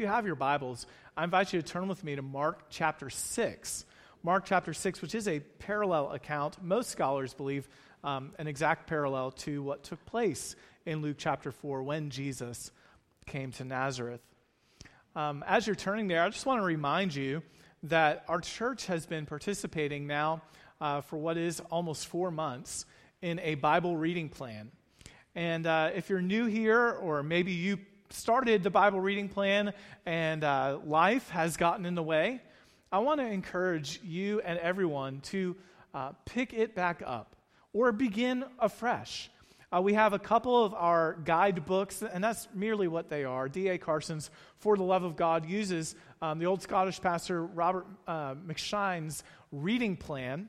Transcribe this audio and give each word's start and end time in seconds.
if 0.00 0.04
you 0.04 0.08
have 0.08 0.24
your 0.24 0.34
Bibles, 0.34 0.86
I 1.14 1.24
invite 1.24 1.52
you 1.52 1.60
to 1.60 1.68
turn 1.68 1.86
with 1.86 2.02
me 2.02 2.16
to 2.16 2.22
Mark 2.22 2.70
chapter 2.70 3.10
6. 3.10 3.84
Mark 4.22 4.46
chapter 4.46 4.72
6, 4.72 5.02
which 5.02 5.14
is 5.14 5.28
a 5.28 5.40
parallel 5.40 6.12
account, 6.12 6.56
most 6.64 6.88
scholars 6.88 7.34
believe 7.34 7.68
um, 8.02 8.32
an 8.38 8.46
exact 8.46 8.86
parallel 8.86 9.30
to 9.32 9.62
what 9.62 9.82
took 9.82 10.02
place 10.06 10.56
in 10.86 11.02
Luke 11.02 11.16
chapter 11.18 11.52
4 11.52 11.82
when 11.82 12.08
Jesus 12.08 12.70
came 13.26 13.52
to 13.52 13.64
Nazareth. 13.64 14.22
Um, 15.14 15.44
as 15.46 15.66
you're 15.66 15.76
turning 15.76 16.08
there, 16.08 16.22
I 16.22 16.30
just 16.30 16.46
want 16.46 16.62
to 16.62 16.64
remind 16.64 17.14
you 17.14 17.42
that 17.82 18.24
our 18.26 18.40
church 18.40 18.86
has 18.86 19.04
been 19.04 19.26
participating 19.26 20.06
now 20.06 20.40
uh, 20.80 21.02
for 21.02 21.18
what 21.18 21.36
is 21.36 21.60
almost 21.70 22.06
four 22.06 22.30
months 22.30 22.86
in 23.20 23.38
a 23.40 23.54
Bible 23.56 23.98
reading 23.98 24.30
plan. 24.30 24.70
And 25.34 25.66
uh, 25.66 25.90
if 25.94 26.08
you're 26.08 26.22
new 26.22 26.46
here, 26.46 26.90
or 26.90 27.22
maybe 27.22 27.52
you 27.52 27.80
started 28.12 28.62
the 28.62 28.70
Bible 28.70 29.00
reading 29.00 29.28
plan 29.28 29.72
and 30.04 30.44
uh, 30.44 30.78
life 30.84 31.28
has 31.30 31.56
gotten 31.56 31.86
in 31.86 31.94
the 31.94 32.02
way, 32.02 32.40
I 32.92 32.98
want 32.98 33.20
to 33.20 33.26
encourage 33.26 34.00
you 34.02 34.40
and 34.40 34.58
everyone 34.58 35.20
to 35.22 35.56
uh, 35.94 36.12
pick 36.24 36.52
it 36.52 36.74
back 36.74 37.02
up 37.06 37.36
or 37.72 37.92
begin 37.92 38.44
afresh. 38.58 39.30
Uh, 39.72 39.80
we 39.80 39.94
have 39.94 40.12
a 40.12 40.18
couple 40.18 40.64
of 40.64 40.74
our 40.74 41.16
guidebooks, 41.24 42.02
and 42.02 42.24
that's 42.24 42.48
merely 42.52 42.88
what 42.88 43.08
they 43.08 43.22
are. 43.22 43.48
D.A. 43.48 43.78
Carson's 43.78 44.28
For 44.58 44.76
the 44.76 44.82
Love 44.82 45.04
of 45.04 45.14
God 45.14 45.48
uses 45.48 45.94
um, 46.20 46.40
the 46.40 46.46
old 46.46 46.62
Scottish 46.62 47.00
pastor 47.00 47.46
Robert 47.46 47.86
uh, 48.08 48.34
M'Cheyne's 48.34 49.22
reading 49.52 49.96
plan 49.96 50.48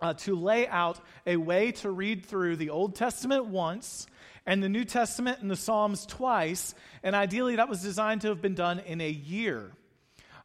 uh, 0.00 0.14
to 0.14 0.34
lay 0.34 0.66
out 0.66 1.00
a 1.26 1.36
way 1.36 1.70
to 1.72 1.90
read 1.90 2.26
through 2.26 2.56
the 2.56 2.70
Old 2.70 2.96
Testament 2.96 3.46
once 3.46 4.08
and 4.46 4.62
the 4.62 4.68
New 4.68 4.84
Testament 4.84 5.40
and 5.40 5.50
the 5.50 5.56
Psalms 5.56 6.06
twice, 6.06 6.74
and 7.02 7.14
ideally 7.14 7.56
that 7.56 7.68
was 7.68 7.82
designed 7.82 8.22
to 8.22 8.28
have 8.28 8.42
been 8.42 8.54
done 8.54 8.80
in 8.80 9.00
a 9.00 9.10
year. 9.10 9.72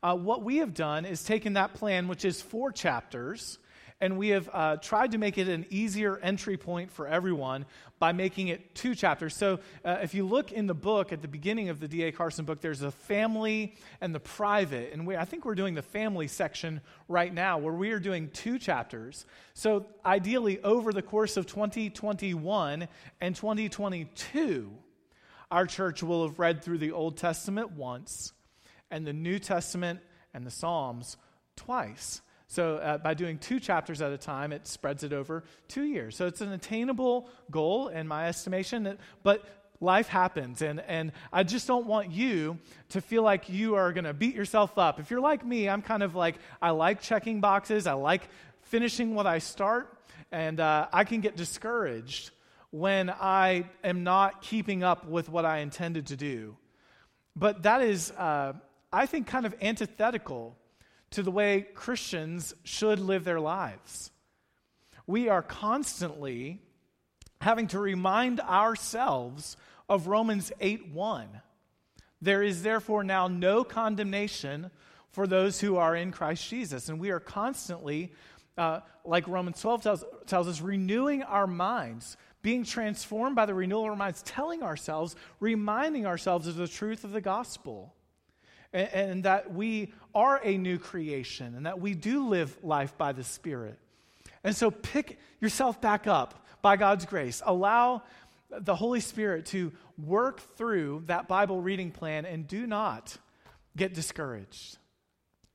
Uh, 0.04 0.16
what 0.16 0.44
we 0.44 0.58
have 0.58 0.74
done 0.74 1.06
is 1.06 1.24
taken 1.24 1.54
that 1.54 1.74
plan, 1.74 2.08
which 2.08 2.26
is 2.26 2.42
four 2.42 2.72
chapters, 2.72 3.58
and 4.02 4.18
we 4.18 4.30
have 4.30 4.50
uh, 4.52 4.76
tried 4.78 5.12
to 5.12 5.18
make 5.18 5.38
it 5.38 5.48
an 5.48 5.66
easier 5.70 6.18
entry 6.18 6.58
point 6.58 6.92
for 6.92 7.08
everyone 7.08 7.66
by 7.98 8.12
making 8.12 8.50
it 8.50 8.76
two 8.76 8.94
chapters. 8.94 9.36
So 9.36 9.60
uh, 9.86 10.00
if 10.02 10.14
you 10.14 10.26
look 10.26 10.52
in 10.52 10.68
the 10.68 10.74
book 10.74 11.14
at 11.14 11.22
the 11.22 11.30
beginning 11.30 11.70
of 11.70 11.80
the 11.80 11.88
D.A. 11.88 12.12
Carson 12.12 12.44
book, 12.44 12.60
there's 12.60 12.82
a 12.82 12.92
family 12.92 13.76
and 14.02 14.14
the 14.14 14.20
private. 14.20 14.92
And 14.92 15.08
we, 15.08 15.16
I 15.16 15.24
think 15.24 15.46
we're 15.46 15.56
doing 15.56 15.76
the 15.76 15.82
family 15.82 16.28
section 16.28 16.82
right 17.08 17.34
now 17.34 17.58
where 17.58 17.74
we 17.74 17.92
are 17.92 18.00
doing 18.00 18.30
two 18.34 18.60
chapters. 18.60 19.26
So 19.54 19.86
ideally, 20.06 20.60
over 20.62 20.92
the 20.92 21.02
course 21.02 21.38
of 21.38 21.46
2021 21.46 22.88
and 23.22 23.36
2022, 23.36 24.72
our 25.52 25.66
church 25.66 26.04
will 26.04 26.28
have 26.28 26.38
read 26.38 26.64
through 26.64 26.80
the 26.80 26.92
Old 26.92 27.16
Testament 27.16 27.72
once 27.72 28.34
and 28.92 29.08
the 29.08 29.14
New 29.14 29.40
Testament 29.40 30.02
and 30.34 30.46
the 30.46 30.52
Psalms 30.52 31.16
twice. 31.56 32.22
So, 32.48 32.76
uh, 32.76 32.98
by 33.00 33.16
doing 33.16 33.40
two 33.40 33.60
chapters 33.60 34.02
at 34.02 34.12
a 34.12 34.18
time, 34.18 34.52
it 34.52 34.68
spreads 34.68 35.04
it 35.04 35.14
over 35.14 35.44
two 35.68 35.84
years. 35.84 36.16
So, 36.16 36.28
it's 36.28 36.42
an 36.42 36.52
attainable 36.52 37.30
goal 37.50 37.88
in 37.88 38.08
my 38.08 38.28
estimation, 38.28 38.98
but 39.24 39.44
life 39.82 40.08
happens. 40.08 40.62
And, 40.62 40.80
and 40.82 41.12
I 41.34 41.44
just 41.44 41.68
don't 41.68 41.86
want 41.86 42.12
you 42.12 42.60
to 42.90 43.02
feel 43.02 43.24
like 43.24 43.50
you 43.50 43.76
are 43.76 43.92
going 43.94 44.06
to 44.06 44.14
beat 44.14 44.36
yourself 44.36 44.78
up. 44.78 45.00
If 45.00 45.10
you're 45.10 45.22
like 45.22 45.46
me, 45.46 45.70
I'm 45.70 45.82
kind 45.82 46.04
of 46.04 46.16
like, 46.16 46.36
I 46.62 46.72
like 46.72 47.02
checking 47.02 47.42
boxes, 47.42 47.88
I 47.88 47.94
like 47.94 48.28
finishing 48.64 49.16
what 49.16 49.28
I 49.28 49.40
start, 49.40 49.98
and 50.32 50.60
uh, 50.60 50.88
I 50.92 51.04
can 51.04 51.22
get 51.22 51.36
discouraged 51.36 52.32
when 52.72 53.10
I 53.10 53.70
am 53.84 54.04
not 54.04 54.42
keeping 54.42 54.84
up 54.84 55.08
with 55.08 55.30
what 55.30 55.46
I 55.46 55.60
intended 55.60 56.08
to 56.08 56.16
do. 56.16 56.58
But 57.36 57.64
that 57.64 57.82
is, 57.82 58.12
uh, 58.12 58.54
I 58.92 59.06
think, 59.06 59.28
kind 59.28 59.46
of 59.46 59.56
antithetical 59.62 60.58
to 61.12 61.24
the 61.24 61.32
way 61.32 61.68
Christians 61.74 62.54
should 62.64 63.00
live 63.00 63.24
their 63.24 63.40
lives. 63.40 64.12
We 65.08 65.30
are 65.30 65.42
constantly 65.42 66.62
having 67.42 67.68
to 67.68 67.80
remind 67.80 68.40
ourselves 68.40 69.56
of 69.88 70.08
Romans 70.08 70.52
8 70.60 70.90
1. 70.94 71.42
There 72.22 72.42
is 72.42 72.64
therefore 72.64 73.04
now 73.04 73.28
no 73.28 73.64
condemnation 73.64 74.72
for 75.12 75.28
those 75.28 75.62
who 75.62 75.78
are 75.78 75.96
in 75.96 76.12
Christ 76.12 76.50
Jesus. 76.50 76.90
And 76.90 77.00
we 77.00 77.12
are 77.12 77.20
constantly, 77.20 78.12
uh, 78.58 78.80
like 79.04 79.28
Romans 79.28 79.62
12 79.62 79.84
tells, 79.84 80.04
tells 80.26 80.48
us, 80.48 80.60
renewing 80.60 81.24
our 81.24 81.48
minds, 81.48 82.18
being 82.42 82.64
transformed 82.64 83.36
by 83.36 83.46
the 83.46 83.54
renewal 83.54 83.84
of 83.84 83.92
our 83.92 83.96
minds, 83.96 84.24
telling 84.24 84.64
ourselves, 84.64 85.16
reminding 85.40 86.06
ourselves 86.06 86.48
of 86.48 86.56
the 86.56 86.68
truth 86.68 87.04
of 87.04 87.12
the 87.12 87.22
gospel 87.22 87.94
and, 88.76 88.90
and 88.94 89.24
that 89.24 89.54
we 89.54 89.94
are 90.14 90.40
a 90.44 90.58
new 90.58 90.78
creation 90.78 91.56
and 91.56 91.66
that 91.66 91.80
we 91.80 91.94
do 91.94 92.28
live 92.28 92.56
life 92.62 92.98
by 92.98 93.14
the 93.14 93.24
Spirit. 93.24 93.80
And 94.44 94.56
so 94.56 94.70
pick 94.70 95.18
yourself 95.40 95.82
back 95.82 96.06
up 96.06 96.46
by 96.62 96.76
God's 96.76 97.06
grace. 97.06 97.42
Allow 97.46 98.04
the 98.52 98.76
Holy 98.76 99.00
Spirit 99.00 99.48
to 99.48 99.72
work 99.98 100.42
through 100.58 101.04
that 101.08 101.28
Bible 101.28 101.62
reading 101.62 101.90
plan 101.90 102.26
and 102.26 102.48
do 102.48 102.68
not 102.68 103.18
get 103.76 103.94
discouraged. 103.94 104.78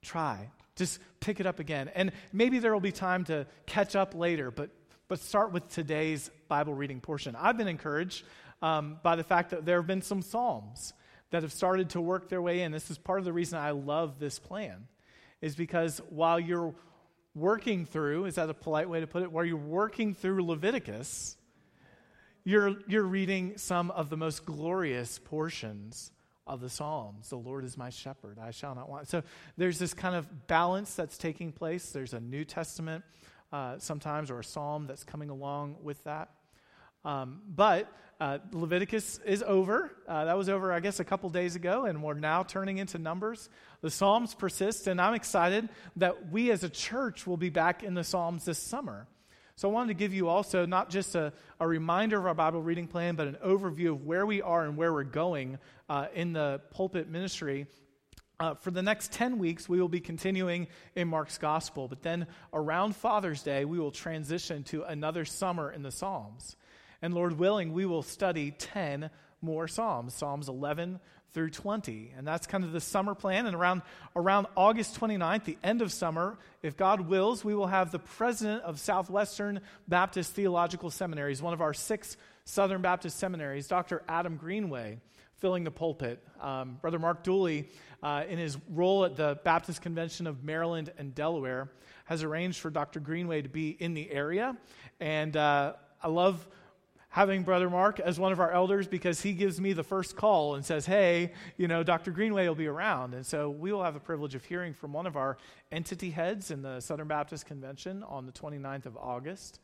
Try. 0.03 0.51
Just 0.77 0.99
pick 1.21 1.41
it 1.41 1.47
up 1.47 1.61
again. 1.61 1.91
And 1.95 2.13
maybe 2.33 2.59
there 2.59 2.73
will 2.73 2.81
be 2.81 2.93
time 2.93 3.25
to 3.25 3.47
catch 3.67 3.95
up 3.95 4.15
later, 4.15 4.51
but, 4.51 4.71
but 5.09 5.21
start 5.21 5.53
with 5.53 5.69
today's 5.69 6.31
Bible 6.49 6.75
reading 6.75 7.01
portion. 7.01 7.37
I've 7.37 7.59
been 7.59 7.69
encouraged 7.69 8.25
um, 8.63 8.99
by 9.03 9.17
the 9.17 9.25
fact 9.25 9.51
that 9.51 9.67
there 9.67 9.77
have 9.79 9.87
been 9.87 10.03
some 10.03 10.23
Psalms 10.23 10.95
that 11.31 11.43
have 11.43 11.53
started 11.53 11.91
to 11.91 12.01
work 12.01 12.29
their 12.29 12.43
way 12.43 12.63
in. 12.63 12.73
This 12.73 12.91
is 12.91 12.99
part 12.99 13.19
of 13.19 13.25
the 13.25 13.33
reason 13.33 13.59
I 13.59 13.71
love 13.71 14.19
this 14.19 14.39
plan, 14.39 14.89
is 15.41 15.55
because 15.55 16.01
while 16.09 16.39
you're 16.41 16.75
working 17.35 17.87
through, 17.87 18.27
is 18.27 18.35
that 18.35 18.51
a 18.51 18.55
polite 18.55 18.89
way 18.89 19.01
to 19.01 19.07
put 19.07 19.23
it? 19.23 19.31
While 19.31 19.45
you're 19.45 19.57
working 19.57 20.15
through 20.15 20.45
Leviticus, 20.45 21.37
you're, 22.45 22.75
you're 22.89 23.05
reading 23.05 23.57
some 23.57 23.91
of 23.91 24.11
the 24.11 24.17
most 24.17 24.45
glorious 24.45 25.19
portions 25.19 26.11
of 26.47 26.61
the 26.61 26.69
Psalms. 26.69 27.29
The 27.29 27.37
Lord 27.37 27.65
is 27.65 27.77
my 27.77 27.91
shepherd, 27.91 28.39
I 28.43 28.51
shall 28.51 28.75
not 28.75 28.89
want. 28.89 29.09
So 29.09 29.23
there's 29.57 29.79
this 29.79 29.95
kind 29.95 30.17
of 30.17 30.49
balance 30.49 30.95
that's 30.95 31.17
taking 31.17 31.53
place. 31.53 31.91
There's 31.91 32.13
a 32.13 32.21
New 32.21 32.45
Testament 32.45 33.05
uh, 33.53 33.79
sometimes 33.79 34.31
or 34.31 34.41
a 34.41 34.45
psalm 34.45 34.87
that's 34.87 35.05
coming 35.05 35.31
along 35.31 35.77
with 35.83 36.03
that. 36.05 36.31
Um, 37.05 37.41
but 37.49 37.91
uh, 38.21 38.39
Leviticus 38.53 39.19
is 39.25 39.43
over. 39.43 39.91
Uh, 40.07 40.27
that 40.27 40.37
was 40.37 40.51
over, 40.51 40.73
I 40.73 40.81
guess, 40.81 41.01
a 41.01 41.05
couple 41.05 41.31
days 41.31 41.57
ago, 41.57 41.87
and 41.87 42.03
we're 42.03 42.15
now 42.15 42.43
turning 42.43 42.77
into 42.77 42.99
Numbers. 42.99 43.49
The 43.81 43.91
Psalms 43.91 44.35
persist, 44.35 44.87
and 44.87 45.01
I'm 45.01 45.15
excited 45.15 45.71
that 45.97 46.31
we 46.31 46.51
as 46.51 46.63
a 46.63 46.69
church 46.69 47.27
will 47.27 47.39
be 47.39 47.49
back 47.49 47.83
in 47.83 47.95
the 47.95 48.05
Psalms 48.05 48.45
this 48.45 48.59
summer. 48.59 49.07
So 49.57 49.69
I 49.69 49.73
wanted 49.73 49.89
to 49.89 49.95
give 49.95 50.13
you 50.13 50.29
also 50.29 50.67
not 50.67 50.91
just 50.91 51.15
a, 51.15 51.33
a 51.59 51.67
reminder 51.67 52.19
of 52.19 52.27
our 52.27 52.35
Bible 52.35 52.63
reading 52.63 52.87
plan, 52.87 53.15
but 53.15 53.27
an 53.27 53.37
overview 53.45 53.91
of 53.91 54.05
where 54.05 54.27
we 54.27 54.43
are 54.43 54.65
and 54.65 54.77
where 54.77 54.93
we're 54.93 55.05
going 55.05 55.59
uh, 55.89 56.07
in 56.15 56.35
the 56.35 56.61
pulpit 56.71 57.09
ministry. 57.09 57.67
Uh, 58.39 58.55
for 58.55 58.71
the 58.71 58.83
next 58.83 59.13
10 59.13 59.39
weeks, 59.39 59.69
we 59.69 59.79
will 59.79 59.89
be 59.89 60.01
continuing 60.01 60.67
in 60.95 61.09
Mark's 61.09 61.37
Gospel, 61.37 61.89
but 61.89 62.03
then 62.03 62.27
around 62.55 62.97
Father's 62.97 63.43
Day, 63.43 63.67
we 63.67 63.79
will 63.79 63.91
transition 63.91 64.63
to 64.65 64.83
another 64.83 65.27
summer 65.27 65.71
in 65.71 65.83
the 65.83 65.91
Psalms. 65.91 66.57
And 67.03 67.15
Lord 67.15 67.39
willing, 67.39 67.73
we 67.73 67.87
will 67.87 68.03
study 68.03 68.51
10 68.53 69.11
more 69.43 69.69
Psalms, 69.69 70.15
Psalms 70.15 70.49
11 70.49 71.01
through 71.33 71.51
20. 71.51 72.13
And 72.17 72.27
that's 72.27 72.47
kind 72.47 72.65
of 72.65 72.73
the 72.73 72.81
summer 72.81 73.15
plan. 73.15 73.47
And 73.47 73.55
around, 73.55 73.83
around 74.17 74.47
August 74.57 74.99
29th, 75.01 75.45
the 75.45 75.59
end 75.63 75.81
of 75.83 75.93
summer, 75.93 76.39
if 76.63 76.77
God 76.77 77.03
wills, 77.03 77.45
we 77.45 77.55
will 77.55 77.69
have 77.69 77.93
the 77.93 77.99
president 77.99 78.63
of 78.65 78.81
Southwestern 78.81 79.61
Baptist 79.87 80.33
Theological 80.33 80.91
Seminaries, 80.91 81.41
one 81.41 81.55
of 81.55 81.61
our 81.61 81.75
six 81.75 82.17
Southern 82.45 82.83
Baptist 82.83 83.19
seminaries, 83.19 83.69
Dr. 83.69 84.03
Adam 84.09 84.37
Greenway, 84.37 84.99
filling 85.39 85.65
the 85.65 85.71
pulpit. 85.71 86.23
Um, 86.41 86.79
Brother 86.81 86.99
Mark 86.99 87.23
Dooley, 87.23 87.69
uh, 88.03 88.25
in 88.29 88.39
his 88.39 88.59
role 88.69 89.05
at 89.05 89.17
the 89.17 89.39
Baptist 89.45 89.83
Convention 89.83 90.27
of 90.27 90.43
Maryland 90.43 90.93
and 90.99 91.15
Delaware, 91.15 91.71
has 92.07 92.25
arranged 92.25 92.59
for 92.59 92.71
Dr. 92.71 92.99
Greenway 92.99 93.43
to 93.43 93.49
be 93.49 93.71
in 93.71 93.95
the 93.95 94.11
area. 94.11 94.57
And 94.99 95.37
uh, 95.37 95.75
I 96.03 96.09
love 96.09 96.47
having 97.11 97.43
Brother 97.43 97.69
Mark 97.69 97.99
as 98.01 98.19
one 98.19 98.33
of 98.33 98.41
our 98.41 98.53
elders 98.53 98.87
because 98.87 99.21
he 99.21 99.33
gives 99.33 99.61
me 99.61 99.73
the 99.73 99.83
first 99.83 100.17
call 100.17 100.55
and 100.55 100.65
says, 100.65 100.87
Hey, 100.87 101.33
you 101.57 101.69
know, 101.69 101.83
Dr. 101.83 102.13
Greenway 102.13 102.47
will 102.47 102.55
be 102.55 102.69
around. 102.69 103.15
And 103.15 103.27
so 103.27 103.51
we 103.51 103.73
will 103.73 103.83
have 103.83 103.95
the 103.95 104.01
privilege 104.01 104.35
of 104.35 104.45
hearing 104.45 104.73
from 104.73 104.93
one 104.93 105.07
of 105.07 105.17
our 105.17 105.37
entity 105.73 106.11
heads 106.11 106.51
in 106.51 106.63
the 106.63 106.81
Southern 106.81 107.09
Baptist 107.09 107.47
Convention 107.47 108.05
on 108.05 108.27
the 108.27 108.33
29th 108.33 108.87
of 108.87 108.97
August. 108.97 109.61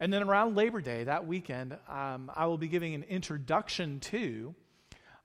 And 0.00 0.12
then 0.12 0.22
around 0.22 0.56
Labor 0.56 0.80
Day, 0.80 1.04
that 1.04 1.26
weekend, 1.26 1.76
um, 1.88 2.30
I 2.34 2.46
will 2.46 2.58
be 2.58 2.68
giving 2.68 2.94
an 2.94 3.04
introduction 3.04 4.00
to 4.00 4.54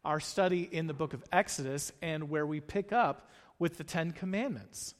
our 0.05 0.19
study 0.19 0.67
in 0.71 0.87
the 0.87 0.93
book 0.93 1.13
of 1.13 1.23
Exodus 1.31 1.91
and 2.01 2.29
where 2.29 2.45
we 2.45 2.59
pick 2.59 2.91
up 2.91 3.29
with 3.57 3.77
the 3.77 3.83
Ten 3.83 4.11
Commandments. 4.11 4.95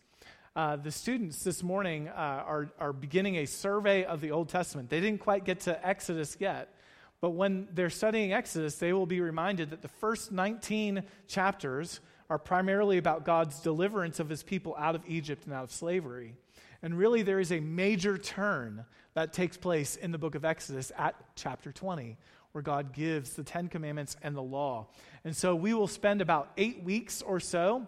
Uh, 0.56 0.76
the 0.76 0.92
students 0.92 1.44
this 1.44 1.64
morning 1.64 2.08
uh, 2.10 2.12
are, 2.46 2.70
are 2.78 2.94
beginning 2.94 3.38
a 3.38 3.46
survey 3.46 4.04
of 4.06 4.22
the 4.22 4.30
Old 4.30 4.50
Testament. 4.50 4.88
They 4.88 5.00
didn't 5.00 5.20
quite 5.20 5.46
get 5.46 5.62
to 5.62 5.88
Exodus 5.88 6.38
yet, 6.40 6.76
but 7.22 7.32
when 7.32 7.68
they're 7.74 7.90
studying 7.90 8.34
Exodus, 8.34 8.76
they 8.76 8.94
will 8.94 9.08
be 9.08 9.20
reminded 9.20 9.72
that 9.72 9.82
the 9.82 9.88
first 9.88 10.32
19 10.32 11.06
chapters 11.28 12.02
are 12.30 12.38
primarily 12.38 13.00
about 13.00 13.26
God's 13.26 13.62
deliverance 13.62 14.20
of 14.20 14.30
his 14.30 14.44
people 14.44 14.76
out 14.78 14.94
of 14.94 15.02
Egypt 15.08 15.46
and 15.46 15.56
out 15.56 15.64
of 15.64 15.72
slavery. 15.72 16.36
And 16.84 16.96
really, 16.96 17.24
there 17.24 17.40
is 17.40 17.52
a 17.52 17.60
major 17.60 18.20
turn 18.20 18.86
that 19.16 19.34
takes 19.34 19.58
place 19.58 19.96
in 19.96 20.12
the 20.12 20.20
book 20.20 20.36
of 20.36 20.46
Exodus 20.46 20.92
at 20.96 21.16
chapter 21.36 21.72
20, 21.72 22.16
where 22.52 22.62
God 22.62 22.94
gives 22.94 23.34
the 23.34 23.44
Ten 23.44 23.70
Commandments 23.70 24.18
and 24.22 24.36
the 24.36 24.44
law. 24.44 24.86
And 25.24 25.36
so 25.36 25.56
we 25.56 25.74
will 25.74 25.88
spend 25.88 26.22
about 26.22 26.52
eight 26.58 26.84
weeks 26.84 27.24
or 27.24 27.40
so, 27.40 27.88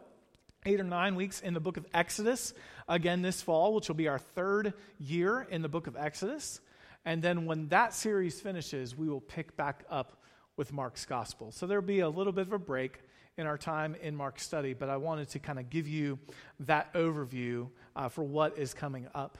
eight 0.65 0.79
or 0.79 0.83
nine 0.83 1.15
weeks 1.15 1.41
in 1.41 1.53
the 1.53 1.59
book 1.59 1.77
of 1.77 1.85
Exodus 1.93 2.53
again 2.87 3.21
this 3.21 3.41
fall, 3.41 3.73
which 3.75 3.87
will 3.87 3.95
be 3.95 4.07
our 4.07 4.17
third 4.17 4.73
year 4.99 5.45
in 5.49 5.61
the 5.61 5.69
book 5.69 5.87
of 5.87 5.95
Exodus. 5.95 6.59
And 7.05 7.21
then 7.21 7.45
when 7.45 7.67
that 7.67 7.93
series 7.93 8.41
finishes, 8.41 8.97
we 8.97 9.07
will 9.07 9.21
pick 9.21 9.55
back 9.55 9.85
up 9.89 10.23
with 10.57 10.73
Mark's 10.73 11.05
gospel. 11.05 11.51
So 11.51 11.67
there'll 11.67 11.85
be 11.85 11.99
a 11.99 12.09
little 12.09 12.33
bit 12.33 12.47
of 12.47 12.53
a 12.53 12.59
break 12.59 12.99
in 13.37 13.45
our 13.45 13.57
time 13.57 13.95
in 14.01 14.15
Mark's 14.15 14.43
study, 14.43 14.73
but 14.73 14.89
I 14.89 14.97
wanted 14.97 15.29
to 15.29 15.39
kind 15.39 15.59
of 15.59 15.69
give 15.69 15.87
you 15.87 16.17
that 16.61 16.93
overview 16.93 17.69
uh, 17.95 18.09
for 18.09 18.23
what 18.23 18.57
is 18.57 18.73
coming 18.73 19.07
up. 19.13 19.37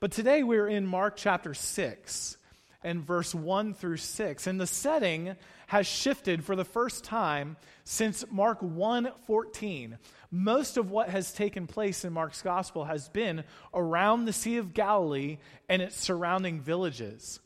But 0.00 0.10
today 0.10 0.42
we're 0.42 0.66
in 0.66 0.86
Mark 0.86 1.16
chapter 1.16 1.54
6 1.54 2.36
and 2.84 3.02
verse 3.02 3.34
1 3.34 3.74
through 3.74 3.96
6. 3.96 4.46
And 4.46 4.60
the 4.60 4.66
setting 4.66 5.34
has 5.68 5.86
shifted 5.86 6.44
for 6.44 6.54
the 6.54 6.64
first 6.64 7.02
time 7.02 7.56
since 7.82 8.24
Mark 8.30 8.60
1:14. 8.60 9.98
Most 10.30 10.76
of 10.76 10.90
what 10.90 11.08
has 11.08 11.32
taken 11.32 11.66
place 11.66 12.04
in 12.04 12.12
Mark's 12.12 12.42
gospel 12.42 12.84
has 12.84 13.08
been 13.08 13.44
around 13.72 14.24
the 14.24 14.32
Sea 14.32 14.58
of 14.58 14.74
Galilee 14.74 15.38
and 15.68 15.80
its 15.80 15.96
surrounding 15.96 16.60
villages. 16.60 17.40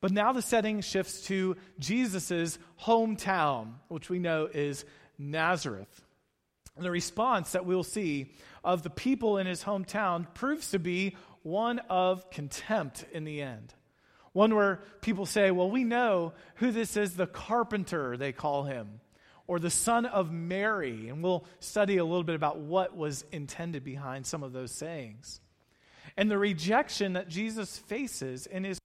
But 0.00 0.12
now 0.12 0.32
the 0.32 0.42
setting 0.42 0.80
shifts 0.80 1.22
to 1.26 1.56
Jesus' 1.78 2.58
hometown, 2.82 3.74
which 3.88 4.10
we 4.10 4.18
know 4.18 4.46
is 4.46 4.84
Nazareth. 5.18 6.04
And 6.76 6.84
the 6.84 6.90
response 6.90 7.52
that 7.52 7.66
we'll 7.66 7.82
see 7.84 8.34
of 8.64 8.82
the 8.82 8.90
people 8.90 9.36
in 9.36 9.46
his 9.46 9.64
hometown 9.64 10.32
proves 10.34 10.70
to 10.70 10.78
be 10.78 11.16
one 11.42 11.78
of 11.90 12.30
contempt 12.30 13.04
in 13.12 13.24
the 13.24 13.42
end. 13.42 13.74
One 14.32 14.54
where 14.54 14.80
people 15.00 15.26
say, 15.26 15.50
well, 15.50 15.70
we 15.70 15.84
know 15.84 16.32
who 16.56 16.70
this 16.70 16.96
is, 16.96 17.16
the 17.16 17.26
carpenter, 17.26 18.16
they 18.16 18.32
call 18.32 18.64
him, 18.64 19.00
or 19.46 19.58
the 19.58 19.70
son 19.70 20.06
of 20.06 20.30
Mary. 20.30 21.08
And 21.08 21.22
we'll 21.22 21.44
study 21.58 21.96
a 21.96 22.04
little 22.04 22.22
bit 22.22 22.36
about 22.36 22.58
what 22.58 22.96
was 22.96 23.24
intended 23.32 23.82
behind 23.82 24.26
some 24.26 24.42
of 24.42 24.52
those 24.52 24.70
sayings. 24.70 25.40
And 26.16 26.30
the 26.30 26.38
rejection 26.38 27.14
that 27.14 27.28
Jesus 27.28 27.76
faces 27.78 28.46
in 28.46 28.64
his 28.64 28.78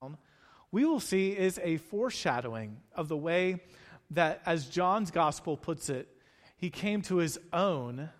town, 0.00 0.16
we 0.70 0.84
will 0.84 1.00
see 1.00 1.30
is 1.30 1.60
a 1.62 1.78
foreshadowing 1.78 2.78
of 2.94 3.08
the 3.08 3.16
way 3.16 3.60
that, 4.10 4.42
as 4.46 4.66
John's 4.66 5.10
gospel 5.10 5.56
puts 5.56 5.88
it, 5.88 6.08
he 6.56 6.70
came 6.70 7.02
to 7.02 7.16
his 7.16 7.38
own, 7.52 8.10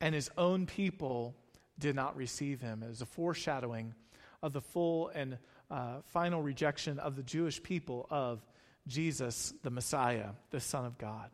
and 0.00 0.14
his 0.14 0.30
own 0.36 0.66
people 0.66 1.34
did 1.78 1.96
not 1.96 2.16
receive 2.16 2.60
him. 2.60 2.82
It 2.82 2.88
was 2.88 3.00
a 3.00 3.06
foreshadowing 3.06 3.94
of 4.42 4.52
the 4.52 4.60
full 4.60 5.08
and 5.08 5.38
uh, 5.70 6.00
final 6.12 6.42
rejection 6.42 6.98
of 6.98 7.16
the 7.16 7.22
Jewish 7.22 7.62
people 7.62 8.06
of 8.10 8.40
Jesus, 8.86 9.52
the 9.62 9.70
Messiah, 9.70 10.30
the 10.50 10.60
Son 10.60 10.84
of 10.84 10.98
God. 10.98 11.30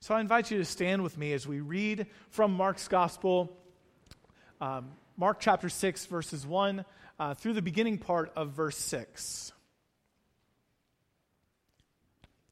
So 0.00 0.14
I 0.14 0.20
invite 0.20 0.50
you 0.50 0.58
to 0.58 0.64
stand 0.64 1.02
with 1.02 1.18
me 1.18 1.32
as 1.32 1.46
we 1.46 1.60
read 1.60 2.06
from 2.30 2.52
Mark's 2.52 2.86
Gospel, 2.86 3.56
um, 4.60 4.92
Mark 5.16 5.40
chapter 5.40 5.68
6, 5.68 6.06
verses 6.06 6.46
1 6.46 6.84
uh, 7.18 7.34
through 7.34 7.54
the 7.54 7.62
beginning 7.62 7.98
part 7.98 8.32
of 8.36 8.50
verse 8.50 8.76
6. 8.76 9.52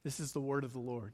This 0.03 0.19
is 0.19 0.33
the 0.33 0.41
word 0.41 0.63
of 0.63 0.73
the 0.73 0.79
Lord. 0.79 1.13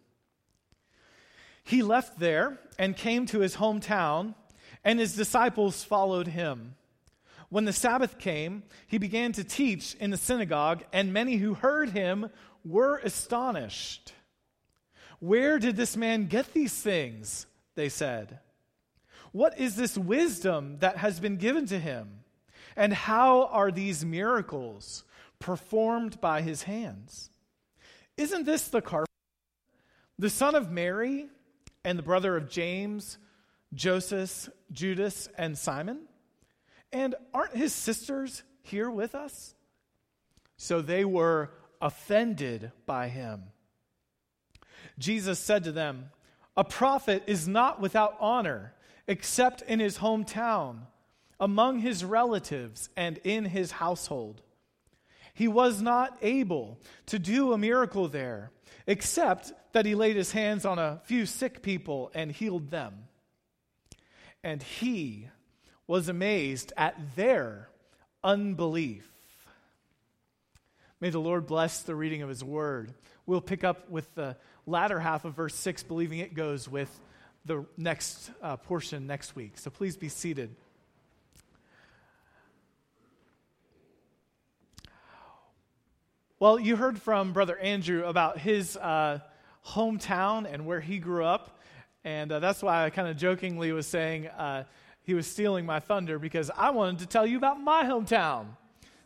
He 1.64 1.84
left 1.84 2.20
there 2.20 2.60
and 2.80 2.96
came 2.96 3.26
to 3.28 3.40
his 3.40 3.56
hometown, 3.56 4.36
and 4.84 5.00
his 5.00 5.16
disciples 5.16 5.84
followed 5.84 6.28
him. 6.28 6.76
When 7.52 7.66
the 7.66 7.74
Sabbath 7.74 8.18
came, 8.18 8.64
he 8.88 8.98
began 8.98 9.34
to 9.34 9.44
teach 9.44 9.94
in 9.96 10.10
the 10.10 10.18
synagogue, 10.18 10.86
and 10.94 11.12
many 11.12 11.36
who 11.36 11.54
heard 11.54 11.90
him 11.90 12.30
were 12.64 13.02
astonished. 13.04 14.14
Where 15.20 15.60
did 15.60 15.76
this 15.76 15.98
man 15.98 16.28
get 16.28 16.54
these 16.54 16.74
things? 16.74 17.46
They 17.76 17.90
said. 17.90 18.40
What 19.34 19.60
is 19.60 19.76
this 19.76 19.98
wisdom 19.98 20.78
that 20.80 20.96
has 20.96 21.20
been 21.20 21.36
given 21.36 21.66
to 21.66 21.78
him? 21.78 22.22
And 22.78 22.94
how 22.94 23.48
are 23.48 23.70
these 23.70 24.06
miracles 24.06 25.04
performed 25.40 26.22
by 26.22 26.44
his 26.44 26.64
hands? 26.64 27.32
Isn't 28.16 28.46
this 28.46 28.70
the 28.70 28.82
carpenter, 28.82 29.12
the 30.18 30.30
son 30.30 30.56
of 30.56 30.72
Mary, 30.72 31.28
and 31.84 32.00
the 32.00 32.04
brother 32.04 32.38
of 32.38 32.50
James, 32.50 33.18
Joseph, 33.74 34.50
Judas, 34.72 35.28
and 35.38 35.58
Simon? 35.58 36.08
And 36.94 37.16
aren't 37.34 37.56
his 37.56 37.74
sisters 37.74 38.44
here 38.64 38.90
with 38.90 39.16
us? 39.16 39.56
So 40.58 40.82
they 40.82 41.06
were 41.06 41.52
offended 41.82 42.72
by 42.86 43.08
him. 43.08 43.44
Jesus 45.00 45.40
said 45.40 45.64
to 45.64 45.72
them, 45.72 46.12
A 46.56 46.64
prophet 46.64 47.24
is 47.28 47.48
not 47.48 47.80
without 47.82 48.16
honor 48.20 48.74
except 49.08 49.62
in 49.64 49.80
his 49.80 49.98
hometown, 49.98 50.82
among 51.40 51.80
his 51.80 52.06
relatives, 52.06 52.90
and 52.96 53.18
in 53.24 53.46
his 53.46 53.72
household. 53.72 54.42
He 55.34 55.48
was 55.48 55.82
not 55.82 56.18
able 56.22 56.80
to 57.08 57.18
do 57.18 57.52
a 57.52 57.58
miracle 57.58 58.08
there, 58.08 58.52
except 58.86 59.52
that 59.74 59.86
he 59.86 59.96
laid 59.96 60.16
his 60.16 60.32
hands 60.32 60.66
on 60.66 60.78
a 60.78 61.02
few 61.06 61.26
sick 61.26 61.62
people 61.62 62.12
and 62.14 62.32
healed 62.32 62.70
them. 62.70 63.06
And 64.44 64.62
he 64.62 65.30
was 65.92 66.08
amazed 66.08 66.72
at 66.78 66.96
their 67.18 67.68
unbelief. 68.24 69.06
May 71.02 71.10
the 71.10 71.20
Lord 71.20 71.46
bless 71.46 71.82
the 71.82 71.94
reading 71.94 72.22
of 72.22 72.30
his 72.30 72.42
word. 72.42 72.94
We'll 73.26 73.42
pick 73.42 73.66
up 73.66 73.90
with 73.90 74.16
the 74.16 74.38
latter 74.66 75.02
half 75.02 75.26
of 75.26 75.34
verse 75.34 75.54
6, 75.54 75.84
believing 75.84 76.20
it 76.20 76.34
goes 76.34 76.70
with 76.70 76.90
the 77.44 77.66
next 77.76 78.32
uh, 78.42 78.56
portion 78.56 79.06
next 79.06 79.36
week. 79.36 79.58
So 79.58 79.70
please 79.70 79.98
be 79.98 80.08
seated. 80.08 80.56
Well, 86.40 86.58
you 86.58 86.78
heard 86.78 87.02
from 87.02 87.34
Brother 87.34 87.58
Andrew 87.58 88.06
about 88.06 88.38
his 88.38 88.78
uh, 88.78 89.20
hometown 89.68 90.50
and 90.50 90.66
where 90.66 90.80
he 90.80 91.00
grew 91.00 91.26
up. 91.26 91.60
And 92.06 92.32
uh, 92.32 92.40
that's 92.40 92.64
why 92.64 92.86
I 92.86 92.92
kind 92.92 93.10
of 93.10 93.18
jokingly 93.18 93.74
was 93.74 93.88
saying, 93.88 94.28
uh, 94.28 94.64
he 95.12 95.14
was 95.14 95.28
stealing 95.28 95.66
my 95.66 95.82
thunder 95.82 96.18
because 96.18 96.50
I 96.56 96.70
wanted 96.70 97.00
to 97.00 97.06
tell 97.06 97.28
you 97.28 97.36
about 97.36 97.60
my 97.60 97.84
hometown, 97.84 98.46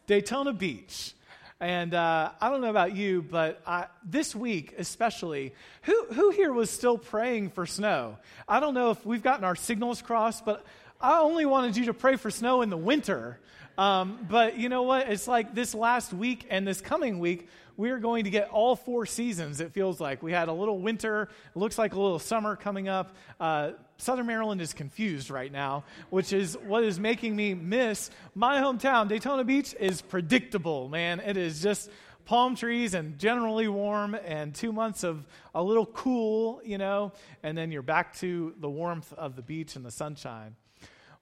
Daytona 0.05 0.53
Beach. 0.53 1.15
And 1.59 1.95
uh, 1.95 2.29
I 2.39 2.49
don't 2.51 2.61
know 2.61 2.69
about 2.69 2.95
you, 2.95 3.23
but 3.23 3.59
I, 3.65 3.87
this 4.03 4.35
week 4.35 4.75
especially, 4.77 5.55
who, 5.81 6.05
who 6.13 6.29
here 6.29 6.53
was 6.53 6.69
still 6.69 6.99
praying 6.99 7.49
for 7.49 7.65
snow? 7.65 8.19
I 8.47 8.59
don't 8.59 8.75
know 8.75 8.91
if 8.91 9.03
we've 9.03 9.23
gotten 9.23 9.43
our 9.43 9.55
signals 9.55 10.03
crossed, 10.03 10.45
but 10.45 10.63
I 11.01 11.21
only 11.21 11.47
wanted 11.47 11.75
you 11.75 11.85
to 11.85 11.93
pray 11.95 12.17
for 12.17 12.29
snow 12.29 12.61
in 12.61 12.69
the 12.69 12.77
winter. 12.77 13.39
Um, 13.75 14.27
but 14.29 14.59
you 14.59 14.69
know 14.69 14.83
what? 14.83 15.09
It's 15.09 15.27
like 15.27 15.55
this 15.55 15.73
last 15.73 16.13
week 16.13 16.45
and 16.51 16.67
this 16.67 16.81
coming 16.81 17.17
week, 17.17 17.49
we're 17.77 17.99
going 17.99 18.23
to 18.23 18.29
get 18.29 18.49
all 18.49 18.75
four 18.75 19.05
seasons, 19.05 19.59
it 19.59 19.73
feels 19.73 19.99
like. 19.99 20.23
We 20.23 20.31
had 20.31 20.47
a 20.47 20.53
little 20.53 20.79
winter, 20.79 21.29
looks 21.55 21.77
like 21.77 21.93
a 21.93 21.99
little 21.99 22.19
summer 22.19 22.55
coming 22.55 22.87
up. 22.87 23.15
Uh, 23.39 23.71
Southern 23.97 24.27
Maryland 24.27 24.61
is 24.61 24.73
confused 24.73 25.29
right 25.29 25.51
now, 25.51 25.83
which 26.09 26.33
is 26.33 26.57
what 26.65 26.83
is 26.83 26.99
making 26.99 27.35
me 27.35 27.53
miss 27.53 28.11
my 28.33 28.61
hometown. 28.61 29.07
Daytona 29.07 29.43
Beach 29.43 29.75
is 29.79 30.01
predictable, 30.01 30.89
man. 30.89 31.19
It 31.19 31.37
is 31.37 31.61
just 31.61 31.89
palm 32.25 32.55
trees 32.55 32.93
and 32.93 33.17
generally 33.19 33.67
warm 33.67 34.15
and 34.15 34.53
two 34.53 34.73
months 34.73 35.03
of 35.03 35.25
a 35.53 35.63
little 35.63 35.85
cool, 35.85 36.61
you 36.65 36.77
know, 36.77 37.11
and 37.43 37.57
then 37.57 37.71
you're 37.71 37.81
back 37.81 38.15
to 38.17 38.53
the 38.59 38.69
warmth 38.69 39.13
of 39.13 39.35
the 39.35 39.41
beach 39.41 39.75
and 39.75 39.85
the 39.85 39.91
sunshine. 39.91 40.55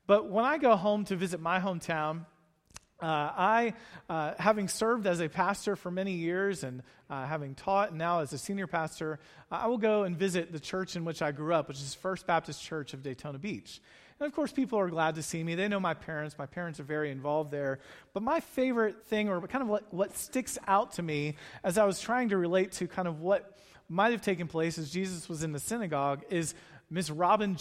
But 0.08 0.30
when 0.30 0.46
I 0.46 0.58
go 0.58 0.76
home 0.76 1.06
to 1.06 1.16
visit 1.16 1.40
my 1.40 1.60
hometown, 1.60 2.26
uh, 3.02 3.06
I, 3.06 3.74
uh, 4.10 4.34
having 4.40 4.68
served 4.68 5.08
as 5.08 5.20
a 5.20 5.28
pastor 5.28 5.76
for 5.76 5.92
many 5.92 6.14
years 6.14 6.64
and 6.64 6.84
uh, 7.10 7.26
having 7.26 7.56
taught 7.56 7.94
now 7.94 8.20
as 8.20 8.32
a 8.34 8.38
senior 8.38 8.68
pastor, 8.68 9.20
I 9.52 9.68
will 9.68 9.78
go 9.78 10.04
and 10.04 10.18
visit 10.18 10.52
the 10.52 10.60
church 10.60 10.96
in 10.96 11.04
which 11.04 11.22
I 11.22 11.32
grew 11.32 11.54
up, 11.54 11.68
which 11.68 11.82
is 11.82 11.94
First 11.96 12.26
Baptist 12.28 12.64
Church 12.64 12.94
of 12.94 13.04
Daytona 13.04 13.40
Beach. 13.40 13.82
And 14.20 14.28
of 14.28 14.34
course, 14.34 14.52
people 14.52 14.80
are 14.80 14.90
glad 14.90 15.16
to 15.16 15.24
see 15.24 15.44
me. 15.44 15.56
They 15.56 15.68
know 15.68 15.80
my 15.80 15.96
parents. 15.96 16.38
My 16.38 16.46
parents 16.46 16.80
are 16.80 16.84
very 16.84 17.12
involved 17.12 17.52
there. 17.52 17.80
But 18.14 18.24
my 18.24 18.40
favorite 18.40 19.04
thing, 19.08 19.28
or 19.28 19.42
kind 19.48 19.62
of 19.62 19.68
what, 19.68 19.94
what 19.94 20.16
sticks 20.16 20.58
out 20.68 20.94
to 20.94 21.04
me 21.04 21.36
as 21.64 21.78
I 21.78 21.86
was 21.86 22.00
trying 22.00 22.30
to 22.30 22.38
relate 22.38 22.74
to 22.74 22.88
kind 22.88 23.08
of 23.08 23.20
what 23.20 23.58
might 23.90 24.12
have 24.12 24.22
taken 24.22 24.48
place 24.48 24.78
as 24.78 24.92
Jesus 24.92 25.28
was 25.28 25.44
in 25.44 25.52
the 25.52 25.60
synagogue, 25.60 26.24
is 26.30 26.56
Miss 26.90 27.10
Robin 27.10 27.58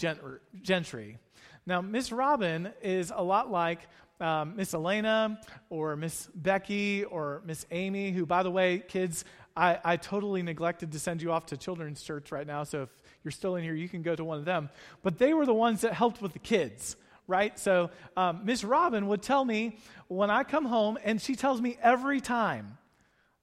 Gentry. 0.61 1.17
Now, 1.65 1.81
Miss 1.81 2.11
Robin 2.11 2.71
is 2.81 3.11
a 3.13 3.23
lot 3.23 3.49
like 3.49 3.79
um, 4.19 4.55
Miss 4.55 4.73
Elena 4.73 5.39
or 5.69 5.95
Miss 5.95 6.27
Becky 6.35 7.03
or 7.03 7.41
Miss 7.45 7.65
Amy, 7.71 8.11
who, 8.11 8.25
by 8.25 8.43
the 8.43 8.51
way, 8.51 8.83
kids, 8.87 9.25
I, 9.55 9.79
I 9.83 9.97
totally 9.97 10.41
neglected 10.41 10.91
to 10.93 10.99
send 10.99 11.21
you 11.21 11.31
off 11.31 11.47
to 11.47 11.57
children's 11.57 12.01
church 12.01 12.31
right 12.31 12.47
now. 12.47 12.63
So 12.63 12.83
if 12.83 12.89
you're 13.23 13.31
still 13.31 13.55
in 13.55 13.63
here, 13.63 13.75
you 13.75 13.89
can 13.89 14.01
go 14.01 14.15
to 14.15 14.23
one 14.23 14.39
of 14.39 14.45
them. 14.45 14.69
But 15.01 15.17
they 15.17 15.33
were 15.33 15.45
the 15.45 15.53
ones 15.53 15.81
that 15.81 15.93
helped 15.93 16.21
with 16.21 16.33
the 16.33 16.39
kids, 16.39 16.95
right? 17.27 17.57
So 17.59 17.91
um, 18.17 18.41
Miss 18.45 18.63
Robin 18.63 19.07
would 19.07 19.21
tell 19.21 19.45
me 19.45 19.77
when 20.07 20.29
I 20.29 20.43
come 20.43 20.65
home, 20.65 20.97
and 21.03 21.21
she 21.21 21.35
tells 21.35 21.61
me 21.61 21.77
every 21.81 22.21
time 22.21 22.77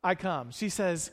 I 0.02 0.14
come, 0.14 0.50
she 0.50 0.68
says, 0.68 1.10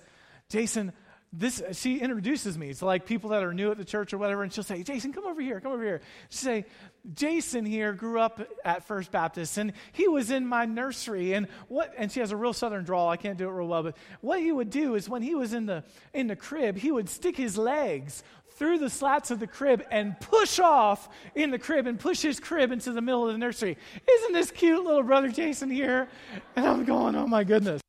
Jason, 0.49 0.93
this 1.33 1.61
she 1.73 1.99
introduces 1.99 2.57
me 2.57 2.73
to 2.73 2.85
like 2.85 3.05
people 3.05 3.31
that 3.31 3.43
are 3.43 3.53
new 3.53 3.69
at 3.69 3.77
the 3.77 3.83
church 3.83 4.13
or 4.13 4.17
whatever 4.17 4.43
and 4.43 4.53
she'll 4.53 4.63
say 4.63 4.81
jason 4.81 5.11
come 5.11 5.25
over 5.25 5.41
here 5.41 5.59
come 5.59 5.73
over 5.73 5.83
here. 5.83 6.01
She'll 6.29 6.39
say 6.39 6.65
jason 7.13 7.65
here 7.65 7.93
grew 7.93 8.19
up 8.19 8.41
at 8.63 8.85
first 8.87 9.11
baptist 9.11 9.57
and 9.57 9.73
he 9.91 10.07
was 10.07 10.31
in 10.31 10.47
my 10.47 10.65
nursery 10.65 11.33
and 11.33 11.47
what 11.67 11.93
and 11.97 12.09
she 12.11 12.21
has 12.21 12.31
a 12.31 12.37
real 12.37 12.53
southern 12.53 12.85
drawl. 12.85 13.09
I 13.09 13.17
can't 13.17 13.37
do 13.37 13.47
it 13.49 13.51
real 13.51 13.67
well 13.67 13.83
but 13.83 13.97
what 14.21 14.39
he 14.39 14.51
would 14.51 14.69
do 14.69 14.95
is 14.95 15.09
when 15.09 15.21
he 15.21 15.35
was 15.35 15.53
in 15.53 15.65
the 15.65 15.83
in 16.13 16.27
the 16.27 16.35
crib 16.35 16.77
he 16.77 16.91
would 16.91 17.09
stick 17.09 17.35
his 17.35 17.57
legs 17.57 18.23
through 18.51 18.79
the 18.79 18.89
slats 18.89 19.29
of 19.29 19.39
the 19.39 19.47
crib 19.47 19.83
and 19.91 20.19
push 20.19 20.59
off 20.59 21.09
in 21.35 21.51
the 21.51 21.59
crib 21.59 21.87
and 21.87 21.99
push 21.99 22.21
his 22.21 22.39
crib 22.39 22.71
into 22.71 22.91
the 22.91 23.01
middle 23.01 23.27
of 23.27 23.33
the 23.33 23.37
nursery. 23.37 23.77
Isn't 24.09 24.33
this 24.33 24.49
cute 24.49 24.83
little 24.83 25.03
brother 25.03 25.29
jason 25.29 25.69
here? 25.69 26.07
And 26.55 26.65
i'm 26.65 26.85
going 26.85 27.15
oh 27.15 27.27
my 27.27 27.43
goodness 27.43 27.81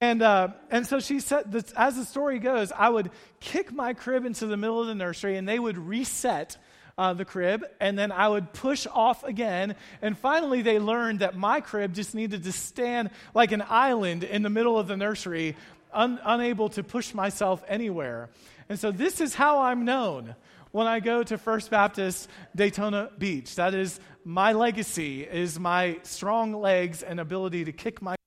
and, 0.00 0.22
uh, 0.22 0.48
and 0.70 0.86
so 0.86 1.00
she 1.00 1.18
said, 1.18 1.50
that 1.52 1.72
as 1.74 1.96
the 1.96 2.04
story 2.04 2.38
goes, 2.38 2.70
I 2.70 2.88
would 2.88 3.10
kick 3.40 3.72
my 3.72 3.94
crib 3.94 4.24
into 4.24 4.46
the 4.46 4.56
middle 4.56 4.80
of 4.80 4.86
the 4.86 4.94
nursery 4.94 5.36
and 5.36 5.48
they 5.48 5.58
would 5.58 5.76
reset 5.76 6.56
uh, 6.96 7.14
the 7.14 7.24
crib 7.24 7.64
and 7.80 7.98
then 7.98 8.12
I 8.12 8.28
would 8.28 8.52
push 8.52 8.86
off 8.92 9.24
again. 9.24 9.74
And 10.00 10.16
finally, 10.16 10.62
they 10.62 10.78
learned 10.78 11.20
that 11.20 11.36
my 11.36 11.60
crib 11.60 11.94
just 11.94 12.14
needed 12.14 12.44
to 12.44 12.52
stand 12.52 13.10
like 13.34 13.50
an 13.50 13.64
island 13.68 14.22
in 14.22 14.42
the 14.42 14.50
middle 14.50 14.78
of 14.78 14.86
the 14.86 14.96
nursery, 14.96 15.56
un- 15.92 16.20
unable 16.24 16.68
to 16.70 16.84
push 16.84 17.12
myself 17.12 17.64
anywhere. 17.66 18.28
And 18.68 18.78
so 18.78 18.92
this 18.92 19.20
is 19.20 19.34
how 19.34 19.62
I'm 19.62 19.84
known 19.84 20.36
when 20.70 20.86
I 20.86 21.00
go 21.00 21.22
to 21.24 21.38
First 21.38 21.70
Baptist 21.70 22.28
Daytona 22.54 23.10
Beach. 23.18 23.56
That 23.56 23.74
is 23.74 23.98
my 24.24 24.52
legacy, 24.52 25.22
is 25.22 25.58
my 25.58 25.98
strong 26.02 26.52
legs 26.52 27.02
and 27.02 27.18
ability 27.18 27.64
to 27.64 27.72
kick 27.72 28.02
my 28.02 28.17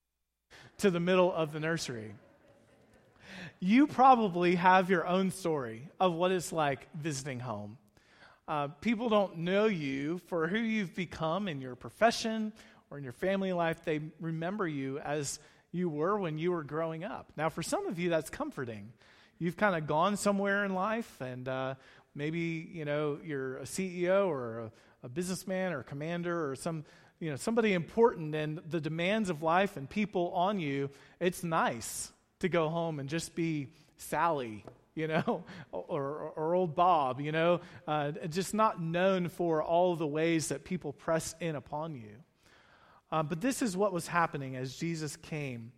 to 0.82 0.90
the 0.90 0.98
middle 0.98 1.32
of 1.32 1.52
the 1.52 1.60
nursery. 1.60 2.12
You 3.60 3.86
probably 3.86 4.56
have 4.56 4.90
your 4.90 5.06
own 5.06 5.30
story 5.30 5.88
of 6.00 6.12
what 6.12 6.32
it's 6.32 6.50
like 6.50 6.88
visiting 6.92 7.38
home. 7.38 7.78
Uh, 8.48 8.66
people 8.80 9.08
don't 9.08 9.38
know 9.38 9.66
you 9.66 10.18
for 10.26 10.48
who 10.48 10.58
you've 10.58 10.96
become 10.96 11.46
in 11.46 11.60
your 11.60 11.76
profession 11.76 12.52
or 12.90 12.98
in 12.98 13.04
your 13.04 13.12
family 13.12 13.52
life. 13.52 13.84
They 13.84 14.00
remember 14.20 14.66
you 14.66 14.98
as 14.98 15.38
you 15.70 15.88
were 15.88 16.18
when 16.18 16.36
you 16.36 16.50
were 16.50 16.64
growing 16.64 17.04
up. 17.04 17.30
Now, 17.36 17.48
for 17.48 17.62
some 17.62 17.86
of 17.86 18.00
you, 18.00 18.10
that's 18.10 18.28
comforting. 18.28 18.92
You've 19.38 19.56
kind 19.56 19.76
of 19.76 19.86
gone 19.86 20.16
somewhere 20.16 20.64
in 20.64 20.74
life, 20.74 21.20
and 21.20 21.46
uh, 21.46 21.74
maybe 22.16 22.68
you 22.72 22.84
know 22.84 23.20
you're 23.24 23.58
a 23.58 23.66
CEO 23.66 24.26
or 24.26 24.58
a, 24.58 24.72
a 25.04 25.08
businessman 25.08 25.72
or 25.72 25.78
a 25.78 25.84
commander 25.84 26.50
or 26.50 26.56
some 26.56 26.84
you 27.22 27.30
know, 27.30 27.36
somebody 27.36 27.72
important 27.72 28.34
and 28.34 28.60
the 28.68 28.80
demands 28.80 29.30
of 29.30 29.44
life 29.44 29.76
and 29.76 29.88
people 29.88 30.32
on 30.32 30.58
you, 30.58 30.90
it's 31.20 31.44
nice 31.44 32.10
to 32.40 32.48
go 32.48 32.68
home 32.68 32.98
and 32.98 33.08
just 33.08 33.36
be 33.36 33.68
Sally, 33.96 34.64
you 34.96 35.06
know, 35.06 35.44
or, 35.70 36.32
or, 36.34 36.56
old 36.56 36.74
Bob, 36.74 37.20
you 37.20 37.30
know, 37.30 37.60
uh, 37.86 38.10
just 38.28 38.54
not 38.54 38.82
known 38.82 39.28
for 39.28 39.62
all 39.62 39.94
the 39.94 40.06
ways 40.06 40.48
that 40.48 40.64
people 40.64 40.92
press 40.92 41.36
in 41.38 41.54
upon 41.54 41.94
you. 41.94 42.10
Uh, 43.12 43.22
but 43.22 43.40
this 43.40 43.62
is 43.62 43.76
what 43.76 43.92
was 43.92 44.08
happening 44.08 44.56
as 44.56 44.74
Jesus 44.74 45.14
came. 45.14 45.70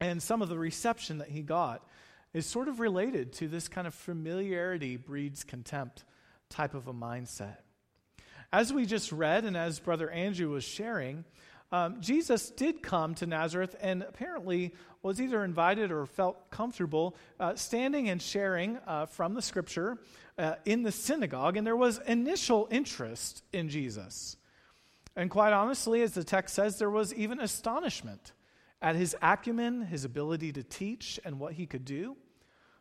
And 0.00 0.20
some 0.20 0.42
of 0.42 0.48
the 0.48 0.58
reception 0.58 1.18
that 1.18 1.28
he 1.28 1.42
got 1.42 1.88
is 2.32 2.46
sort 2.46 2.66
of 2.66 2.80
related 2.80 3.32
to 3.34 3.46
this 3.46 3.68
kind 3.68 3.86
of 3.86 3.94
familiarity 3.94 4.96
breeds 4.96 5.44
contempt 5.44 6.02
type 6.50 6.74
of 6.74 6.88
a 6.88 6.92
mindset. 6.92 7.58
As 8.52 8.72
we 8.72 8.86
just 8.86 9.12
read, 9.12 9.44
and 9.44 9.56
as 9.56 9.80
Brother 9.80 10.10
Andrew 10.10 10.50
was 10.50 10.64
sharing, 10.64 11.24
um, 11.72 12.00
Jesus 12.00 12.50
did 12.50 12.82
come 12.82 13.14
to 13.16 13.26
Nazareth 13.26 13.74
and 13.80 14.02
apparently 14.02 14.74
was 15.02 15.20
either 15.20 15.44
invited 15.44 15.90
or 15.90 16.06
felt 16.06 16.50
comfortable 16.50 17.16
uh, 17.40 17.56
standing 17.56 18.08
and 18.08 18.22
sharing 18.22 18.78
uh, 18.86 19.06
from 19.06 19.34
the 19.34 19.42
scripture 19.42 19.98
uh, 20.38 20.54
in 20.64 20.82
the 20.82 20.92
synagogue, 20.92 21.56
and 21.56 21.66
there 21.66 21.76
was 21.76 21.98
initial 22.06 22.68
interest 22.70 23.42
in 23.52 23.68
Jesus. 23.68 24.36
And 25.16 25.30
quite 25.30 25.52
honestly, 25.52 26.02
as 26.02 26.12
the 26.12 26.24
text 26.24 26.54
says, 26.54 26.78
there 26.78 26.90
was 26.90 27.12
even 27.14 27.40
astonishment 27.40 28.32
at 28.80 28.96
his 28.96 29.16
acumen, 29.22 29.82
his 29.82 30.04
ability 30.04 30.52
to 30.52 30.62
teach, 30.62 31.20
and 31.24 31.38
what 31.38 31.54
he 31.54 31.66
could 31.66 31.84
do. 31.84 32.16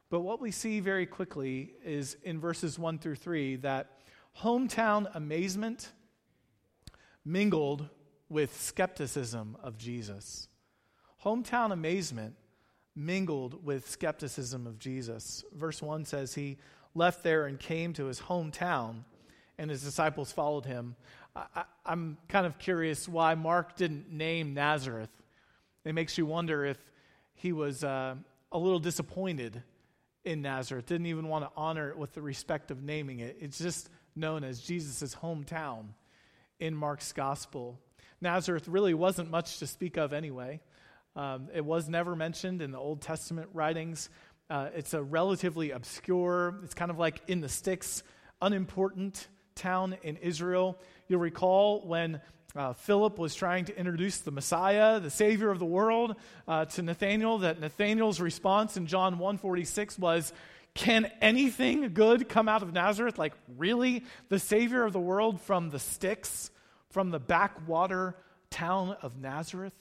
But 0.10 0.22
what 0.22 0.40
we 0.40 0.52
see 0.52 0.80
very 0.80 1.06
quickly 1.06 1.74
is 1.84 2.18
in 2.24 2.40
verses 2.40 2.78
1 2.78 3.00
through 3.00 3.16
3 3.16 3.58
that 3.58 4.00
hometown 4.42 5.10
amazement 5.14 5.92
mingled 7.26 7.88
with 8.30 8.60
skepticism 8.60 9.58
of 9.62 9.78
Jesus. 9.78 10.48
Hometown 11.24 11.72
amazement 11.72 12.36
mingled 12.96 13.64
with 13.64 13.90
skepticism 13.90 14.68
of 14.68 14.80
Jesus. 14.80 15.44
Verse 15.54 15.82
1 15.82 16.06
says 16.06 16.34
he 16.34 16.58
left 16.96 17.24
there 17.24 17.46
and 17.46 17.60
came 17.60 17.94
to 17.94 18.06
his 18.06 18.20
hometown, 18.20 19.04
and 19.58 19.70
his 19.70 19.84
disciples 19.84 20.32
followed 20.32 20.66
him. 20.66 20.96
I, 21.36 21.64
am 21.86 22.18
kind 22.28 22.46
of 22.46 22.60
curious 22.60 23.08
why 23.08 23.36
Mark 23.36 23.76
didn't 23.76 24.12
name 24.12 24.54
Nazareth. 24.54 25.10
It 25.86 25.94
makes 25.94 26.18
you 26.18 26.26
wonder 26.26 26.66
if 26.66 26.78
he 27.34 27.52
was 27.52 27.84
uh, 27.84 28.16
a 28.52 28.58
little 28.58 28.80
disappointed 28.80 29.64
in 30.24 30.42
Nazareth, 30.42 30.86
didn't 30.86 31.08
even 31.08 31.28
want 31.28 31.46
to 31.46 31.52
honor 31.58 31.90
it 31.90 31.98
with 31.98 32.14
the 32.14 32.22
respect 32.22 32.72
of 32.72 32.82
naming 32.82 33.20
it. 33.20 33.38
It's 33.40 33.58
just 33.58 33.90
known 34.16 34.44
as 34.44 34.62
Jesus' 34.62 35.16
hometown 35.16 35.88
in 36.60 36.76
Mark's 36.76 37.12
gospel. 37.14 37.80
Nazareth 38.22 38.68
really 38.68 38.94
wasn't 38.94 39.30
much 39.30 39.60
to 39.60 39.68
speak 39.68 39.98
of 39.98 40.14
anyway. 40.14 40.62
Um, 41.16 41.50
it 41.54 41.64
was 41.64 41.90
never 41.90 42.16
mentioned 42.16 42.62
in 42.62 42.72
the 42.72 42.78
Old 42.78 43.02
Testament 43.02 43.50
writings. 43.54 44.10
Uh, 44.50 44.70
it's 44.76 44.94
a 44.94 45.02
relatively 45.02 45.72
obscure, 45.72 46.60
it's 46.64 46.74
kind 46.74 46.92
of 46.92 47.00
like 47.00 47.22
in 47.28 47.42
the 47.42 47.50
sticks, 47.50 48.04
unimportant 48.42 49.28
town 49.56 49.98
in 50.04 50.18
Israel. 50.18 50.78
You'll 51.08 51.20
recall 51.20 51.86
when 51.86 52.22
uh, 52.56 52.74
Philip 52.74 53.18
was 53.18 53.34
trying 53.34 53.66
to 53.66 53.78
introduce 53.78 54.20
the 54.20 54.32
Messiah, 54.32 55.00
the 55.00 55.10
Savior 55.10 55.50
of 55.50 55.60
the 55.60 55.66
world, 55.66 56.16
uh, 56.48 56.66
to 56.66 56.82
Nathanael, 56.82 57.40
that 57.40 57.60
Nathanael's 57.60 58.20
response 58.20 58.78
in 58.78 58.86
John 58.86 59.18
146 59.18 59.98
was, 59.98 60.34
can 60.76 61.12
anything 61.22 61.94
good 61.94 62.28
come 62.28 62.50
out 62.50 62.64
of 62.64 62.74
Nazareth? 62.74 63.18
Like, 63.20 63.34
really? 63.58 64.04
The 64.30 64.40
Savior 64.40 64.84
of 64.84 64.94
the 64.94 65.00
world 65.00 65.40
from 65.42 65.70
the 65.70 65.80
sticks, 65.80 66.50
from 66.90 67.12
the 67.12 67.20
backwater 67.20 68.16
town 68.50 68.96
of 69.02 69.18
Nazareth? 69.18 69.76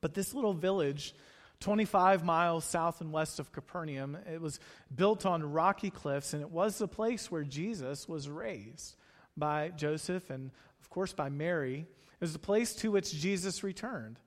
But 0.00 0.14
this 0.14 0.34
little 0.34 0.54
village, 0.54 1.14
25 1.60 2.24
miles 2.24 2.64
south 2.64 3.00
and 3.00 3.12
west 3.12 3.40
of 3.40 3.50
Capernaum, 3.50 4.16
it 4.32 4.40
was 4.40 4.60
built 4.94 5.26
on 5.26 5.52
rocky 5.52 5.90
cliffs, 5.90 6.32
and 6.32 6.42
it 6.42 6.50
was 6.50 6.78
the 6.78 6.88
place 6.88 7.30
where 7.30 7.44
Jesus 7.44 8.08
was 8.08 8.28
raised 8.28 8.94
by 9.36 9.70
Joseph 9.70 10.30
and, 10.30 10.52
of 10.80 10.90
course, 10.90 11.12
by 11.12 11.28
Mary. 11.28 11.80
It 11.80 12.20
was 12.20 12.32
the 12.32 12.38
place 12.38 12.74
to 12.76 12.92
which 12.92 13.12
Jesus 13.12 13.64
returned. 13.64 14.20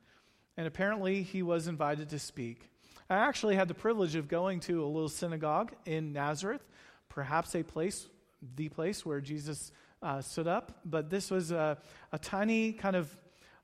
And 0.57 0.67
apparently, 0.67 1.23
he 1.23 1.41
was 1.41 1.67
invited 1.67 2.09
to 2.09 2.19
speak. 2.19 2.69
I 3.11 3.17
actually 3.17 3.55
had 3.55 3.67
the 3.67 3.73
privilege 3.73 4.13
of 4.13 4.27
going 4.27 4.59
to 4.61 4.83
a 4.83 4.85
little 4.85 5.09
synagogue 5.09 5.71
in 5.87 6.13
Nazareth, 6.13 6.61
perhaps 7.09 7.55
a 7.55 7.63
place, 7.63 8.07
the 8.55 8.69
place 8.69 9.03
where 9.03 9.19
Jesus 9.19 9.71
uh, 10.03 10.21
stood 10.21 10.47
up. 10.47 10.79
But 10.85 11.09
this 11.09 11.31
was 11.31 11.51
a, 11.51 11.79
a 12.11 12.19
tiny 12.19 12.71
kind 12.71 12.95
of, 12.95 13.17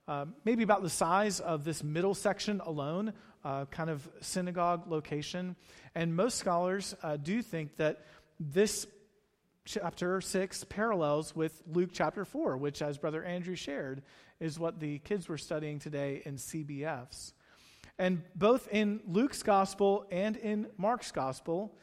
uh, 0.08 0.26
maybe 0.46 0.64
about 0.64 0.82
the 0.82 0.90
size 0.90 1.42
of 1.42 1.64
this 1.64 1.84
middle 1.84 2.16
section 2.16 2.60
alone, 2.66 3.14
uh, 3.44 3.66
kind 3.66 3.92
of 3.92 4.10
synagogue 4.20 4.88
location. 4.88 5.56
And 5.94 6.16
most 6.16 6.40
scholars 6.40 6.96
uh, 7.04 7.18
do 7.18 7.44
think 7.44 7.78
that 7.78 8.04
this 8.40 8.88
chapter 9.64 10.22
6 10.22 10.64
parallels 10.64 11.36
with 11.36 11.62
Luke 11.72 11.92
chapter 11.94 12.26
4, 12.26 12.58
which, 12.58 12.82
as 12.82 12.98
Brother 12.98 13.24
Andrew 13.24 13.56
shared, 13.56 14.02
is 14.40 14.58
what 14.58 14.80
the 14.80 14.98
kids 15.00 15.30
were 15.30 15.38
studying 15.38 15.78
today 15.78 16.24
in 16.26 16.38
CBFs. 16.38 17.34
And 17.98 18.24
both 18.36 18.68
in 18.72 19.02
Luke's 19.08 19.42
gospel 19.44 20.06
and 20.12 20.36
in 20.36 20.68
Mark's 20.78 21.12
gospel, 21.12 21.76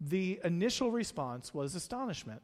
the 0.00 0.40
initial 0.44 0.90
response 0.90 1.54
was 1.54 1.74
astonishment. 1.74 2.42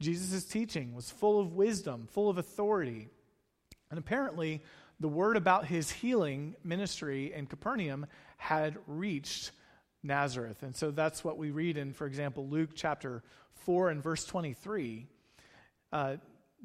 Jesus' 0.00 0.44
teaching 0.44 0.94
was 0.94 1.10
full 1.10 1.38
of 1.38 1.52
wisdom, 1.52 2.08
full 2.10 2.28
of 2.28 2.38
authority. 2.38 3.08
And 3.90 3.98
apparently, 3.98 4.62
the 4.98 5.08
word 5.08 5.36
about 5.36 5.66
his 5.66 5.90
healing 5.90 6.56
ministry 6.64 7.32
in 7.32 7.46
Capernaum 7.46 8.06
had 8.36 8.78
reached 8.86 9.52
Nazareth. 10.02 10.62
And 10.62 10.74
so 10.74 10.90
that's 10.90 11.22
what 11.22 11.38
we 11.38 11.50
read 11.50 11.76
in, 11.76 11.92
for 11.92 12.06
example, 12.06 12.48
Luke 12.48 12.70
chapter 12.74 13.22
4 13.54 13.90
and 13.90 14.02
verse 14.02 14.24
23. 14.24 15.06
Uh, 15.92 16.16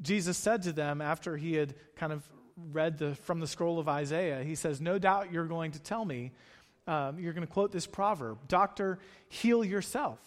Jesus 0.02 0.36
said 0.36 0.62
to 0.62 0.72
them 0.72 1.00
after 1.00 1.36
he 1.36 1.54
had 1.54 1.74
kind 1.96 2.12
of 2.12 2.28
read 2.72 2.98
the, 2.98 3.14
from 3.14 3.40
the 3.40 3.46
scroll 3.46 3.78
of 3.78 3.88
Isaiah, 3.88 4.42
he 4.42 4.54
says, 4.54 4.80
No 4.80 4.98
doubt 4.98 5.32
you're 5.32 5.46
going 5.46 5.72
to 5.72 5.78
tell 5.78 6.04
me, 6.04 6.32
um, 6.86 7.18
you're 7.18 7.32
going 7.32 7.46
to 7.46 7.52
quote 7.52 7.72
this 7.72 7.86
proverb 7.86 8.38
Doctor, 8.48 8.98
heal 9.28 9.64
yourself. 9.64 10.18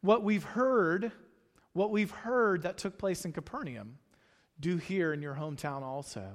What 0.00 0.22
we've 0.22 0.44
heard, 0.44 1.12
what 1.72 1.90
we've 1.90 2.10
heard 2.10 2.62
that 2.62 2.78
took 2.78 2.98
place 2.98 3.24
in 3.24 3.32
Capernaum, 3.32 3.98
do 4.60 4.76
here 4.76 5.12
in 5.12 5.22
your 5.22 5.34
hometown 5.34 5.82
also. 5.82 6.26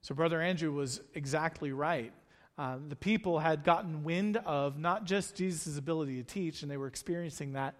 So, 0.00 0.14
Brother 0.14 0.40
Andrew 0.40 0.72
was 0.72 1.00
exactly 1.14 1.72
right. 1.72 2.12
Uh, 2.58 2.76
the 2.88 2.96
people 2.96 3.38
had 3.38 3.64
gotten 3.64 4.04
wind 4.04 4.36
of 4.38 4.78
not 4.78 5.04
just 5.04 5.36
Jesus' 5.36 5.78
ability 5.78 6.16
to 6.16 6.24
teach, 6.24 6.62
and 6.62 6.70
they 6.70 6.76
were 6.76 6.86
experiencing 6.86 7.52
that 7.52 7.74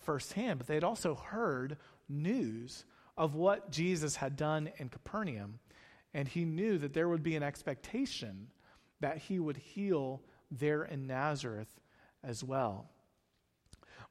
firsthand, 0.00 0.58
but 0.58 0.66
they 0.66 0.74
had 0.74 0.84
also 0.84 1.14
heard 1.14 1.76
news 2.08 2.84
of 3.16 3.34
what 3.34 3.70
Jesus 3.70 4.16
had 4.16 4.36
done 4.36 4.70
in 4.78 4.88
Capernaum. 4.88 5.58
And 6.14 6.28
he 6.28 6.44
knew 6.44 6.78
that 6.78 6.94
there 6.94 7.08
would 7.08 7.22
be 7.22 7.36
an 7.36 7.42
expectation 7.42 8.48
that 9.00 9.18
he 9.18 9.38
would 9.38 9.56
heal 9.56 10.22
there 10.50 10.84
in 10.84 11.06
Nazareth 11.06 11.68
as 12.22 12.42
well. 12.42 12.88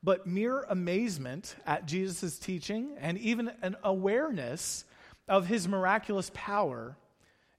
But 0.03 0.27
mere 0.27 0.63
amazement 0.63 1.55
at 1.65 1.85
Jesus' 1.85 2.37
teaching 2.37 2.97
and 2.99 3.17
even 3.17 3.51
an 3.61 3.77
awareness 3.83 4.83
of 5.29 5.47
his 5.47 5.67
miraculous 5.67 6.29
power, 6.33 6.97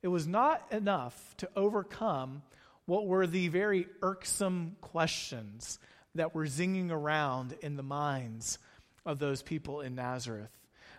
it 0.02 0.08
was 0.08 0.26
not 0.26 0.62
enough 0.70 1.34
to 1.38 1.48
overcome 1.56 2.42
what 2.84 3.06
were 3.06 3.26
the 3.26 3.48
very 3.48 3.86
irksome 4.02 4.76
questions 4.82 5.78
that 6.14 6.34
were 6.34 6.44
zinging 6.44 6.90
around 6.90 7.54
in 7.62 7.76
the 7.76 7.82
minds 7.82 8.58
of 9.06 9.18
those 9.18 9.42
people 9.42 9.80
in 9.80 9.94
Nazareth. 9.94 10.50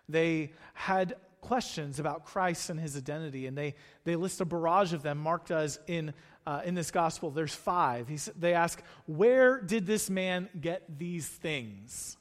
They 0.09 0.51
had 0.73 1.15
questions 1.45 1.99
about 1.99 2.25
Christ 2.25 2.69
and 2.69 2.79
his 2.79 2.97
identity, 2.97 3.45
and 3.45 3.57
they, 3.57 3.75
they 4.03 4.15
list 4.15 4.41
a 4.41 4.45
barrage 4.45 4.93
of 4.93 5.03
them. 5.03 5.19
Mark 5.19 5.47
does 5.47 5.79
in, 5.87 6.13
uh, 6.45 6.61
in 6.65 6.73
this 6.73 6.91
gospel. 6.91 7.29
There's 7.29 7.53
five. 7.53 8.07
He's, 8.07 8.29
they 8.37 8.53
ask, 8.53 8.81
Where 9.05 9.61
did 9.61 9.85
this 9.85 10.09
man 10.09 10.49
get 10.59 10.97
these 10.97 11.27
things? 11.27 12.17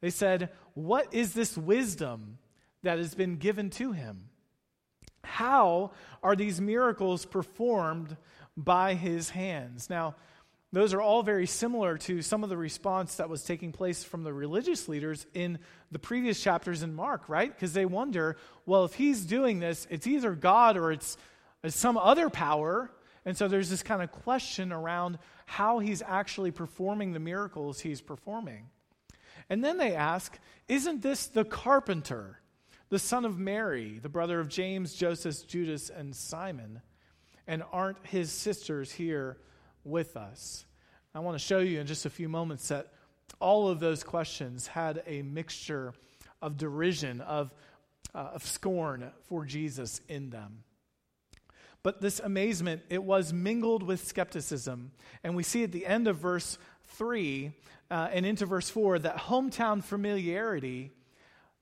They 0.00 0.10
said, 0.10 0.50
What 0.74 1.12
is 1.12 1.34
this 1.34 1.58
wisdom 1.58 2.38
that 2.82 2.98
has 2.98 3.14
been 3.14 3.36
given 3.36 3.70
to 3.70 3.92
him? 3.92 4.28
How 5.24 5.90
are 6.22 6.36
these 6.36 6.60
miracles 6.60 7.24
performed 7.24 8.16
by 8.56 8.94
his 8.94 9.30
hands? 9.30 9.90
Now, 9.90 10.14
those 10.72 10.94
are 10.94 11.02
all 11.02 11.22
very 11.22 11.46
similar 11.46 11.98
to 11.98 12.22
some 12.22 12.42
of 12.42 12.48
the 12.48 12.56
response 12.56 13.16
that 13.16 13.28
was 13.28 13.44
taking 13.44 13.72
place 13.72 14.02
from 14.02 14.24
the 14.24 14.32
religious 14.32 14.88
leaders 14.88 15.26
in 15.34 15.58
the 15.90 15.98
previous 15.98 16.42
chapters 16.42 16.82
in 16.82 16.94
Mark, 16.94 17.28
right? 17.28 17.54
Because 17.54 17.74
they 17.74 17.84
wonder, 17.84 18.38
well, 18.64 18.86
if 18.86 18.94
he's 18.94 19.26
doing 19.26 19.60
this, 19.60 19.86
it's 19.90 20.06
either 20.06 20.34
God 20.34 20.78
or 20.78 20.90
it's, 20.90 21.18
it's 21.62 21.76
some 21.76 21.98
other 21.98 22.30
power. 22.30 22.90
And 23.26 23.36
so 23.36 23.48
there's 23.48 23.68
this 23.68 23.82
kind 23.82 24.02
of 24.02 24.10
question 24.10 24.72
around 24.72 25.18
how 25.44 25.78
he's 25.78 26.00
actually 26.00 26.50
performing 26.52 27.12
the 27.12 27.20
miracles 27.20 27.80
he's 27.80 28.00
performing. 28.00 28.70
And 29.50 29.62
then 29.62 29.76
they 29.76 29.94
ask, 29.94 30.38
isn't 30.68 31.02
this 31.02 31.26
the 31.26 31.44
carpenter, 31.44 32.40
the 32.88 32.98
son 32.98 33.26
of 33.26 33.38
Mary, 33.38 33.98
the 33.98 34.08
brother 34.08 34.40
of 34.40 34.48
James, 34.48 34.94
Joseph, 34.94 35.46
Judas, 35.46 35.90
and 35.90 36.16
Simon? 36.16 36.80
And 37.46 37.62
aren't 37.72 38.06
his 38.06 38.32
sisters 38.32 38.90
here? 38.90 39.36
With 39.84 40.16
us. 40.16 40.64
I 41.14 41.20
want 41.20 41.38
to 41.38 41.44
show 41.44 41.58
you 41.58 41.80
in 41.80 41.86
just 41.86 42.06
a 42.06 42.10
few 42.10 42.28
moments 42.28 42.68
that 42.68 42.88
all 43.40 43.68
of 43.68 43.80
those 43.80 44.02
questions 44.02 44.66
had 44.66 45.02
a 45.06 45.22
mixture 45.22 45.92
of 46.40 46.56
derision, 46.56 47.20
of, 47.20 47.52
uh, 48.14 48.30
of 48.34 48.44
scorn 48.44 49.10
for 49.28 49.44
Jesus 49.44 50.00
in 50.08 50.30
them. 50.30 50.64
But 51.82 52.00
this 52.00 52.20
amazement, 52.20 52.82
it 52.88 53.02
was 53.02 53.32
mingled 53.32 53.82
with 53.82 54.06
skepticism. 54.06 54.92
And 55.24 55.34
we 55.34 55.42
see 55.42 55.64
at 55.64 55.72
the 55.72 55.86
end 55.86 56.06
of 56.06 56.16
verse 56.16 56.58
3 56.84 57.52
uh, 57.90 58.08
and 58.12 58.24
into 58.24 58.46
verse 58.46 58.70
4 58.70 59.00
that 59.00 59.16
hometown 59.16 59.82
familiarity 59.82 60.92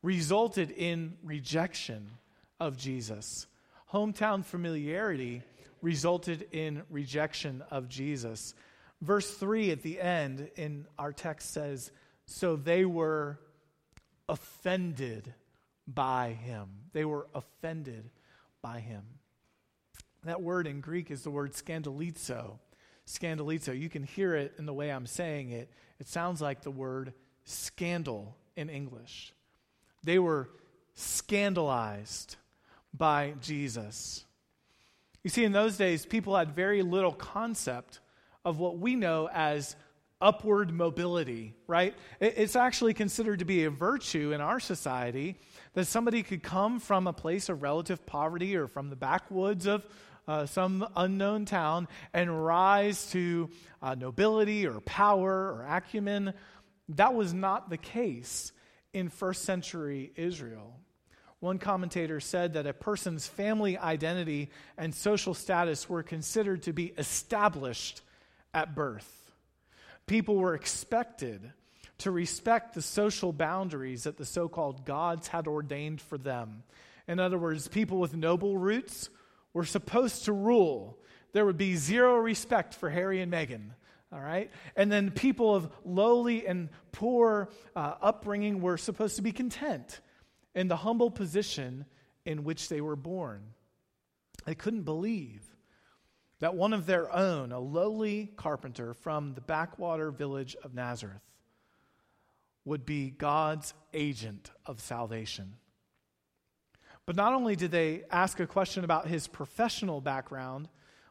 resulted 0.02 0.70
in 0.70 1.16
rejection 1.22 2.10
of 2.58 2.76
Jesus. 2.76 3.46
Hometown 3.92 4.44
familiarity 4.44 5.42
resulted 5.82 6.48
in 6.52 6.82
rejection 6.90 7.62
of 7.70 7.88
Jesus. 7.88 8.54
Verse 9.00 9.30
3 9.30 9.70
at 9.70 9.82
the 9.82 10.00
end 10.00 10.50
in 10.56 10.86
our 10.98 11.12
text 11.12 11.52
says, 11.52 11.90
So 12.26 12.56
they 12.56 12.84
were 12.84 13.40
offended 14.28 15.34
by 15.86 16.32
him. 16.32 16.68
They 16.92 17.04
were 17.04 17.26
offended 17.34 18.10
by 18.62 18.80
him. 18.80 19.02
That 20.24 20.42
word 20.42 20.66
in 20.66 20.80
Greek 20.80 21.10
is 21.10 21.22
the 21.22 21.30
word 21.30 21.52
scandalizo. 21.52 22.58
Scandalizo. 23.06 23.78
You 23.78 23.88
can 23.88 24.02
hear 24.02 24.34
it 24.34 24.54
in 24.58 24.66
the 24.66 24.74
way 24.74 24.90
I'm 24.90 25.06
saying 25.06 25.50
it. 25.50 25.70
It 25.98 26.08
sounds 26.08 26.40
like 26.40 26.62
the 26.62 26.70
word 26.70 27.14
scandal 27.44 28.36
in 28.54 28.68
English. 28.68 29.32
They 30.04 30.18
were 30.18 30.50
scandalized 30.94 32.36
by 32.92 33.34
Jesus. 33.40 34.24
You 35.22 35.30
see, 35.30 35.44
in 35.44 35.52
those 35.52 35.76
days, 35.76 36.06
people 36.06 36.36
had 36.36 36.54
very 36.54 36.82
little 36.82 37.12
concept 37.12 38.00
of 38.44 38.58
what 38.58 38.78
we 38.78 38.96
know 38.96 39.28
as 39.32 39.76
upward 40.20 40.72
mobility, 40.72 41.54
right? 41.66 41.94
It's 42.20 42.56
actually 42.56 42.94
considered 42.94 43.38
to 43.38 43.44
be 43.44 43.64
a 43.64 43.70
virtue 43.70 44.32
in 44.32 44.40
our 44.40 44.60
society 44.60 45.36
that 45.74 45.86
somebody 45.86 46.22
could 46.22 46.42
come 46.42 46.78
from 46.80 47.06
a 47.06 47.12
place 47.12 47.48
of 47.48 47.62
relative 47.62 48.04
poverty 48.06 48.56
or 48.56 48.66
from 48.66 48.90
the 48.90 48.96
backwoods 48.96 49.66
of 49.66 49.86
uh, 50.28 50.46
some 50.46 50.86
unknown 50.96 51.44
town 51.44 51.88
and 52.12 52.44
rise 52.44 53.10
to 53.10 53.50
uh, 53.82 53.94
nobility 53.94 54.66
or 54.66 54.80
power 54.80 55.52
or 55.52 55.66
acumen. 55.68 56.34
That 56.90 57.14
was 57.14 57.32
not 57.32 57.70
the 57.70 57.78
case 57.78 58.52
in 58.92 59.08
first 59.08 59.44
century 59.44 60.12
Israel. 60.16 60.74
One 61.40 61.58
commentator 61.58 62.20
said 62.20 62.52
that 62.52 62.66
a 62.66 62.74
person's 62.74 63.26
family 63.26 63.78
identity 63.78 64.50
and 64.76 64.94
social 64.94 65.32
status 65.32 65.88
were 65.88 66.02
considered 66.02 66.64
to 66.64 66.74
be 66.74 66.92
established 66.98 68.02
at 68.52 68.74
birth. 68.74 69.32
People 70.06 70.36
were 70.36 70.54
expected 70.54 71.52
to 71.98 72.10
respect 72.10 72.74
the 72.74 72.82
social 72.82 73.32
boundaries 73.32 74.04
that 74.04 74.18
the 74.18 74.26
so 74.26 74.48
called 74.48 74.84
gods 74.84 75.28
had 75.28 75.46
ordained 75.46 76.02
for 76.02 76.18
them. 76.18 76.62
In 77.08 77.18
other 77.18 77.38
words, 77.38 77.68
people 77.68 77.98
with 77.98 78.14
noble 78.14 78.58
roots 78.58 79.08
were 79.54 79.64
supposed 79.64 80.26
to 80.26 80.32
rule. 80.32 80.98
There 81.32 81.46
would 81.46 81.58
be 81.58 81.76
zero 81.76 82.16
respect 82.16 82.74
for 82.74 82.90
Harry 82.90 83.22
and 83.22 83.32
Meghan. 83.32 83.70
All 84.12 84.20
right? 84.20 84.50
And 84.76 84.92
then 84.92 85.10
people 85.10 85.54
of 85.54 85.70
lowly 85.84 86.46
and 86.46 86.68
poor 86.92 87.48
uh, 87.74 87.94
upbringing 88.02 88.60
were 88.60 88.76
supposed 88.76 89.16
to 89.16 89.22
be 89.22 89.32
content 89.32 90.00
in 90.54 90.68
the 90.68 90.76
humble 90.76 91.10
position 91.10 91.84
in 92.24 92.44
which 92.44 92.68
they 92.68 92.80
were 92.80 92.96
born. 92.96 93.42
They 94.44 94.54
couldn't 94.54 94.82
believe 94.82 95.42
that 96.40 96.54
one 96.54 96.72
of 96.72 96.86
their 96.86 97.14
own, 97.14 97.52
a 97.52 97.60
lowly 97.60 98.32
carpenter 98.36 98.94
from 98.94 99.34
the 99.34 99.40
backwater 99.40 100.10
village 100.10 100.56
of 100.64 100.74
Nazareth, 100.74 101.22
would 102.64 102.84
be 102.84 103.10
God's 103.10 103.74
agent 103.92 104.50
of 104.66 104.80
salvation. 104.80 105.54
But 107.06 107.16
not 107.16 107.32
only 107.32 107.56
did 107.56 107.70
they 107.70 108.04
ask 108.10 108.40
a 108.40 108.46
question 108.46 108.84
about 108.84 109.08
his 109.08 109.26
professional 109.26 110.00
background 110.00 110.68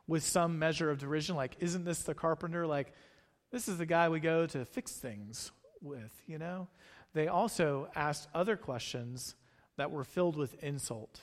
with 0.08 0.23
some 0.23 0.58
measure 0.58 0.89
of 0.89 0.99
derision, 0.99 1.36
like, 1.36 1.58
isn't 1.60 1.86
this 1.86 2.04
the 2.04 2.13
carpenter? 2.13 2.65
Like, 2.65 2.93
this 3.52 3.67
is 3.67 3.78
the 3.78 3.86
guy 3.86 4.10
we 4.10 4.19
go 4.19 4.45
to 4.47 4.65
fix 4.65 4.93
things 4.93 5.52
with, 5.82 6.13
you 6.28 6.38
know? 6.38 6.67
They 7.13 7.28
also 7.28 7.89
asked 7.95 8.28
other 8.34 8.56
questions 8.56 9.36
that 9.78 9.91
were 9.91 10.04
filled 10.04 10.36
with 10.36 10.62
insult. 10.63 11.22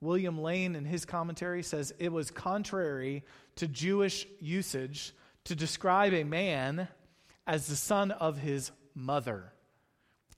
William 0.00 0.40
Lane, 0.40 0.74
in 0.74 0.84
his 0.84 1.04
commentary, 1.04 1.62
says 1.62 1.94
it 1.98 2.12
was 2.12 2.30
contrary 2.30 3.24
to 3.56 3.66
Jewish 3.66 4.26
usage 4.40 5.14
to 5.44 5.54
describe 5.54 6.12
a 6.12 6.24
man 6.24 6.88
as 7.46 7.66
the 7.66 7.76
son 7.76 8.10
of 8.10 8.38
his 8.38 8.70
mother, 8.94 9.52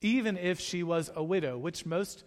even 0.01 0.37
if 0.37 0.59
she 0.59 0.83
was 0.83 1.11
a 1.15 1.23
widow, 1.23 1.57
which 1.57 1.85
most 1.85 2.23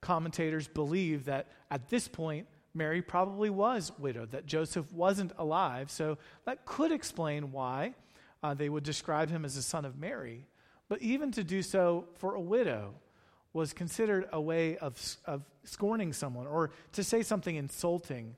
commentators 0.00 0.68
believe 0.68 1.24
that 1.24 1.48
at 1.70 1.88
this 1.88 2.08
point, 2.08 2.46
Mary 2.74 3.00
probably 3.00 3.50
was 3.50 3.92
widowed, 3.98 4.32
that 4.32 4.46
Joseph 4.46 4.92
wasn't 4.92 5.32
alive. 5.38 5.90
So 5.90 6.18
that 6.44 6.66
could 6.66 6.90
explain 6.90 7.52
why 7.52 7.94
uh, 8.42 8.54
they 8.54 8.68
would 8.68 8.82
describe 8.82 9.30
him 9.30 9.44
as 9.44 9.54
the 9.54 9.62
son 9.62 9.84
of 9.84 9.96
Mary. 9.96 10.46
But 10.94 11.02
even 11.02 11.32
to 11.32 11.42
do 11.42 11.60
so 11.60 12.04
for 12.18 12.36
a 12.36 12.40
widow 12.40 12.94
was 13.52 13.72
considered 13.72 14.28
a 14.32 14.40
way 14.40 14.76
of, 14.76 14.96
of 15.24 15.42
scorning 15.64 16.12
someone 16.12 16.46
or 16.46 16.70
to 16.92 17.02
say 17.02 17.24
something 17.24 17.56
insulting. 17.56 18.36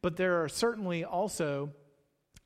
But 0.00 0.16
there 0.16 0.44
are 0.44 0.48
certainly 0.48 1.02
also, 1.02 1.72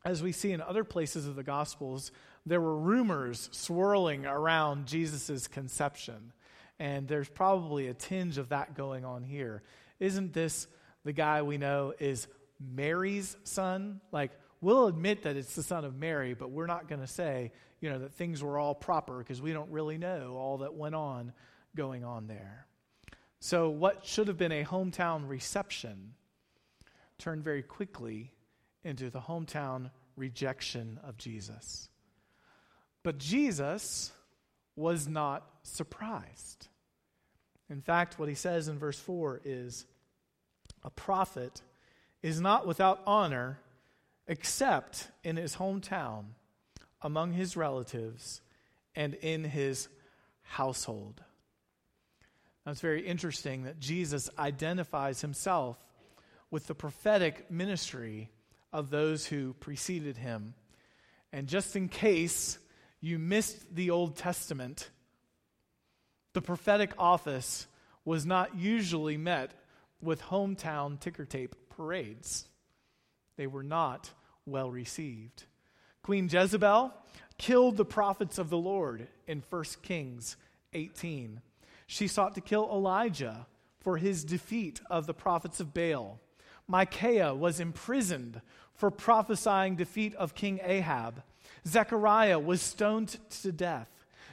as 0.02 0.22
we 0.22 0.33
see 0.33 0.52
in 0.52 0.62
other 0.62 0.83
places 0.83 1.26
of 1.26 1.37
the 1.37 1.42
Gospels, 1.42 2.11
there 2.46 2.59
were 2.59 2.78
rumors 2.78 3.50
swirling 3.52 4.24
around 4.24 4.87
Jesus' 4.87 5.46
conception. 5.46 6.33
And 6.78 7.07
there's 7.07 7.28
probably 7.28 7.88
a 7.88 7.94
tinge 7.94 8.38
of 8.38 8.48
that 8.48 8.74
going 8.74 9.04
on 9.04 9.24
here. 9.24 9.62
Isn't 10.00 10.33
this 10.33 10.66
the 11.04 11.12
guy 11.12 11.42
we 11.42 11.59
know 11.59 11.92
is 11.98 12.28
Mary's 12.59 13.37
son? 13.44 14.00
Like, 14.11 14.30
we'll 14.64 14.87
admit 14.87 15.22
that 15.22 15.37
it's 15.37 15.55
the 15.55 15.62
son 15.62 15.85
of 15.85 15.96
Mary, 15.96 16.35
but 16.35 16.50
we're 16.50 16.66
not 16.66 16.88
going 16.88 17.00
to 17.00 17.07
say, 17.07 17.53
you 17.81 17.90
know, 17.90 17.98
that 18.00 18.14
things 18.14 18.42
were 18.42 18.59
all 18.59 18.74
proper 18.74 19.18
because 19.18 19.40
we 19.40 19.53
don't 19.53 19.70
really 19.70 19.98
know 19.98 20.35
all 20.37 20.59
that 20.59 20.74
went 20.74 20.94
on 20.94 21.33
going 21.77 22.05
on 22.05 22.27
there. 22.27 22.66
So, 23.40 23.68
what 23.68 24.05
should 24.07 24.29
have 24.29 24.38
been 24.38 24.53
a 24.53 24.64
hometown 24.64 25.29
reception 25.29 26.14
turned 27.18 27.44
very 27.44 27.62
quickly 27.62 28.33
into 28.85 29.11
the 29.11 29.20
hometown 29.20 29.90
rejection 30.16 31.00
of 31.03 31.16
Jesus. 31.16 31.88
But 33.03 33.18
Jesus 33.18 34.12
was 34.77 35.09
not 35.09 35.46
surprised. 35.62 36.68
In 37.70 37.81
fact, 37.81 38.18
what 38.18 38.29
he 38.29 38.35
says 38.35 38.68
in 38.68 38.79
verse 38.79 38.98
4 38.98 39.40
is 39.44 39.87
a 40.83 40.90
prophet 40.90 41.62
is 42.22 42.40
not 42.40 42.66
without 42.66 43.00
honor 43.07 43.59
except 44.26 45.08
in 45.22 45.37
his 45.37 45.56
hometown, 45.56 46.24
among 47.02 47.32
his 47.32 47.56
relatives, 47.56 48.40
and 48.94 49.14
in 49.14 49.44
his 49.44 49.88
household. 50.42 51.22
Now, 52.64 52.72
it's 52.72 52.80
very 52.80 53.06
interesting 53.06 53.64
that 53.64 53.78
Jesus 53.78 54.30
identifies 54.38 55.20
himself 55.20 55.76
with 56.50 56.66
the 56.66 56.74
prophetic 56.74 57.50
ministry 57.50 58.30
of 58.72 58.90
those 58.90 59.26
who 59.26 59.54
preceded 59.54 60.16
him. 60.16 60.54
And 61.32 61.46
just 61.46 61.76
in 61.76 61.88
case 61.88 62.58
you 63.00 63.18
missed 63.18 63.74
the 63.74 63.90
Old 63.90 64.16
Testament, 64.16 64.90
the 66.32 66.40
prophetic 66.40 66.92
office 66.98 67.66
was 68.04 68.24
not 68.24 68.56
usually 68.56 69.16
met 69.16 69.52
with 70.00 70.22
hometown 70.22 70.98
ticker 70.98 71.24
tape 71.24 71.54
parades. 71.70 72.46
They 73.36 73.46
were 73.46 73.62
not 73.62 74.10
well 74.46 74.70
received. 74.70 75.44
Queen 76.02 76.28
Jezebel 76.30 76.92
killed 77.38 77.76
the 77.76 77.84
prophets 77.84 78.38
of 78.38 78.50
the 78.50 78.58
Lord 78.58 79.08
in 79.26 79.42
1 79.48 79.64
Kings 79.82 80.36
18. 80.72 81.40
She 81.86 82.08
sought 82.08 82.34
to 82.34 82.40
kill 82.40 82.68
Elijah 82.70 83.46
for 83.80 83.96
his 83.96 84.24
defeat 84.24 84.80
of 84.90 85.06
the 85.06 85.14
prophets 85.14 85.60
of 85.60 85.74
Baal. 85.74 86.20
Micaiah 86.66 87.34
was 87.34 87.60
imprisoned 87.60 88.40
for 88.74 88.90
prophesying 88.90 89.76
defeat 89.76 90.14
of 90.14 90.34
King 90.34 90.60
Ahab. 90.62 91.22
Zechariah 91.66 92.38
was 92.38 92.60
stoned 92.60 93.18
to 93.42 93.52
death. 93.52 93.88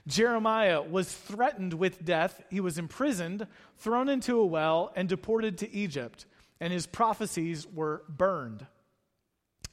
Jeremiah 0.07 0.81
was 0.81 1.13
threatened 1.13 1.73
with 1.73 2.03
death. 2.03 2.41
He 2.49 2.59
was 2.59 2.77
imprisoned, 2.77 3.45
thrown 3.77 4.09
into 4.09 4.39
a 4.39 4.45
well, 4.45 4.91
and 4.95 5.07
deported 5.07 5.57
to 5.59 5.73
Egypt, 5.73 6.25
and 6.59 6.73
his 6.73 6.87
prophecies 6.87 7.67
were 7.67 8.03
burned. 8.09 8.65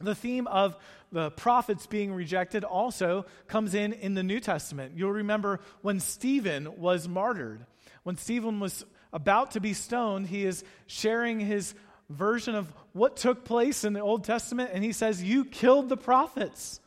The 0.00 0.14
theme 0.14 0.46
of 0.46 0.76
the 1.11 1.30
prophets 1.30 1.87
being 1.87 2.12
rejected 2.12 2.64
also 2.64 3.26
comes 3.46 3.74
in 3.74 3.92
in 3.92 4.14
the 4.14 4.22
New 4.22 4.40
Testament. 4.40 4.92
You'll 4.96 5.12
remember 5.12 5.61
when 5.82 6.00
Stephen 6.00 6.78
was 6.78 7.08
martyred. 7.08 7.66
When 8.04 8.16
Stephen 8.16 8.61
was 8.61 8.84
about 9.12 9.52
to 9.52 9.61
be 9.61 9.72
stoned, 9.72 10.28
he 10.28 10.44
is 10.44 10.64
sharing 10.87 11.40
his 11.40 11.74
version 12.11 12.54
of 12.54 12.72
what 12.92 13.16
took 13.16 13.44
place 13.44 13.84
in 13.84 13.92
the 13.92 14.00
Old 14.00 14.24
Testament, 14.24 14.70
and 14.72 14.84
he 14.84 14.92
says, 14.92 15.22
You 15.22 15.44
killed 15.44 15.88
the 15.88 15.96
prophets, 15.96 16.80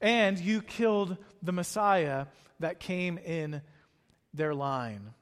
and 0.00 0.38
you 0.38 0.60
killed 0.60 1.16
the 1.42 1.52
Messiah 1.52 2.26
that 2.60 2.80
came 2.80 3.18
in 3.18 3.62
their 4.34 4.54
line. 4.54 5.14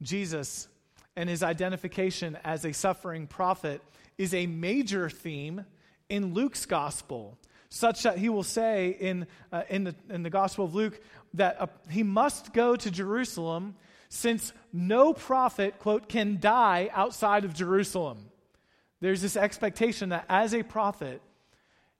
Jesus 0.00 0.68
and 1.16 1.28
his 1.28 1.42
identification 1.42 2.38
as 2.44 2.64
a 2.64 2.72
suffering 2.72 3.26
prophet 3.26 3.82
is 4.16 4.32
a 4.32 4.46
major 4.46 5.10
theme 5.10 5.64
in 6.08 6.34
Luke's 6.34 6.66
gospel, 6.66 7.38
such 7.68 8.02
that 8.02 8.18
he 8.18 8.28
will 8.28 8.42
say 8.42 8.96
in, 8.98 9.26
uh, 9.52 9.62
in, 9.68 9.84
the, 9.84 9.94
in 10.08 10.22
the 10.22 10.30
Gospel 10.30 10.64
of 10.64 10.74
Luke 10.74 11.00
that 11.34 11.60
uh, 11.60 11.66
he 11.90 12.02
must 12.02 12.52
go 12.52 12.76
to 12.76 12.90
Jerusalem 12.90 13.74
since 14.08 14.52
no 14.72 15.12
prophet, 15.12 15.78
quote, 15.78 16.08
can 16.08 16.38
die 16.40 16.88
outside 16.92 17.44
of 17.44 17.52
Jerusalem. 17.52 18.30
There's 19.00 19.20
this 19.20 19.36
expectation 19.36 20.08
that 20.08 20.24
as 20.28 20.54
a 20.54 20.62
prophet, 20.62 21.20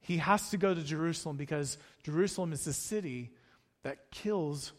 he 0.01 0.17
has 0.17 0.51
to 0.51 0.57
go 0.57 0.73
to 0.75 0.83
Jerusalem 0.83 1.37
because 1.37 1.77
Jerusalem 2.03 2.53
is 2.53 2.65
the 2.65 2.73
city 2.73 3.31
that 3.83 4.11
kills 4.11 4.73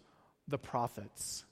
the 0.48 0.58
prophets. 0.58 1.46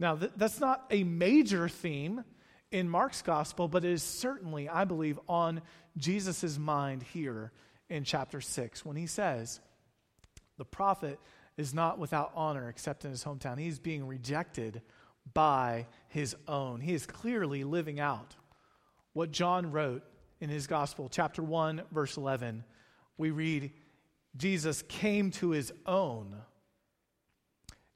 Now, 0.00 0.16
th- 0.16 0.32
that's 0.36 0.58
not 0.58 0.84
a 0.90 1.04
major 1.04 1.68
theme 1.68 2.24
in 2.72 2.88
Mark's 2.88 3.22
gospel, 3.22 3.68
but 3.68 3.84
it 3.84 3.92
is 3.92 4.02
certainly, 4.02 4.68
I 4.68 4.84
believe, 4.84 5.20
on 5.28 5.62
Jesus' 5.96 6.58
mind 6.58 7.02
here 7.02 7.52
in 7.88 8.04
chapter 8.04 8.40
6 8.40 8.84
when 8.84 8.96
he 8.96 9.06
says, 9.06 9.60
The 10.58 10.64
prophet 10.64 11.18
is 11.56 11.72
not 11.72 11.98
without 11.98 12.32
honor 12.34 12.68
except 12.68 13.04
in 13.04 13.10
his 13.10 13.24
hometown. 13.24 13.58
He's 13.58 13.78
being 13.78 14.06
rejected 14.06 14.82
by 15.32 15.86
his 16.08 16.36
own. 16.48 16.80
He 16.80 16.94
is 16.94 17.06
clearly 17.06 17.64
living 17.64 18.00
out 18.00 18.34
what 19.12 19.30
John 19.30 19.70
wrote 19.70 20.02
in 20.40 20.50
his 20.50 20.66
gospel, 20.66 21.08
chapter 21.08 21.42
1, 21.42 21.82
verse 21.92 22.16
11. 22.16 22.64
We 23.16 23.30
read, 23.30 23.70
Jesus 24.36 24.82
came 24.82 25.30
to 25.32 25.50
his 25.50 25.72
own, 25.86 26.34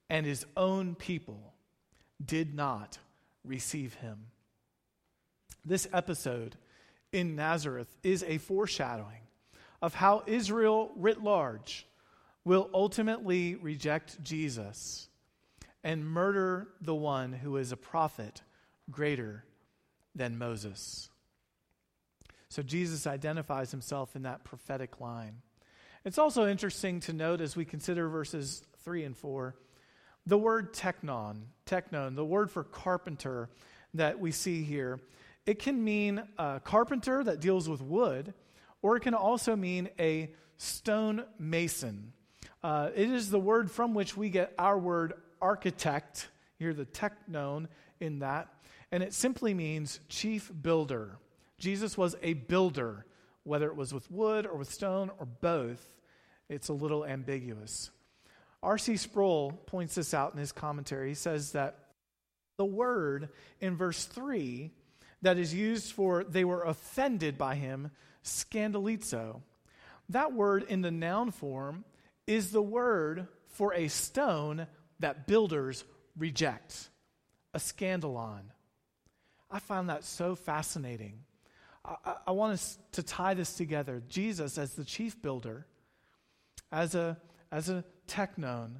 and 0.08 0.24
his 0.24 0.46
own 0.56 0.94
people 0.94 1.52
did 2.24 2.54
not 2.54 2.98
receive 3.44 3.94
him. 3.94 4.26
This 5.64 5.88
episode 5.92 6.56
in 7.12 7.36
Nazareth 7.36 7.96
is 8.02 8.24
a 8.26 8.38
foreshadowing 8.38 9.22
of 9.80 9.94
how 9.94 10.22
Israel 10.26 10.90
writ 10.96 11.22
large 11.22 11.86
will 12.44 12.68
ultimately 12.72 13.54
reject 13.54 14.22
Jesus 14.22 15.08
and 15.84 16.06
murder 16.06 16.68
the 16.80 16.94
one 16.94 17.32
who 17.32 17.56
is 17.56 17.72
a 17.72 17.76
prophet 17.76 18.42
greater 18.90 19.44
than 20.14 20.38
Moses. 20.38 21.10
So 22.48 22.62
Jesus 22.62 23.06
identifies 23.06 23.70
himself 23.70 24.16
in 24.16 24.22
that 24.22 24.44
prophetic 24.44 25.00
line. 25.00 25.42
It's 26.04 26.18
also 26.18 26.46
interesting 26.46 27.00
to 27.00 27.12
note 27.12 27.40
as 27.40 27.54
we 27.54 27.64
consider 27.64 28.08
verses 28.08 28.62
3 28.82 29.04
and 29.04 29.16
4 29.16 29.54
the 30.26 30.38
word 30.38 30.74
tekton, 30.74 31.38
tekton, 31.64 32.14
the 32.14 32.24
word 32.24 32.50
for 32.50 32.62
carpenter 32.62 33.48
that 33.94 34.20
we 34.20 34.30
see 34.30 34.62
here 34.62 35.00
it 35.48 35.60
can 35.60 35.82
mean 35.82 36.22
a 36.36 36.60
carpenter 36.62 37.24
that 37.24 37.40
deals 37.40 37.70
with 37.70 37.80
wood, 37.80 38.34
or 38.82 38.98
it 38.98 39.00
can 39.00 39.14
also 39.14 39.56
mean 39.56 39.88
a 39.98 40.30
stone 40.58 41.24
mason. 41.38 42.12
Uh, 42.62 42.90
it 42.94 43.08
is 43.08 43.30
the 43.30 43.40
word 43.40 43.70
from 43.70 43.94
which 43.94 44.14
we 44.14 44.28
get 44.28 44.52
our 44.58 44.78
word 44.78 45.14
architect. 45.40 46.28
Here, 46.58 46.74
the 46.74 46.84
tekton 46.84 47.68
in 47.98 48.18
that. 48.18 48.48
And 48.92 49.02
it 49.02 49.14
simply 49.14 49.54
means 49.54 50.00
chief 50.10 50.52
builder. 50.60 51.16
Jesus 51.56 51.96
was 51.96 52.14
a 52.22 52.34
builder, 52.34 53.06
whether 53.44 53.68
it 53.68 53.76
was 53.76 53.94
with 53.94 54.10
wood 54.10 54.46
or 54.46 54.58
with 54.58 54.70
stone 54.70 55.10
or 55.18 55.24
both. 55.24 55.82
It's 56.50 56.68
a 56.68 56.74
little 56.74 57.06
ambiguous. 57.06 57.90
R.C. 58.62 58.98
Sproul 58.98 59.52
points 59.64 59.94
this 59.94 60.12
out 60.12 60.34
in 60.34 60.40
his 60.40 60.52
commentary. 60.52 61.08
He 61.08 61.14
says 61.14 61.52
that 61.52 61.78
the 62.58 62.66
word 62.66 63.30
in 63.62 63.76
verse 63.76 64.04
3 64.04 64.72
that 65.22 65.38
is 65.38 65.54
used 65.54 65.92
for 65.92 66.24
they 66.24 66.44
were 66.44 66.62
offended 66.62 67.36
by 67.36 67.54
him, 67.54 67.90
scandalizo. 68.24 69.42
That 70.08 70.32
word 70.32 70.64
in 70.68 70.82
the 70.82 70.90
noun 70.90 71.30
form 71.30 71.84
is 72.26 72.50
the 72.50 72.62
word 72.62 73.26
for 73.48 73.74
a 73.74 73.88
stone 73.88 74.66
that 75.00 75.26
builders 75.26 75.84
reject, 76.16 76.88
a 77.54 77.58
scandalon. 77.58 78.42
I 79.50 79.58
find 79.58 79.88
that 79.88 80.04
so 80.04 80.34
fascinating. 80.34 81.20
I, 81.84 82.14
I, 82.26 82.30
want 82.32 82.52
us 82.54 82.78
to 82.92 83.02
tie 83.02 83.34
this 83.34 83.54
together. 83.54 84.02
Jesus, 84.08 84.58
as 84.58 84.74
the 84.74 84.84
chief 84.84 85.20
builder, 85.22 85.66
as 86.70 86.94
a, 86.94 87.16
as 87.50 87.68
a 87.70 87.84
tekton, 88.06 88.72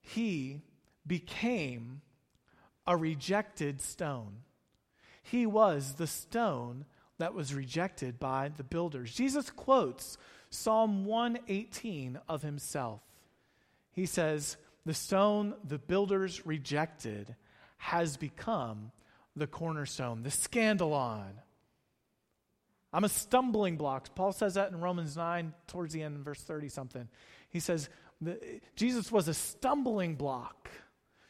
he 0.00 0.62
became 1.06 2.00
a 2.86 2.96
rejected 2.96 3.82
stone. 3.82 4.38
He 5.30 5.44
was 5.44 5.94
the 5.94 6.06
stone 6.06 6.84
that 7.18 7.34
was 7.34 7.52
rejected 7.52 8.20
by 8.20 8.50
the 8.56 8.62
builders. 8.62 9.12
Jesus 9.12 9.50
quotes 9.50 10.18
Psalm 10.50 11.04
118 11.04 12.20
of 12.28 12.42
himself. 12.42 13.00
He 13.90 14.06
says, 14.06 14.56
The 14.84 14.94
stone 14.94 15.54
the 15.64 15.78
builders 15.78 16.46
rejected 16.46 17.34
has 17.78 18.16
become 18.16 18.92
the 19.34 19.48
cornerstone, 19.48 20.22
the 20.22 20.30
scandalon. 20.30 21.32
I'm 22.92 23.04
a 23.04 23.08
stumbling 23.08 23.76
block. 23.76 24.14
Paul 24.14 24.32
says 24.32 24.54
that 24.54 24.70
in 24.70 24.80
Romans 24.80 25.16
9, 25.16 25.52
towards 25.66 25.92
the 25.92 26.02
end, 26.02 26.24
verse 26.24 26.40
30 26.40 26.68
something. 26.68 27.08
He 27.50 27.58
says, 27.58 27.88
Jesus 28.76 29.10
was 29.10 29.26
a 29.26 29.34
stumbling 29.34 30.14
block 30.14 30.70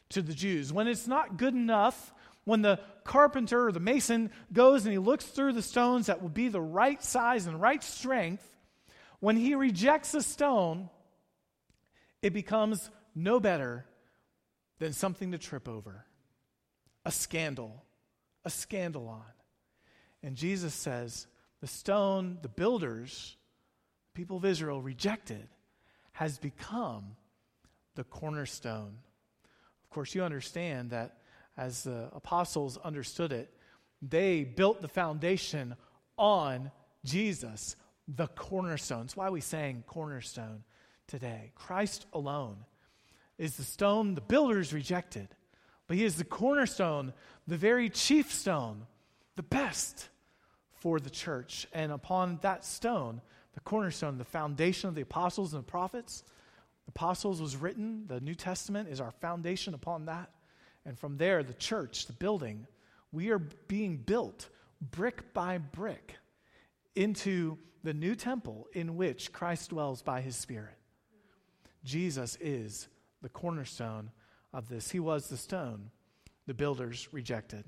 to 0.09 0.21
the 0.21 0.33
Jews. 0.33 0.71
When 0.71 0.87
it's 0.87 1.07
not 1.07 1.37
good 1.37 1.55
enough 1.55 2.13
when 2.47 2.61
the 2.61 2.79
carpenter 3.03 3.67
or 3.67 3.71
the 3.73 3.79
mason 3.81 4.31
goes 4.53 4.85
and 4.85 4.93
he 4.93 4.97
looks 4.97 5.25
through 5.25 5.51
the 5.51 5.61
stones 5.61 6.05
that 6.05 6.21
will 6.21 6.29
be 6.29 6.47
the 6.47 6.61
right 6.61 7.03
size 7.03 7.45
and 7.45 7.59
right 7.59 7.83
strength, 7.83 8.47
when 9.19 9.35
he 9.35 9.53
rejects 9.53 10.13
a 10.13 10.21
stone, 10.21 10.89
it 12.21 12.31
becomes 12.31 12.89
no 13.13 13.41
better 13.41 13.85
than 14.79 14.93
something 14.93 15.33
to 15.33 15.37
trip 15.37 15.67
over, 15.67 16.05
a 17.03 17.11
scandal, 17.11 17.83
a 18.45 18.49
scandalon. 18.49 19.25
And 20.23 20.37
Jesus 20.37 20.73
says, 20.73 21.27
the 21.59 21.67
stone 21.67 22.37
the 22.41 22.47
builders, 22.47 23.35
people 24.13 24.37
of 24.37 24.45
Israel, 24.45 24.81
rejected 24.81 25.49
has 26.13 26.37
become 26.37 27.17
the 27.95 28.05
cornerstone. 28.05 28.99
Of 29.83 29.89
course, 29.89 30.15
you 30.15 30.23
understand 30.23 30.91
that 30.91 31.16
as 31.57 31.83
the 31.83 32.09
apostles 32.13 32.77
understood 32.77 33.31
it, 33.31 33.51
they 34.01 34.43
built 34.43 34.81
the 34.81 34.87
foundation 34.87 35.75
on 36.17 36.71
Jesus, 37.03 37.75
the 38.07 38.27
cornerstone. 38.27 39.01
That's 39.01 39.17
why 39.17 39.29
we 39.29 39.41
sang 39.41 39.83
cornerstone 39.87 40.63
today. 41.07 41.51
Christ 41.55 42.05
alone 42.13 42.57
is 43.37 43.55
the 43.55 43.63
stone 43.63 44.15
the 44.15 44.21
builders 44.21 44.73
rejected, 44.73 45.29
but 45.87 45.97
he 45.97 46.03
is 46.03 46.15
the 46.15 46.25
cornerstone, 46.25 47.13
the 47.47 47.57
very 47.57 47.89
chief 47.89 48.31
stone, 48.31 48.85
the 49.35 49.43
best 49.43 50.09
for 50.75 50.99
the 50.99 51.09
church. 51.09 51.67
And 51.73 51.91
upon 51.91 52.39
that 52.41 52.65
stone, 52.65 53.21
the 53.53 53.59
cornerstone, 53.61 54.17
the 54.17 54.25
foundation 54.25 54.89
of 54.89 54.95
the 54.95 55.01
apostles 55.01 55.53
and 55.53 55.63
the 55.63 55.67
prophets, 55.67 56.23
the 56.85 56.91
apostles 56.91 57.41
was 57.41 57.55
written, 57.55 58.05
the 58.07 58.21
New 58.21 58.35
Testament 58.35 58.89
is 58.89 59.01
our 59.01 59.11
foundation 59.11 59.73
upon 59.73 60.05
that. 60.05 60.29
And 60.87 60.97
from 60.97 61.17
there, 61.17 61.43
the 61.43 61.53
church, 61.53 62.05
the 62.05 62.13
building, 62.13 62.65
we 63.11 63.29
are 63.29 63.39
being 63.39 63.97
built 63.97 64.47
brick 64.79 65.33
by 65.33 65.57
brick 65.57 66.15
into 66.95 67.57
the 67.83 67.93
new 67.93 68.15
temple 68.15 68.67
in 68.71 68.95
which 68.95 69.33
Christ 69.33 69.71
dwells 69.71 70.01
by 70.01 70.21
his 70.21 70.37
Spirit. 70.37 70.77
Jesus 71.83 72.37
is 72.39 72.87
the 73.21 73.27
cornerstone 73.27 74.11
of 74.53 74.69
this. 74.69 74.89
He 74.89 75.01
was 75.01 75.27
the 75.27 75.35
stone 75.35 75.91
the 76.47 76.53
builders 76.53 77.09
rejected. 77.11 77.65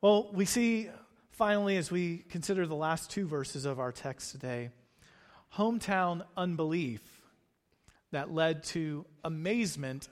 Well, 0.00 0.30
we 0.32 0.46
see 0.46 0.88
finally, 1.32 1.76
as 1.76 1.90
we 1.90 2.24
consider 2.30 2.66
the 2.66 2.74
last 2.74 3.10
two 3.10 3.26
verses 3.26 3.66
of 3.66 3.78
our 3.78 3.92
text 3.92 4.32
today, 4.32 4.70
hometown 5.54 6.24
unbelief 6.34 7.02
that 8.10 8.32
led 8.32 8.64
to 8.64 9.04
amazement 9.22 10.08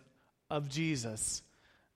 of 0.50 0.68
Jesus. 0.68 1.42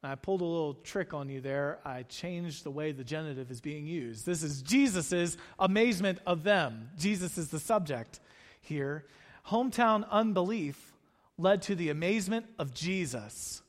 I 0.03 0.17
pulled 0.17 0.43
a 0.43 0.45
little 0.45 0.75
trick 0.75 1.15
on 1.15 1.31
you 1.31 1.41
there. 1.41 1.79
I 1.85 2.03
changed 2.03 2.63
the 2.63 2.71
way 2.71 2.93
the 2.93 3.05
genitive 3.05 3.51
is 3.51 3.63
being 3.63 3.87
used. 3.87 4.27
This 4.27 4.43
is 4.43 4.61
Jesus' 4.61 5.39
amazement 5.59 6.19
of 6.27 6.45
them. 6.45 6.91
Jesus 6.99 7.39
is 7.39 7.49
the 7.49 7.59
subject 7.59 8.21
here. 8.61 9.07
Hometown 9.49 10.09
unbelief 10.11 10.93
led 11.39 11.63
to 11.63 11.75
the 11.75 11.89
amazement 11.89 12.47
of 12.59 12.75
Jesus. 12.75 13.63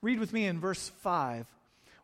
Read 0.00 0.18
with 0.18 0.32
me 0.32 0.46
in 0.46 0.60
verse 0.60 0.90
5. 1.02 1.46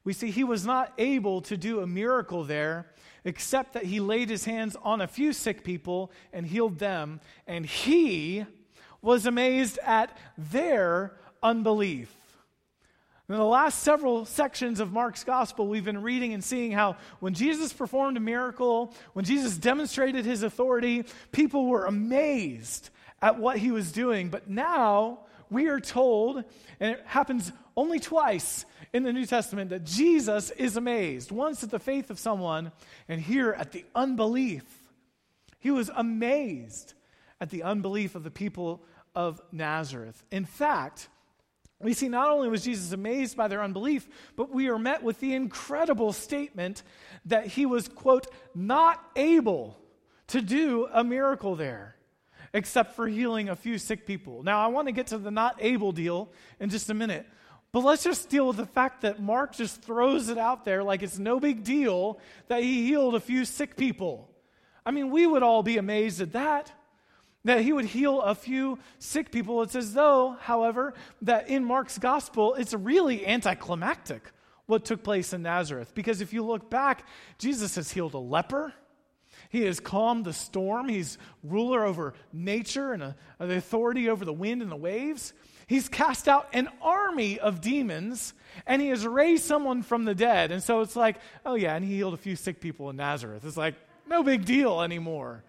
We 0.05 0.13
see 0.13 0.31
he 0.31 0.45
was 0.45 0.67
not 0.67 0.93
able 0.99 1.41
to 1.43 1.57
do 1.57 1.81
a 1.81 1.87
miracle 1.87 2.45
there 2.45 2.87
except 3.25 3.73
that 3.73 3.85
he 3.85 4.01
laid 4.01 4.29
his 4.29 4.45
hands 4.45 4.77
on 4.83 5.01
a 5.01 5.09
few 5.09 5.33
sick 5.33 5.65
people 5.65 6.11
and 6.33 6.47
healed 6.47 6.79
them, 6.79 7.21
and 7.47 7.67
he 7.67 8.45
was 9.03 9.27
amazed 9.27 9.79
at 9.85 10.17
their 10.37 11.17
unbelief. 11.43 12.15
In 13.31 13.37
the 13.37 13.45
last 13.45 13.83
several 13.83 14.25
sections 14.25 14.81
of 14.81 14.91
Mark's 14.91 15.23
gospel, 15.23 15.69
we've 15.69 15.85
been 15.85 16.01
reading 16.01 16.33
and 16.33 16.43
seeing 16.43 16.73
how 16.73 16.97
when 17.21 17.35
Jesus 17.35 17.75
performed 17.75 18.17
a 18.17 18.21
miracle, 18.21 18.95
when 19.13 19.27
Jesus 19.27 19.59
demonstrated 19.59 20.25
his 20.25 20.43
authority, 20.43 21.05
people 21.31 21.67
were 21.67 21.85
amazed 21.85 22.89
at 23.21 23.39
what 23.39 23.59
he 23.59 23.71
was 23.71 23.93
doing. 23.93 24.31
But 24.31 24.49
now 24.49 25.27
we 25.51 25.69
are 25.69 25.79
told, 25.79 26.43
and 26.81 26.93
it 26.93 27.03
happens 27.05 27.53
only 27.77 28.01
twice 28.01 28.65
in 28.95 29.03
the 29.03 29.13
New 29.13 29.27
Testament, 29.27 29.69
that 29.71 29.85
Jesus 29.85 30.51
is 30.53 30.79
amazed. 30.79 31.31
Once 31.31 31.63
at 31.63 31.71
the 31.71 31.79
faith 31.79 32.09
of 32.09 32.19
someone, 32.19 32.73
and 33.09 33.21
here 33.21 33.53
at 33.53 33.73
the 33.73 33.85
unbelief. 33.95 34.65
He 35.59 35.71
was 35.71 35.91
amazed 35.95 36.95
at 37.43 37.51
the 37.51 37.63
unbelief 37.63 38.15
of 38.15 38.25
the 38.25 38.31
people 38.31 38.83
of 39.15 39.39
Nazareth. 39.53 40.25
In 40.31 40.47
fact, 40.47 41.11
we 41.81 41.95
see 41.95 42.09
not 42.09 42.31
only 42.31 42.49
was 42.49 42.65
Jesus 42.65 42.93
amazed 42.93 43.37
by 43.37 43.47
their 43.47 43.63
unbelief, 43.63 44.09
but 44.35 44.51
we 44.51 44.69
are 44.69 44.79
met 44.79 45.03
with 45.03 45.21
the 45.21 45.35
incredible 45.35 46.13
statement 46.13 46.83
that 47.27 47.47
he 47.47 47.67
was, 47.67 47.87
quote, 47.87 48.27
not 48.55 49.03
able 49.15 49.79
to 50.29 50.43
do 50.43 50.89
a 50.93 51.05
miracle 51.05 51.55
there, 51.55 51.95
except 52.53 52.97
for 52.97 53.07
healing 53.07 53.49
a 53.49 53.55
few 53.55 53.79
sick 53.79 54.07
people. 54.07 54.43
Now, 54.43 54.61
I 54.61 54.67
want 54.67 54.89
to 54.89 54.93
get 54.93 55.09
to 55.09 55.19
the 55.19 55.31
not 55.31 55.57
able 55.61 55.93
deal 55.93 56.33
in 56.59 56.69
just 56.69 56.91
a 56.91 56.95
minute, 56.95 57.27
but 57.71 57.85
let's 57.85 58.03
just 58.03 58.29
deal 58.29 58.49
with 58.49 58.57
the 58.57 58.67
fact 58.67 59.03
that 59.03 59.23
Mark 59.23 59.55
just 59.55 59.81
throws 59.81 60.31
it 60.31 60.39
out 60.39 60.65
there 60.65 60.83
like 60.83 61.03
it's 61.03 61.19
no 61.19 61.39
big 61.39 61.63
deal 61.63 62.19
that 62.49 62.63
he 62.63 62.87
healed 62.87 63.15
a 63.15 63.21
few 63.21 63.45
sick 63.45 63.77
people. 63.77 64.29
I 64.85 64.91
mean, 64.91 65.11
we 65.11 65.27
would 65.27 65.45
all 65.45 65.63
be 65.63 65.79
amazed 65.79 66.21
at 66.21 66.33
that 66.33 66.73
that 67.49 67.63
he 67.63 67.73
would 67.73 67.87
heal 67.87 68.21
a 68.21 68.35
few 68.35 68.79
sick 68.99 69.33
people. 69.33 69.63
It's 69.63 69.75
as 69.75 69.95
though, 69.95 70.37
however, 70.41 70.93
that 71.23 71.49
in 71.49 71.65
Mark's 71.65 71.97
gospel, 71.97 72.55
it's 72.55 72.75
really 72.75 73.27
anticlimactic 73.27 74.31
what 74.67 74.85
took 74.85 75.03
place 75.03 75.33
in 75.33 75.43
Nazareth. 75.43 75.95
Because 75.95 76.21
if 76.21 76.35
you 76.35 76.45
look 76.45 76.69
back, 76.69 77.07
Jesus 77.39 77.77
has 77.77 77.91
healed 77.91 78.13
a 78.13 78.19
leper. 78.19 78.75
He 79.49 79.63
has 79.63 79.81
calmed 79.81 80.27
the 80.27 80.35
storm. 80.35 80.91
He's 80.91 81.17
ruler 81.43 81.87
over 81.87 82.13
nature 82.35 82.93
and 82.93 83.03
uh, 83.03 83.13
the 83.39 83.57
authority 83.57 84.11
over 84.11 84.27
the 84.27 84.33
wind 84.33 84.61
and 84.61 84.71
the 84.71 84.77
waves. 84.77 85.33
He's 85.67 85.89
cast 85.89 86.29
out 86.29 86.49
an 86.53 86.69
army 86.83 87.39
of 87.39 87.63
demons 87.63 88.35
and 88.67 88.83
he 88.83 88.89
has 88.89 89.07
raised 89.07 89.45
someone 89.45 89.83
from 89.83 90.05
the 90.05 90.15
dead. 90.15 90.53
And 90.53 90.63
so 90.63 90.83
it's 90.83 90.97
like, 90.97 91.17
oh, 91.47 91.55
yeah, 91.55 91.77
and 91.77 91.85
he 91.85 91.97
healed 91.97 92.13
a 92.13 92.19
few 92.19 92.37
sick 92.37 92.61
people 92.61 92.91
in 92.91 92.97
Nazareth. 92.97 93.43
It's 93.47 93.57
like, 93.57 93.75
no 94.07 94.23
big 94.23 94.45
deal 94.45 94.83
anymore 94.83 95.45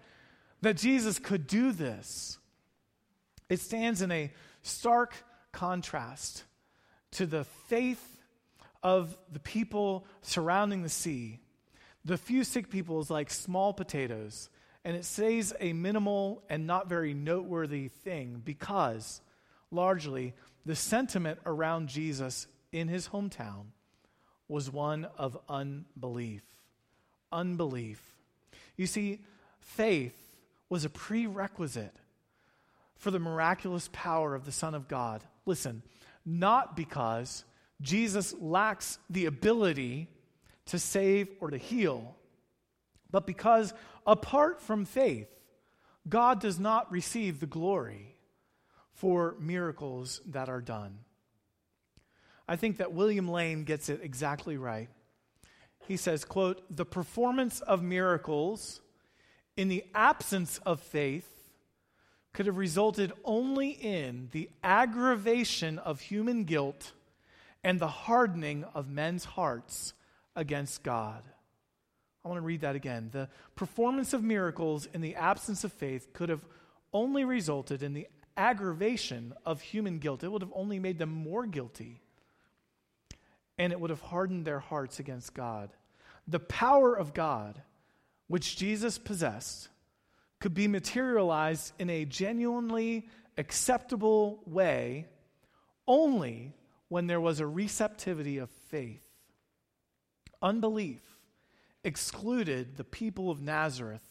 that 0.62 0.76
Jesus 0.76 1.18
could 1.18 1.46
do 1.46 1.72
this. 1.72 2.38
It 3.48 3.60
stands 3.60 4.02
in 4.02 4.12
a 4.12 4.32
stark 4.62 5.14
contrast 5.52 6.44
to 7.12 7.26
the 7.26 7.44
faith 7.68 8.20
of 8.82 9.16
the 9.32 9.40
people 9.40 10.06
surrounding 10.22 10.82
the 10.82 10.88
sea. 10.88 11.40
The 12.04 12.16
few 12.16 12.44
sick 12.44 12.70
people 12.70 13.00
is 13.00 13.10
like 13.10 13.30
small 13.30 13.72
potatoes, 13.72 14.48
and 14.84 14.96
it 14.96 15.04
says 15.04 15.52
a 15.60 15.72
minimal 15.72 16.42
and 16.48 16.66
not 16.66 16.88
very 16.88 17.12
noteworthy 17.12 17.88
thing 17.88 18.40
because, 18.44 19.20
largely, 19.70 20.34
the 20.64 20.76
sentiment 20.76 21.40
around 21.44 21.88
Jesus 21.88 22.46
in 22.72 22.88
his 22.88 23.08
hometown 23.08 23.66
was 24.48 24.70
one 24.70 25.06
of 25.18 25.38
unbelief. 25.48 26.42
Unbelief. 27.32 28.02
You 28.76 28.86
see, 28.86 29.20
faith 29.60 30.16
was 30.70 30.86
a 30.86 30.90
prerequisite 30.90 31.94
for 32.96 33.10
the 33.10 33.18
miraculous 33.18 33.90
power 33.92 34.34
of 34.34 34.46
the 34.46 34.52
Son 34.52 34.74
of 34.74 34.88
God. 34.88 35.22
Listen, 35.44 35.82
not 36.24 36.76
because 36.76 37.44
Jesus 37.82 38.32
lacks 38.40 38.98
the 39.10 39.26
ability 39.26 40.08
to 40.66 40.78
save 40.78 41.28
or 41.40 41.50
to 41.50 41.58
heal, 41.58 42.14
but 43.10 43.26
because 43.26 43.74
apart 44.06 44.60
from 44.60 44.84
faith, 44.84 45.28
God 46.08 46.40
does 46.40 46.58
not 46.58 46.90
receive 46.90 47.40
the 47.40 47.46
glory 47.46 48.14
for 48.92 49.34
miracles 49.40 50.20
that 50.26 50.48
are 50.48 50.60
done. 50.60 50.98
I 52.46 52.56
think 52.56 52.78
that 52.78 52.92
William 52.92 53.28
Lane 53.28 53.64
gets 53.64 53.88
it 53.88 54.00
exactly 54.02 54.56
right. 54.56 54.88
He 55.86 55.96
says, 55.96 56.24
quote, 56.24 56.62
"The 56.68 56.84
performance 56.84 57.60
of 57.60 57.82
miracles 57.82 58.80
in 59.60 59.68
the 59.68 59.84
absence 59.94 60.58
of 60.64 60.80
faith 60.80 61.28
could 62.32 62.46
have 62.46 62.56
resulted 62.56 63.12
only 63.26 63.68
in 63.68 64.30
the 64.32 64.48
aggravation 64.64 65.78
of 65.78 66.00
human 66.00 66.44
guilt 66.44 66.92
and 67.62 67.78
the 67.78 67.86
hardening 67.86 68.64
of 68.72 68.88
men's 68.88 69.26
hearts 69.26 69.92
against 70.34 70.82
God. 70.82 71.22
I 72.24 72.28
want 72.28 72.38
to 72.38 72.46
read 72.46 72.62
that 72.62 72.74
again. 72.74 73.10
The 73.12 73.28
performance 73.54 74.14
of 74.14 74.24
miracles 74.24 74.88
in 74.94 75.02
the 75.02 75.16
absence 75.16 75.62
of 75.62 75.74
faith 75.74 76.14
could 76.14 76.30
have 76.30 76.46
only 76.94 77.26
resulted 77.26 77.82
in 77.82 77.92
the 77.92 78.08
aggravation 78.38 79.34
of 79.44 79.60
human 79.60 79.98
guilt. 79.98 80.24
It 80.24 80.32
would 80.32 80.40
have 80.40 80.54
only 80.54 80.78
made 80.78 80.96
them 80.96 81.10
more 81.10 81.44
guilty, 81.44 82.00
and 83.58 83.74
it 83.74 83.80
would 83.80 83.90
have 83.90 84.00
hardened 84.00 84.46
their 84.46 84.60
hearts 84.60 85.00
against 85.00 85.34
God. 85.34 85.68
The 86.26 86.40
power 86.40 86.94
of 86.94 87.12
God 87.12 87.60
which 88.30 88.56
Jesus 88.56 88.96
possessed 88.96 89.68
could 90.38 90.54
be 90.54 90.68
materialized 90.68 91.72
in 91.80 91.90
a 91.90 92.04
genuinely 92.04 93.08
acceptable 93.36 94.40
way 94.46 95.08
only 95.88 96.54
when 96.86 97.08
there 97.08 97.20
was 97.20 97.40
a 97.40 97.46
receptivity 97.46 98.38
of 98.38 98.48
faith. 98.68 99.02
Unbelief 100.40 101.00
excluded 101.82 102.76
the 102.76 102.84
people 102.84 103.32
of 103.32 103.42
Nazareth 103.42 104.08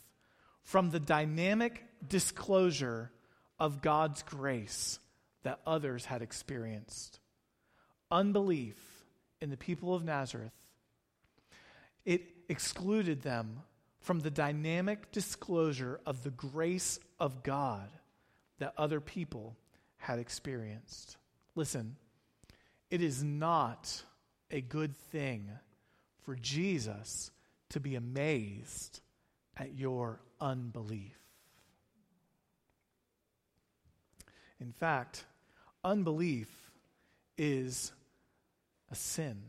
from 0.64 0.90
the 0.90 1.00
dynamic 1.00 1.86
disclosure 2.06 3.12
of 3.58 3.82
God's 3.82 4.22
grace 4.24 5.00
that 5.44 5.62
others 5.66 6.04
had 6.04 6.22
experienced. 6.22 7.22
Unbelief 8.12 8.76
in 9.40 9.50
the 9.50 9.56
people 9.56 9.96
of 9.96 10.04
Nazareth, 10.04 10.52
it 12.04 12.24
excluded 12.50 13.22
them 13.22 13.62
from 14.00 14.20
the 14.20 14.32
dynamic 14.32 15.12
disclosure 15.12 16.00
of 16.06 16.24
the 16.24 16.32
grace 16.32 17.00
of 17.20 17.44
God 17.44 17.90
that 18.60 18.74
other 18.78 19.00
people 19.00 19.56
had 19.98 20.20
experienced. 20.20 21.18
Listen, 21.56 21.96
it 22.90 23.02
is 23.02 23.24
not 23.24 24.04
a 24.52 24.62
good 24.62 24.96
thing 24.96 25.50
for 26.24 26.36
Jesus 26.36 27.32
to 27.70 27.80
be 27.80 27.96
amazed 27.96 29.02
at 29.58 29.76
your 29.76 30.22
unbelief. 30.40 31.18
In 34.60 34.72
fact, 34.72 35.26
unbelief 35.84 36.48
is 37.38 37.92
a 38.92 38.96
sin. 38.96 39.42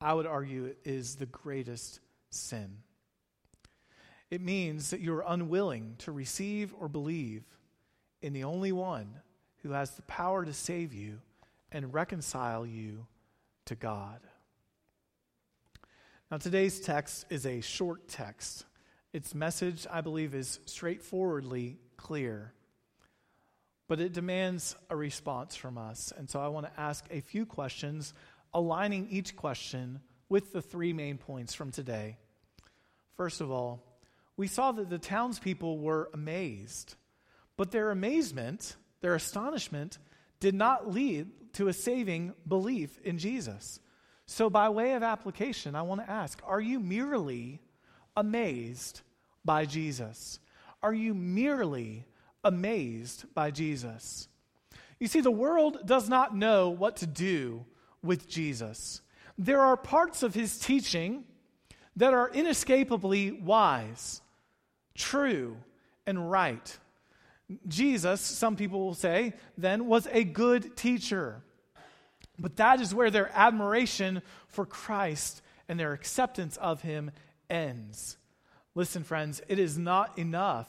I 0.00 0.12
would 0.14 0.26
argue 0.26 0.66
it 0.66 0.78
is 0.84 1.16
the 1.16 1.26
greatest 1.26 2.00
sin. 2.30 2.78
It 4.34 4.40
means 4.40 4.90
that 4.90 5.00
you're 5.00 5.22
unwilling 5.24 5.94
to 5.98 6.10
receive 6.10 6.74
or 6.80 6.88
believe 6.88 7.44
in 8.20 8.32
the 8.32 8.42
only 8.42 8.72
one 8.72 9.20
who 9.62 9.70
has 9.70 9.92
the 9.92 10.02
power 10.02 10.44
to 10.44 10.52
save 10.52 10.92
you 10.92 11.20
and 11.70 11.94
reconcile 11.94 12.66
you 12.66 13.06
to 13.66 13.76
God. 13.76 14.18
Now, 16.32 16.38
today's 16.38 16.80
text 16.80 17.26
is 17.30 17.46
a 17.46 17.60
short 17.60 18.08
text. 18.08 18.64
Its 19.12 19.36
message, 19.36 19.86
I 19.88 20.00
believe, 20.00 20.34
is 20.34 20.58
straightforwardly 20.64 21.78
clear, 21.96 22.54
but 23.86 24.00
it 24.00 24.14
demands 24.14 24.74
a 24.90 24.96
response 24.96 25.54
from 25.54 25.78
us. 25.78 26.12
And 26.18 26.28
so 26.28 26.40
I 26.40 26.48
want 26.48 26.66
to 26.66 26.80
ask 26.80 27.04
a 27.12 27.20
few 27.20 27.46
questions, 27.46 28.12
aligning 28.52 29.06
each 29.10 29.36
question 29.36 30.00
with 30.28 30.52
the 30.52 30.60
three 30.60 30.92
main 30.92 31.18
points 31.18 31.54
from 31.54 31.70
today. 31.70 32.18
First 33.16 33.40
of 33.40 33.52
all, 33.52 33.93
we 34.36 34.46
saw 34.46 34.72
that 34.72 34.90
the 34.90 34.98
townspeople 34.98 35.78
were 35.78 36.10
amazed, 36.12 36.96
but 37.56 37.70
their 37.70 37.90
amazement, 37.90 38.76
their 39.00 39.14
astonishment, 39.14 39.98
did 40.40 40.54
not 40.54 40.92
lead 40.92 41.30
to 41.54 41.68
a 41.68 41.72
saving 41.72 42.34
belief 42.46 42.98
in 43.04 43.18
Jesus. 43.18 43.80
So, 44.26 44.50
by 44.50 44.68
way 44.68 44.94
of 44.94 45.02
application, 45.02 45.74
I 45.74 45.82
want 45.82 46.00
to 46.00 46.10
ask 46.10 46.40
Are 46.44 46.60
you 46.60 46.80
merely 46.80 47.60
amazed 48.16 49.02
by 49.44 49.66
Jesus? 49.66 50.40
Are 50.82 50.94
you 50.94 51.14
merely 51.14 52.06
amazed 52.42 53.32
by 53.34 53.50
Jesus? 53.50 54.28
You 54.98 55.06
see, 55.06 55.20
the 55.20 55.30
world 55.30 55.86
does 55.86 56.08
not 56.08 56.36
know 56.36 56.70
what 56.70 56.96
to 56.96 57.06
do 57.06 57.64
with 58.02 58.28
Jesus. 58.28 59.00
There 59.36 59.60
are 59.60 59.76
parts 59.76 60.22
of 60.22 60.34
his 60.34 60.58
teaching 60.58 61.24
that 61.96 62.14
are 62.14 62.28
inescapably 62.28 63.32
wise, 63.32 64.20
true, 64.96 65.56
and 66.06 66.30
right. 66.30 66.78
Jesus, 67.68 68.20
some 68.20 68.56
people 68.56 68.84
will 68.84 68.94
say, 68.94 69.34
then 69.58 69.86
was 69.86 70.08
a 70.10 70.24
good 70.24 70.76
teacher. 70.76 71.42
But 72.38 72.56
that 72.56 72.80
is 72.80 72.94
where 72.94 73.10
their 73.10 73.30
admiration 73.34 74.22
for 74.48 74.66
Christ 74.66 75.42
and 75.68 75.78
their 75.78 75.92
acceptance 75.92 76.56
of 76.56 76.82
him 76.82 77.10
ends. 77.48 78.16
Listen, 78.74 79.04
friends, 79.04 79.40
it 79.48 79.58
is 79.58 79.78
not 79.78 80.18
enough 80.18 80.68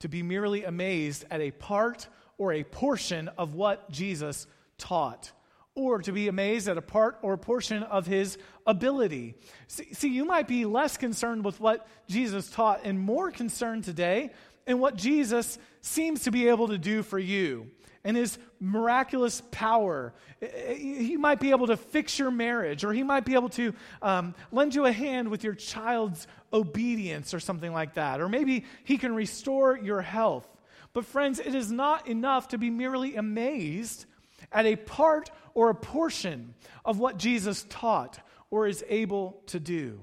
to 0.00 0.08
be 0.08 0.22
merely 0.22 0.64
amazed 0.64 1.24
at 1.30 1.40
a 1.40 1.50
part 1.52 2.06
or 2.38 2.52
a 2.52 2.64
portion 2.64 3.28
of 3.38 3.54
what 3.54 3.90
Jesus 3.90 4.46
taught, 4.78 5.32
or 5.80 6.00
to 6.00 6.12
be 6.12 6.28
amazed 6.28 6.68
at 6.68 6.78
a 6.78 6.82
part 6.82 7.18
or 7.22 7.36
portion 7.36 7.82
of 7.82 8.06
his 8.06 8.38
ability. 8.66 9.34
See, 9.68 9.92
see, 9.92 10.08
you 10.08 10.24
might 10.24 10.48
be 10.48 10.64
less 10.64 10.96
concerned 10.96 11.44
with 11.44 11.60
what 11.60 11.86
Jesus 12.08 12.50
taught 12.50 12.80
and 12.84 12.98
more 12.98 13.30
concerned 13.30 13.84
today 13.84 14.30
in 14.66 14.78
what 14.78 14.96
Jesus 14.96 15.58
seems 15.80 16.22
to 16.24 16.30
be 16.30 16.48
able 16.48 16.68
to 16.68 16.78
do 16.78 17.02
for 17.02 17.18
you 17.18 17.66
and 18.04 18.16
his 18.16 18.38
miraculous 18.60 19.42
power. 19.50 20.14
He 20.40 21.16
might 21.16 21.38
be 21.38 21.50
able 21.50 21.66
to 21.66 21.76
fix 21.76 22.18
your 22.18 22.30
marriage, 22.30 22.82
or 22.82 22.92
he 22.92 23.02
might 23.02 23.24
be 23.24 23.34
able 23.34 23.50
to 23.50 23.74
um, 24.00 24.34
lend 24.50 24.74
you 24.74 24.86
a 24.86 24.92
hand 24.92 25.28
with 25.28 25.44
your 25.44 25.54
child's 25.54 26.26
obedience, 26.52 27.34
or 27.34 27.40
something 27.40 27.72
like 27.72 27.94
that. 27.94 28.20
Or 28.20 28.28
maybe 28.28 28.64
he 28.84 28.96
can 28.96 29.14
restore 29.14 29.76
your 29.76 30.00
health. 30.00 30.48
But, 30.92 31.04
friends, 31.04 31.40
it 31.40 31.54
is 31.54 31.70
not 31.70 32.08
enough 32.08 32.48
to 32.48 32.58
be 32.58 32.70
merely 32.70 33.16
amazed 33.16 34.06
at 34.50 34.64
a 34.64 34.76
part 34.76 35.30
or 35.54 35.70
a 35.70 35.74
portion 35.74 36.54
of 36.84 36.98
what 36.98 37.16
Jesus 37.18 37.66
taught 37.68 38.18
or 38.50 38.66
is 38.66 38.84
able 38.88 39.42
to 39.46 39.60
do. 39.60 40.00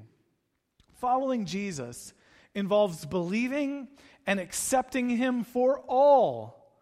Following 0.96 1.46
Jesus 1.46 2.14
involves 2.56 3.06
believing 3.06 3.88
and 4.26 4.40
accepting 4.40 5.10
him 5.10 5.44
for 5.44 5.80
all 5.88 6.74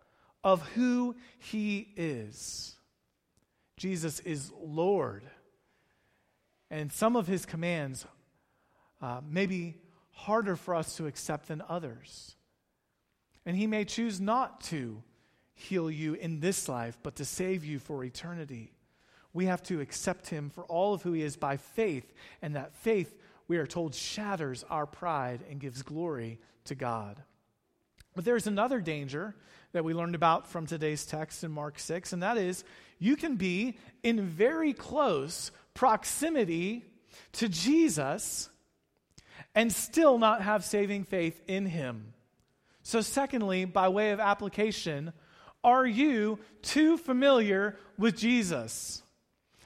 of 0.43 0.62
who 0.69 1.15
he 1.38 1.89
is. 1.95 2.75
Jesus 3.78 4.19
is 4.21 4.51
Lord. 4.62 5.23
And 6.71 6.91
some 6.91 7.15
of 7.15 7.28
his 7.28 7.45
commands 7.45 8.06
uh, 9.01 9.21
may 9.28 9.45
be 9.45 9.75
harder 10.12 10.56
for 10.56 10.75
us 10.75 10.95
to 10.97 11.08
accept 11.08 11.49
than 11.49 11.62
others. 11.67 12.36
And 13.45 13.56
he 13.56 13.67
may 13.67 13.86
choose 13.86 14.21
not 14.21 14.62
to 14.62 15.04
heal 15.56 15.89
you 15.89 16.13
in 16.13 16.39
this 16.39 16.70
life, 16.70 16.98
but 17.02 17.15
to 17.15 17.26
save 17.26 17.65
you 17.65 17.80
for 17.80 18.04
eternity. 18.04 18.72
We 19.34 19.46
have 19.46 19.63
to 19.63 19.82
accept 19.82 20.30
him 20.30 20.50
for 20.50 20.63
all 20.65 20.94
of 20.94 21.02
who 21.02 21.13
he 21.13 21.22
is 21.22 21.36
by 21.36 21.58
faith, 21.58 22.13
and 22.41 22.56
that 22.56 22.76
faith, 22.76 23.18
we 23.48 23.58
are 23.58 23.68
told, 23.68 23.96
shatters 23.96 24.63
our 24.70 24.86
pride 24.86 25.44
and 25.50 25.60
gives 25.60 25.82
glory 25.82 26.39
to 26.65 26.76
God. 26.76 27.22
But 28.15 28.26
there's 28.26 28.48
another 28.48 28.80
danger 28.80 29.36
that 29.74 29.84
we 29.84 29.94
learned 29.94 30.15
about 30.15 30.48
from 30.48 30.65
today's 30.65 31.06
text 31.06 31.44
in 31.44 31.52
Mark 31.52 31.80
6, 31.80 32.13
and 32.13 32.24
that 32.24 32.38
is 32.38 32.63
you 33.00 33.15
can 33.15 33.36
be 33.36 33.78
in 34.04 34.22
very 34.22 34.72
close 34.72 35.52
proximity 35.74 36.86
to 37.34 37.50
Jesus 37.50 38.50
and 39.54 39.72
still 39.72 40.18
not 40.18 40.41
have 40.41 40.63
saving 40.63 41.04
faith 41.04 41.41
in 41.48 41.65
him. 41.65 42.13
So, 42.84 43.02
secondly, 43.02 43.65
by 43.65 43.89
way 43.89 44.12
of 44.12 44.20
application, 44.20 45.12
are 45.65 45.86
you 45.86 46.39
too 46.62 46.95
familiar 46.97 47.75
with 47.97 48.15
Jesus? 48.15 49.01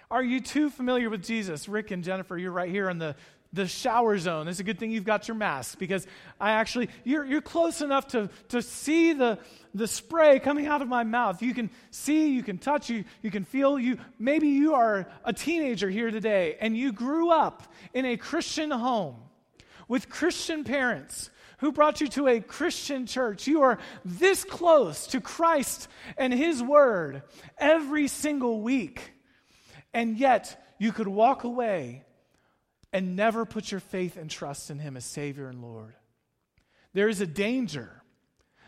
Are 0.10 0.24
you 0.24 0.40
too 0.40 0.70
familiar 0.70 1.10
with 1.10 1.24
Jesus? 1.24 1.68
Rick 1.68 1.92
and 1.92 2.04
Jennifer, 2.04 2.38
you're 2.38 2.52
right 2.52 2.72
here 2.72 2.90
in 2.90 2.98
the 2.98 3.16
the 3.52 3.68
shower 3.68 4.18
zone. 4.18 4.48
It's 4.48 4.60
a 4.60 4.64
good 4.64 4.78
thing 4.78 4.92
you've 4.92 5.06
got 5.06 5.28
your 5.28 5.36
mask 5.36 5.80
because 5.80 6.06
I 6.40 6.52
actually, 6.52 6.90
you're, 7.04 7.26
you're 7.26 7.42
close 7.42 7.82
enough 7.82 8.10
to, 8.10 8.30
to 8.50 8.62
see 8.62 9.14
the, 9.14 9.40
the 9.74 9.88
spray 9.88 10.40
coming 10.40 10.68
out 10.68 10.84
of 10.84 10.88
my 10.88 11.04
mouth. 11.04 11.42
You 11.42 11.56
can 11.56 11.72
see, 11.90 12.30
you 12.30 12.44
can 12.44 12.60
touch, 12.60 12.92
you, 12.92 13.06
you 13.24 13.32
can 13.32 13.44
feel. 13.44 13.80
You, 13.80 13.98
maybe 14.20 14.50
you 14.50 14.76
are 14.76 15.08
a 15.26 15.34
teenager 15.34 15.90
here 15.90 16.12
today 16.12 16.58
and 16.62 16.78
you 16.78 16.92
grew 16.94 17.32
up 17.32 17.74
in 17.94 18.06
a 18.06 18.18
Christian 18.18 18.70
home 18.70 19.16
with 19.88 20.10
Christian 20.10 20.64
parents 20.64 21.32
who 21.60 21.72
brought 21.72 22.02
you 22.02 22.08
to 22.08 22.28
a 22.28 22.40
Christian 22.40 23.06
church. 23.06 23.48
You 23.48 23.62
are 23.62 23.80
this 24.04 24.44
close 24.44 25.08
to 25.08 25.22
Christ 25.22 25.88
and 26.18 26.34
His 26.34 26.64
Word 26.64 27.24
every 27.58 28.08
single 28.08 28.62
week. 28.62 29.14
And 29.94 30.18
yet, 30.18 30.66
you 30.78 30.92
could 30.92 31.08
walk 31.08 31.44
away 31.44 32.06
and 32.94 33.16
never 33.16 33.46
put 33.46 33.72
your 33.72 33.82
faith 33.82 34.18
and 34.18 34.30
trust 34.30 34.72
in 34.72 34.80
Him 34.80 34.98
as 34.98 35.06
Savior 35.06 35.48
and 35.48 35.62
Lord. 35.62 35.94
There 36.94 37.10
is 37.10 37.22
a 37.22 37.28
danger 37.28 38.02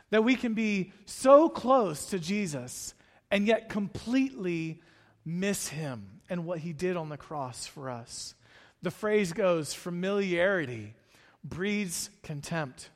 that 0.09 0.23
we 0.23 0.35
can 0.35 0.53
be 0.53 0.91
so 1.05 1.49
close 1.49 2.07
to 2.07 2.19
Jesus 2.19 2.93
and 3.31 3.47
yet 3.47 3.69
completely 3.69 4.81
miss 5.23 5.69
Him 5.69 6.21
and 6.29 6.45
what 6.45 6.59
He 6.59 6.73
did 6.73 6.97
on 6.97 7.09
the 7.09 7.17
cross 7.17 7.65
for 7.65 7.89
us. 7.89 8.35
The 8.81 8.91
phrase 8.91 9.31
goes 9.31 9.73
familiarity 9.73 10.95
breeds 11.43 12.09
contempt. 12.23 12.89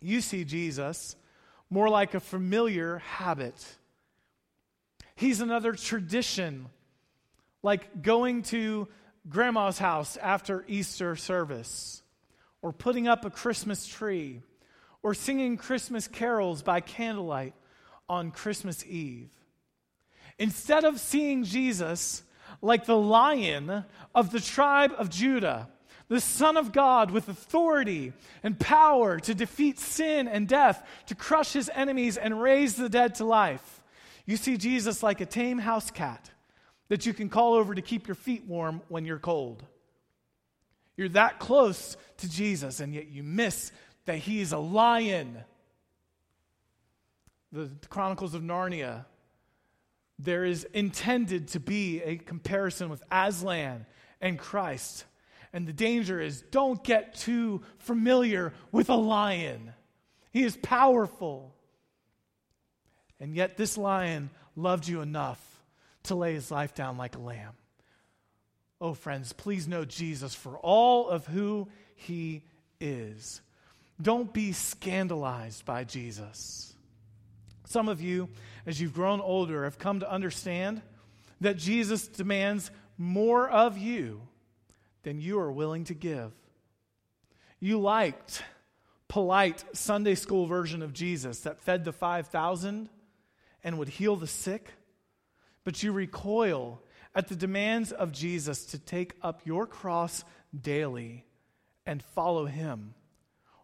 You 0.00 0.20
see 0.20 0.44
Jesus 0.44 1.16
more 1.70 1.88
like 1.88 2.14
a 2.14 2.20
familiar 2.20 2.98
habit. 2.98 3.76
He's 5.14 5.40
another 5.40 5.72
tradition, 5.72 6.66
like 7.62 8.02
going 8.02 8.42
to 8.44 8.88
grandma's 9.28 9.78
house 9.78 10.16
after 10.16 10.64
Easter 10.68 11.16
service, 11.16 12.02
or 12.62 12.72
putting 12.72 13.08
up 13.08 13.24
a 13.24 13.30
Christmas 13.30 13.86
tree, 13.86 14.42
or 15.02 15.14
singing 15.14 15.56
Christmas 15.56 16.08
carols 16.08 16.62
by 16.62 16.80
candlelight 16.80 17.54
on 18.08 18.30
Christmas 18.30 18.84
Eve. 18.86 19.30
Instead 20.38 20.84
of 20.84 21.00
seeing 21.00 21.44
Jesus 21.44 22.22
like 22.62 22.86
the 22.86 22.96
lion 22.96 23.84
of 24.14 24.30
the 24.30 24.40
tribe 24.40 24.92
of 24.96 25.10
Judah, 25.10 25.68
the 26.08 26.20
Son 26.20 26.56
of 26.56 26.72
God 26.72 27.10
with 27.10 27.28
authority 27.28 28.12
and 28.42 28.58
power 28.58 29.20
to 29.20 29.34
defeat 29.34 29.78
sin 29.78 30.26
and 30.26 30.48
death, 30.48 30.86
to 31.06 31.14
crush 31.14 31.52
his 31.52 31.70
enemies 31.74 32.16
and 32.16 32.40
raise 32.40 32.76
the 32.76 32.88
dead 32.88 33.16
to 33.16 33.24
life. 33.24 33.82
You 34.26 34.36
see 34.36 34.56
Jesus 34.56 35.02
like 35.02 35.20
a 35.20 35.26
tame 35.26 35.58
house 35.58 35.90
cat 35.90 36.30
that 36.88 37.04
you 37.04 37.12
can 37.12 37.28
call 37.28 37.54
over 37.54 37.74
to 37.74 37.82
keep 37.82 38.08
your 38.08 38.14
feet 38.14 38.44
warm 38.46 38.80
when 38.88 39.04
you're 39.04 39.18
cold. 39.18 39.62
You're 40.96 41.10
that 41.10 41.38
close 41.38 41.96
to 42.18 42.28
Jesus, 42.28 42.80
and 42.80 42.94
yet 42.94 43.08
you 43.08 43.22
miss 43.22 43.70
that 44.06 44.16
he's 44.18 44.52
a 44.52 44.58
lion. 44.58 45.38
The 47.52 47.70
Chronicles 47.88 48.34
of 48.34 48.42
Narnia, 48.42 49.04
there 50.18 50.44
is 50.44 50.64
intended 50.74 51.48
to 51.48 51.60
be 51.60 52.02
a 52.02 52.16
comparison 52.16 52.88
with 52.88 53.02
Aslan 53.12 53.86
and 54.20 54.38
Christ. 54.38 55.04
And 55.52 55.66
the 55.66 55.72
danger 55.72 56.20
is 56.20 56.42
don't 56.42 56.82
get 56.84 57.14
too 57.14 57.62
familiar 57.78 58.52
with 58.70 58.90
a 58.90 58.96
lion. 58.96 59.72
He 60.30 60.44
is 60.44 60.56
powerful. 60.56 61.54
And 63.20 63.34
yet, 63.34 63.56
this 63.56 63.76
lion 63.76 64.30
loved 64.54 64.86
you 64.86 65.00
enough 65.00 65.40
to 66.04 66.14
lay 66.14 66.34
his 66.34 66.50
life 66.50 66.74
down 66.74 66.96
like 66.96 67.16
a 67.16 67.20
lamb. 67.20 67.54
Oh, 68.80 68.94
friends, 68.94 69.32
please 69.32 69.66
know 69.66 69.84
Jesus 69.84 70.34
for 70.34 70.56
all 70.58 71.08
of 71.08 71.26
who 71.26 71.68
he 71.96 72.42
is. 72.80 73.40
Don't 74.00 74.32
be 74.32 74.52
scandalized 74.52 75.64
by 75.64 75.82
Jesus. 75.82 76.74
Some 77.64 77.88
of 77.88 78.00
you, 78.00 78.28
as 78.66 78.80
you've 78.80 78.94
grown 78.94 79.20
older, 79.20 79.64
have 79.64 79.78
come 79.78 80.00
to 80.00 80.10
understand 80.10 80.80
that 81.40 81.56
Jesus 81.56 82.06
demands 82.06 82.70
more 82.96 83.48
of 83.48 83.76
you 83.76 84.20
than 85.02 85.20
you 85.20 85.38
are 85.38 85.52
willing 85.52 85.84
to 85.84 85.94
give. 85.94 86.32
You 87.60 87.80
liked 87.80 88.42
polite 89.08 89.64
Sunday 89.72 90.14
school 90.14 90.46
version 90.46 90.82
of 90.82 90.92
Jesus 90.92 91.40
that 91.40 91.60
fed 91.60 91.84
the 91.84 91.92
5,000 91.92 92.88
and 93.64 93.78
would 93.78 93.88
heal 93.88 94.16
the 94.16 94.26
sick, 94.26 94.70
but 95.64 95.82
you 95.82 95.92
recoil 95.92 96.82
at 97.14 97.28
the 97.28 97.36
demands 97.36 97.90
of 97.90 98.12
Jesus 98.12 98.66
to 98.66 98.78
take 98.78 99.14
up 99.22 99.42
your 99.44 99.66
cross 99.66 100.24
daily 100.58 101.24
and 101.84 102.02
follow 102.02 102.44
him, 102.44 102.94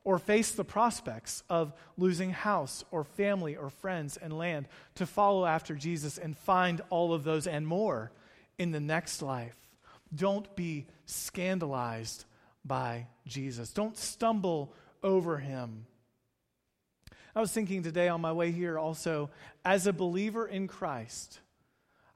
or 0.02 0.18
face 0.18 0.50
the 0.50 0.64
prospects 0.64 1.42
of 1.48 1.72
losing 1.96 2.30
house 2.30 2.84
or 2.90 3.04
family 3.04 3.56
or 3.56 3.70
friends 3.70 4.16
and 4.16 4.36
land 4.36 4.66
to 4.96 5.06
follow 5.06 5.46
after 5.46 5.74
Jesus 5.74 6.18
and 6.18 6.36
find 6.36 6.80
all 6.90 7.14
of 7.14 7.22
those 7.24 7.46
and 7.46 7.66
more 7.66 8.10
in 8.58 8.70
the 8.70 8.80
next 8.80 9.22
life. 9.22 9.63
Don't 10.14 10.54
be 10.54 10.86
scandalized 11.06 12.24
by 12.64 13.08
Jesus. 13.26 13.72
Don't 13.72 13.96
stumble 13.96 14.74
over 15.02 15.38
him. 15.38 15.86
I 17.36 17.40
was 17.40 17.52
thinking 17.52 17.82
today 17.82 18.08
on 18.08 18.20
my 18.20 18.32
way 18.32 18.52
here 18.52 18.78
also, 18.78 19.30
as 19.64 19.86
a 19.86 19.92
believer 19.92 20.46
in 20.46 20.68
Christ, 20.68 21.40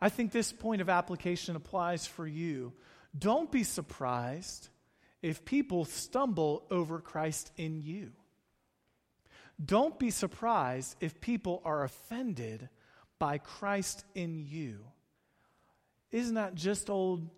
I 0.00 0.08
think 0.10 0.30
this 0.30 0.52
point 0.52 0.80
of 0.80 0.88
application 0.88 1.56
applies 1.56 2.06
for 2.06 2.26
you. 2.26 2.72
Don't 3.18 3.50
be 3.50 3.64
surprised 3.64 4.68
if 5.22 5.44
people 5.44 5.84
stumble 5.84 6.64
over 6.70 7.00
Christ 7.00 7.50
in 7.56 7.82
you. 7.82 8.12
Don't 9.62 9.98
be 9.98 10.10
surprised 10.10 10.94
if 11.00 11.20
people 11.20 11.62
are 11.64 11.82
offended 11.82 12.68
by 13.18 13.38
Christ 13.38 14.04
in 14.14 14.38
you. 14.38 14.84
Isn't 16.12 16.36
that 16.36 16.54
just 16.54 16.88
old 16.88 17.28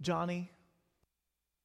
Johnny? 0.00 0.50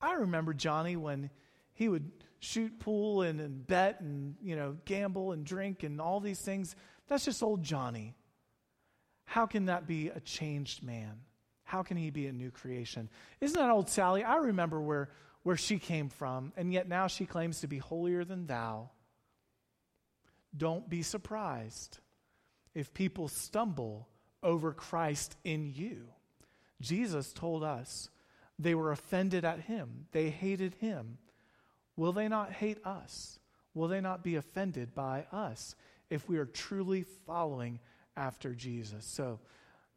I 0.02 0.14
remember 0.14 0.54
Johnny 0.54 0.96
when 0.96 1.30
he 1.74 1.90
would 1.90 2.12
shoot 2.40 2.80
pool 2.80 3.22
and, 3.22 3.40
and 3.42 3.66
bet 3.66 4.02
and 4.02 4.36
you 4.42 4.56
know 4.56 4.78
gamble 4.86 5.32
and 5.32 5.46
drink 5.46 5.84
and 5.84 6.00
all 6.00 6.20
these 6.20 6.40
things. 6.40 6.76
That's 7.08 7.26
just 7.26 7.42
old 7.44 7.64
Johnny. 7.64 8.16
How 9.26 9.46
can 9.46 9.66
that 9.66 9.88
be 9.88 10.10
a 10.10 10.20
changed 10.20 10.84
man? 10.84 11.22
How 11.64 11.82
can 11.82 11.98
he 11.98 12.12
be 12.12 12.28
a 12.28 12.34
new 12.34 12.52
creation? 12.52 13.10
Isn't 13.42 13.60
that 13.60 13.72
old 13.72 13.90
Sally? 13.90 14.24
I 14.24 14.38
remember 14.38 14.80
where, 14.80 15.10
where 15.44 15.58
she 15.58 15.80
came 15.80 16.10
from, 16.10 16.54
and 16.56 16.72
yet 16.72 16.88
now 16.88 17.08
she 17.08 17.26
claims 17.26 17.62
to 17.62 17.68
be 17.68 17.80
holier 17.80 18.24
than 18.24 18.46
thou. 18.46 18.92
Don't 20.56 20.88
be 20.88 21.02
surprised 21.02 22.00
if 22.76 22.94
people 22.94 23.28
stumble 23.28 24.08
over 24.44 24.74
Christ 24.74 25.36
in 25.44 25.66
you. 25.66 26.06
Jesus 26.82 27.34
told 27.34 27.64
us 27.64 28.10
they 28.58 28.76
were 28.76 28.91
offended 28.91 29.45
at 29.45 29.62
him, 29.62 30.08
they 30.12 30.30
hated 30.30 30.76
him. 30.76 31.18
Will 31.97 32.12
they 32.12 32.28
not 32.28 32.51
hate 32.51 32.86
us? 32.86 33.39
Will 33.74 33.88
they 33.88 34.01
not 34.01 34.24
be 34.24 34.36
offended 34.36 34.93
by 34.93 35.26
us 35.32 35.76
if 36.10 36.28
we 36.28 36.38
are 36.38 36.45
truly 36.45 37.03
following 37.26 37.80
after 38.16 38.53
Jesus? 38.53 39.06
So, 39.06 39.39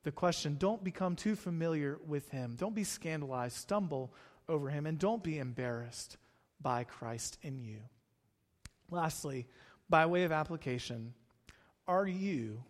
the 0.04 0.12
question 0.12 0.56
don't 0.58 0.82
become 0.82 1.16
too 1.16 1.34
familiar 1.34 1.98
with 2.06 2.30
him. 2.30 2.54
Don't 2.56 2.74
be 2.74 2.84
scandalized, 2.84 3.56
stumble 3.56 4.14
over 4.48 4.70
him, 4.70 4.86
and 4.86 4.98
don't 4.98 5.22
be 5.22 5.38
embarrassed 5.38 6.16
by 6.60 6.84
Christ 6.84 7.38
in 7.42 7.58
you. 7.58 7.78
Lastly, 8.90 9.46
by 9.90 10.06
way 10.06 10.24
of 10.24 10.32
application, 10.32 11.14
are 11.86 12.06
you 12.06 12.62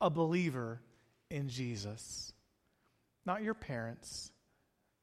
a 0.00 0.08
believer 0.08 0.80
in 1.30 1.48
Jesus? 1.48 2.32
Not 3.24 3.42
your 3.42 3.54
parents, 3.54 4.30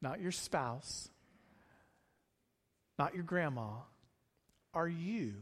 not 0.04 0.22
your 0.22 0.32
spouse, 0.32 1.10
not 3.00 3.16
your 3.16 3.24
grandma. 3.24 3.70
Are 4.74 4.88
you 4.88 5.36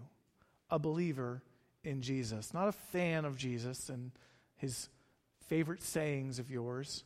a 0.69 0.77
believer 0.77 1.41
in 1.83 2.01
Jesus? 2.01 2.53
Not 2.53 2.67
a 2.67 2.71
fan 2.71 3.25
of 3.25 3.35
Jesus 3.35 3.89
and 3.89 4.11
his 4.57 4.87
favorite 5.47 5.83
sayings 5.83 6.37
of 6.37 6.51
yours, 6.51 7.03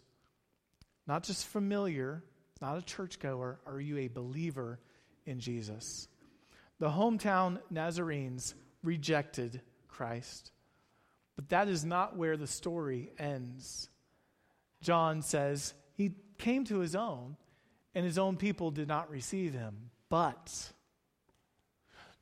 not 1.07 1.23
just 1.23 1.47
familiar, 1.47 2.21
not 2.61 2.77
a 2.77 2.81
churchgoer. 2.81 3.59
Are 3.65 3.79
you 3.79 3.97
a 3.99 4.07
believer 4.09 4.79
in 5.25 5.39
Jesus? 5.39 6.09
The 6.79 6.89
hometown 6.89 7.59
Nazarenes 7.71 8.53
rejected 8.83 9.61
Christ, 9.87 10.51
but 11.37 11.49
that 11.49 11.69
is 11.69 11.85
not 11.85 12.17
where 12.17 12.35
the 12.35 12.47
story 12.47 13.11
ends. 13.17 13.89
John 14.81 15.21
says 15.21 15.73
he 15.93 16.11
came 16.37 16.65
to 16.65 16.79
his 16.79 16.95
own, 16.95 17.37
and 17.95 18.05
his 18.05 18.17
own 18.17 18.35
people 18.35 18.69
did 18.69 18.87
not 18.87 19.09
receive 19.09 19.53
him. 19.53 19.89
But 20.09 20.71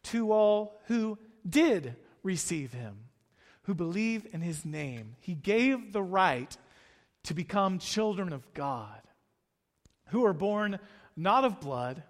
to 0.03 0.31
all 0.31 0.79
who 0.85 1.17
did 1.47 1.95
receive 2.21 2.71
him, 2.71 2.95
who 3.63 3.73
believe 3.73 4.27
in 4.31 4.41
his 4.41 4.63
name, 4.63 5.15
he 5.19 5.33
gave 5.33 5.91
the 5.91 6.03
right 6.03 6.55
to 7.23 7.33
become 7.33 7.79
children 7.79 8.31
of 8.31 8.53
God, 8.53 9.01
who 10.09 10.25
are 10.25 10.33
born 10.33 10.79
not 11.15 11.43
of 11.43 11.59
blood, 11.59 12.03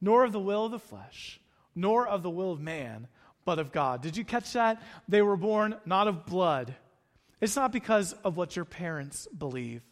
nor 0.00 0.24
of 0.24 0.32
the 0.32 0.40
will 0.40 0.66
of 0.66 0.72
the 0.72 0.78
flesh, 0.78 1.40
nor 1.74 2.06
of 2.06 2.22
the 2.22 2.30
will 2.30 2.52
of 2.52 2.60
man, 2.60 3.08
but 3.44 3.58
of 3.58 3.72
God. 3.72 4.02
Did 4.02 4.16
you 4.16 4.24
catch 4.24 4.52
that? 4.54 4.82
They 5.08 5.22
were 5.22 5.36
born 5.36 5.76
not 5.84 6.08
of 6.08 6.26
blood. 6.26 6.74
It's 7.40 7.56
not 7.56 7.72
because 7.72 8.14
of 8.24 8.36
what 8.36 8.56
your 8.56 8.64
parents 8.64 9.28
believe. 9.36 9.82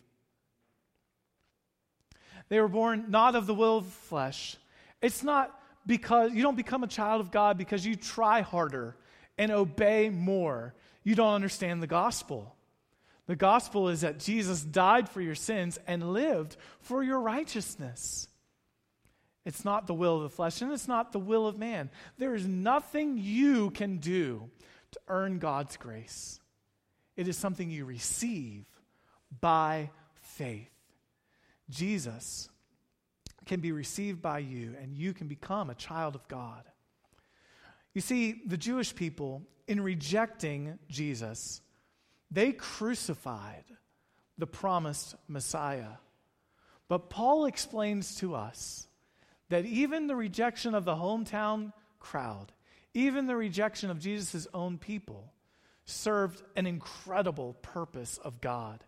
They 2.52 2.60
were 2.60 2.68
born 2.68 3.06
not 3.08 3.34
of 3.34 3.46
the 3.46 3.54
will 3.54 3.78
of 3.78 3.86
the 3.86 3.90
flesh. 3.90 4.58
It's 5.00 5.22
not 5.22 5.58
because 5.86 6.32
you 6.32 6.42
don't 6.42 6.54
become 6.54 6.84
a 6.84 6.86
child 6.86 7.22
of 7.22 7.30
God 7.30 7.56
because 7.56 7.86
you 7.86 7.96
try 7.96 8.42
harder 8.42 8.94
and 9.38 9.50
obey 9.50 10.10
more. 10.10 10.74
You 11.02 11.14
don't 11.14 11.32
understand 11.32 11.82
the 11.82 11.86
gospel. 11.86 12.54
The 13.26 13.36
gospel 13.36 13.88
is 13.88 14.02
that 14.02 14.18
Jesus 14.18 14.60
died 14.60 15.08
for 15.08 15.22
your 15.22 15.34
sins 15.34 15.78
and 15.86 16.12
lived 16.12 16.58
for 16.80 17.02
your 17.02 17.20
righteousness. 17.20 18.28
It's 19.46 19.64
not 19.64 19.86
the 19.86 19.94
will 19.94 20.18
of 20.18 20.24
the 20.24 20.28
flesh 20.28 20.60
and 20.60 20.70
it's 20.74 20.86
not 20.86 21.12
the 21.12 21.18
will 21.18 21.46
of 21.46 21.56
man. 21.56 21.88
There 22.18 22.34
is 22.34 22.46
nothing 22.46 23.16
you 23.16 23.70
can 23.70 23.96
do 23.96 24.50
to 24.90 25.00
earn 25.08 25.38
God's 25.38 25.78
grace. 25.78 26.38
It 27.16 27.28
is 27.28 27.38
something 27.38 27.70
you 27.70 27.86
receive 27.86 28.66
by 29.40 29.88
faith. 30.20 30.71
Jesus 31.70 32.48
can 33.46 33.60
be 33.60 33.72
received 33.72 34.22
by 34.22 34.38
you, 34.38 34.74
and 34.80 34.96
you 34.96 35.12
can 35.12 35.26
become 35.26 35.70
a 35.70 35.74
child 35.74 36.14
of 36.14 36.26
God. 36.28 36.64
You 37.94 38.00
see, 38.00 38.42
the 38.46 38.56
Jewish 38.56 38.94
people, 38.94 39.42
in 39.66 39.80
rejecting 39.80 40.78
Jesus, 40.88 41.60
they 42.30 42.52
crucified 42.52 43.64
the 44.38 44.46
promised 44.46 45.14
Messiah. 45.28 45.98
But 46.88 47.10
Paul 47.10 47.46
explains 47.46 48.16
to 48.16 48.34
us 48.34 48.86
that 49.50 49.66
even 49.66 50.06
the 50.06 50.16
rejection 50.16 50.74
of 50.74 50.84
the 50.84 50.94
hometown 50.94 51.72
crowd, 52.00 52.52
even 52.94 53.26
the 53.26 53.36
rejection 53.36 53.90
of 53.90 53.98
Jesus' 53.98 54.46
own 54.54 54.78
people, 54.78 55.32
served 55.84 56.42
an 56.56 56.66
incredible 56.66 57.54
purpose 57.60 58.18
of 58.18 58.40
God. 58.40 58.82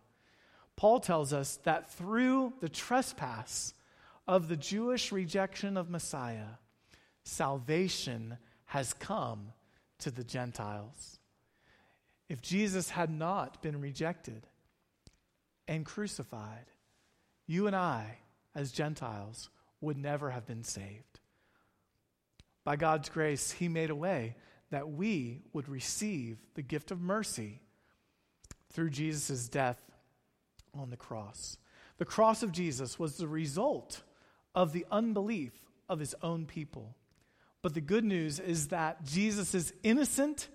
Paul 0.77 0.99
tells 0.99 1.31
us 1.33 1.57
that 1.63 1.91
through 1.91 2.53
the 2.59 2.69
trespass 2.69 3.73
of 4.27 4.47
the 4.47 4.57
Jewish 4.57 5.11
rejection 5.11 5.77
of 5.77 5.89
Messiah, 5.89 6.57
salvation 7.23 8.37
has 8.65 8.93
come 8.93 9.53
to 9.99 10.11
the 10.11 10.23
Gentiles. 10.23 11.19
If 12.27 12.41
Jesus 12.41 12.89
had 12.89 13.09
not 13.09 13.61
been 13.61 13.79
rejected 13.79 14.47
and 15.67 15.85
crucified, 15.85 16.65
you 17.47 17.67
and 17.67 17.75
I, 17.75 18.17
as 18.53 18.71
Gentiles, 18.71 19.49
would 19.79 19.97
never 19.97 20.31
have 20.31 20.45
been 20.45 20.63
saved. 20.63 21.19
By 22.63 22.75
God's 22.75 23.09
grace, 23.09 23.51
He 23.51 23.67
made 23.67 23.91
a 23.91 23.95
way 23.95 24.35
that 24.71 24.89
we 24.89 25.43
would 25.53 25.69
receive 25.69 26.37
the 26.55 26.63
gift 26.63 26.89
of 26.89 26.99
mercy 26.99 27.61
through 28.71 28.89
Jesus' 28.89 29.47
death 29.47 29.79
on 30.75 30.89
the 30.89 30.97
cross. 30.97 31.57
The 31.97 32.05
cross 32.05 32.43
of 32.43 32.51
Jesus 32.51 32.99
was 32.99 33.17
the 33.17 33.27
result 33.27 34.03
of 34.53 34.73
the 34.73 34.85
unbelief 34.91 35.53
of 35.87 35.99
his 35.99 36.15
own 36.21 36.45
people. 36.45 36.95
But 37.61 37.73
the 37.73 37.81
good 37.81 38.05
news 38.05 38.39
is 38.39 38.67
that 38.67 39.05
Jesus' 39.05 39.73
innocent, 39.81 40.49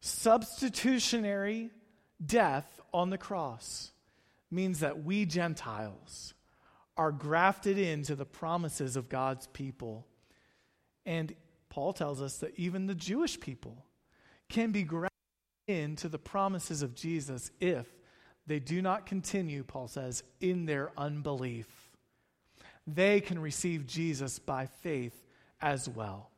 substitutionary 0.00 1.70
death 2.24 2.80
on 2.92 3.10
the 3.10 3.18
cross 3.18 3.92
means 4.50 4.80
that 4.80 5.02
we 5.02 5.24
Gentiles 5.24 6.34
are 6.96 7.10
grafted 7.10 7.78
into 7.78 8.14
the 8.14 8.26
promises 8.26 8.96
of 8.96 9.08
God's 9.08 9.46
people. 9.48 10.06
And 11.06 11.34
Paul 11.70 11.92
tells 11.92 12.20
us 12.20 12.38
that 12.38 12.58
even 12.58 12.86
the 12.86 12.94
Jewish 12.94 13.40
people 13.40 13.86
can 14.48 14.70
be 14.70 14.82
grafted 14.82 15.08
into 15.66 16.08
the 16.08 16.18
promises 16.18 16.82
of 16.82 16.94
Jesus 16.94 17.50
if 17.60 17.86
they 18.46 18.58
do 18.58 18.82
not 18.82 19.06
continue, 19.06 19.62
Paul 19.62 19.88
says, 19.88 20.22
in 20.40 20.66
their 20.66 20.90
unbelief. 20.96 21.66
They 22.86 23.20
can 23.20 23.38
receive 23.38 23.86
Jesus 23.86 24.38
by 24.38 24.66
faith 24.66 25.14
as 25.60 25.88
well. 25.88 26.30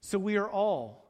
So 0.00 0.18
we 0.18 0.36
are 0.36 0.48
all 0.48 1.04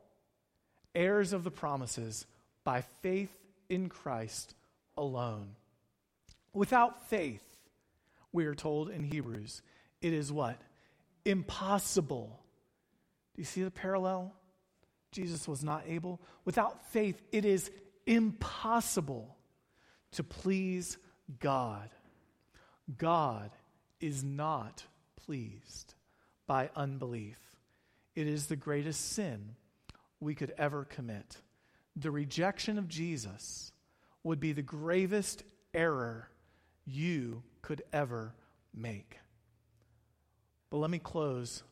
heirs 0.95 1.32
of 1.32 1.45
the 1.45 1.51
promises 1.51 2.26
by 2.64 2.82
faith 3.03 3.34
in 3.68 3.89
Christ 3.89 4.55
alone. 4.97 5.55
Without 6.53 7.09
faith, 7.09 7.43
we 8.32 8.47
are 8.47 8.55
told 8.55 8.91
in 8.91 9.03
Hebrews, 9.03 9.62
it 10.03 10.12
is 10.12 10.30
what? 10.32 10.61
Impossible. 11.24 12.41
Do 13.34 13.43
you 13.43 13.47
see 13.47 13.62
the 13.62 13.70
parallel? 13.70 14.32
Jesus 15.12 15.49
was 15.49 15.64
not 15.64 15.84
able. 15.87 16.20
Without 16.45 16.91
faith, 16.91 17.20
it 17.32 17.45
is 17.45 17.70
impossible 18.07 19.36
to 20.16 20.24
please 20.24 20.96
God. 21.40 21.90
God 22.98 23.50
is 24.00 24.24
not 24.24 24.84
pleased 25.16 25.94
by 26.46 26.70
unbelief. 26.74 27.38
It 28.14 28.26
is 28.26 28.46
the 28.46 28.56
greatest 28.56 29.12
sin 29.12 29.56
we 30.20 30.34
could 30.34 30.54
ever 30.56 30.84
commit. 30.84 31.36
The 31.96 32.10
rejection 32.10 32.78
of 32.78 32.88
Jesus 32.88 33.72
would 34.22 34.40
be 34.40 34.52
the 34.52 34.62
gravest 34.62 35.44
error 35.74 36.30
you 36.86 37.42
could 37.60 37.82
ever 37.92 38.34
make. 38.74 39.18
But 40.70 40.78
let 40.78 40.90
me 40.90 40.98
close 40.98 41.62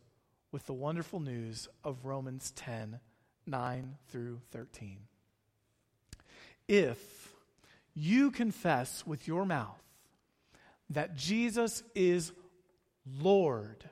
with 0.52 0.66
the 0.66 0.72
wonderful 0.72 1.20
news 1.20 1.68
of 1.82 2.04
Romans 2.04 2.52
10 2.56 3.00
9 3.46 3.96
through 4.08 4.40
13. 4.52 4.98
If 6.66 7.33
you 7.94 8.30
confess 8.30 9.06
with 9.06 9.26
your 9.28 9.46
mouth 9.46 9.82
that 10.90 11.16
Jesus 11.16 11.82
is 11.94 12.32
Lord, 13.20 13.88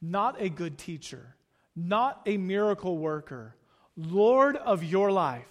not 0.00 0.40
a 0.40 0.48
good 0.48 0.78
teacher, 0.78 1.34
not 1.74 2.20
a 2.26 2.36
miracle 2.36 2.98
worker, 2.98 3.54
Lord 3.96 4.56
of 4.56 4.84
your 4.84 5.10
life, 5.10 5.48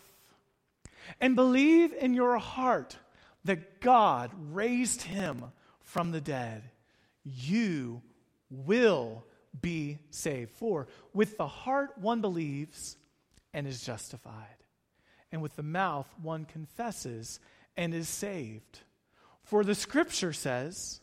and 1.19 1.36
believe 1.36 1.93
in 1.93 2.13
your 2.13 2.38
heart 2.38 2.97
that 3.43 3.80
God 3.80 4.32
raised 4.51 5.03
him 5.03 5.45
from 5.82 6.11
the 6.11 6.21
dead, 6.21 6.63
you 7.23 8.01
will 8.49 9.23
be 9.61 9.99
saved. 10.09 10.51
For 10.51 10.88
with 11.13 11.38
the 11.38 11.47
heart 11.47 11.97
one 11.97 12.21
believes 12.21 12.97
and 13.53 13.67
is 13.67 13.82
justified, 13.84 14.57
and 15.32 15.41
with 15.41 15.55
the 15.55 15.63
mouth 15.63 16.07
one 16.21 16.45
confesses 16.45 17.39
and 17.78 17.93
is 17.93 18.09
saved. 18.09 18.80
For 19.43 19.63
the 19.63 19.76
scripture 19.76 20.34
says, 20.34 21.01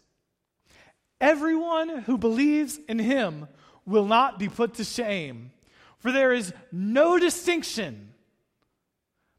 Everyone 1.21 2.01
who 2.01 2.19
believes 2.19 2.79
in 2.89 2.99
him 2.99 3.47
will 3.87 4.07
not 4.07 4.39
be 4.39 4.49
put 4.49 4.75
to 4.75 4.85
shame, 4.85 5.53
for 5.99 6.11
there 6.11 6.33
is 6.33 6.53
no 6.73 7.19
distinction 7.19 8.13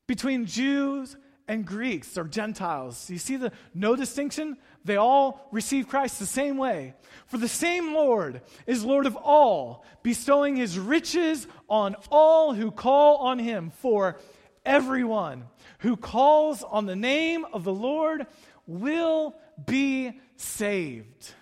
between 0.08 0.46
Jews 0.46 1.18
and 1.48 1.66
Greeks 1.66 2.18
or 2.18 2.24
Gentiles. 2.24 3.10
You 3.10 3.18
see 3.18 3.36
the 3.36 3.52
no 3.74 3.96
distinction? 3.96 4.58
They 4.86 4.96
all 4.96 5.48
receive 5.52 5.88
Christ 5.88 6.20
the 6.20 6.26
same 6.26 6.58
way. 6.58 6.94
For 7.28 7.38
the 7.38 7.48
same 7.48 7.94
Lord 7.94 8.42
is 8.66 8.86
Lord 8.86 9.06
of 9.06 9.16
all, 9.16 9.86
bestowing 10.04 10.56
his 10.56 10.80
riches 10.80 11.48
on 11.70 11.96
all 12.10 12.54
who 12.54 12.72
call 12.72 13.18
on 13.18 13.40
him. 13.40 13.72
For 13.80 14.18
everyone 14.66 15.46
who 15.80 15.98
calls 15.98 16.64
on 16.64 16.86
the 16.86 16.96
name 16.96 17.46
of 17.54 17.64
the 17.64 17.74
Lord 17.74 18.28
will 18.66 19.36
be 19.66 20.20
saved. 20.38 21.34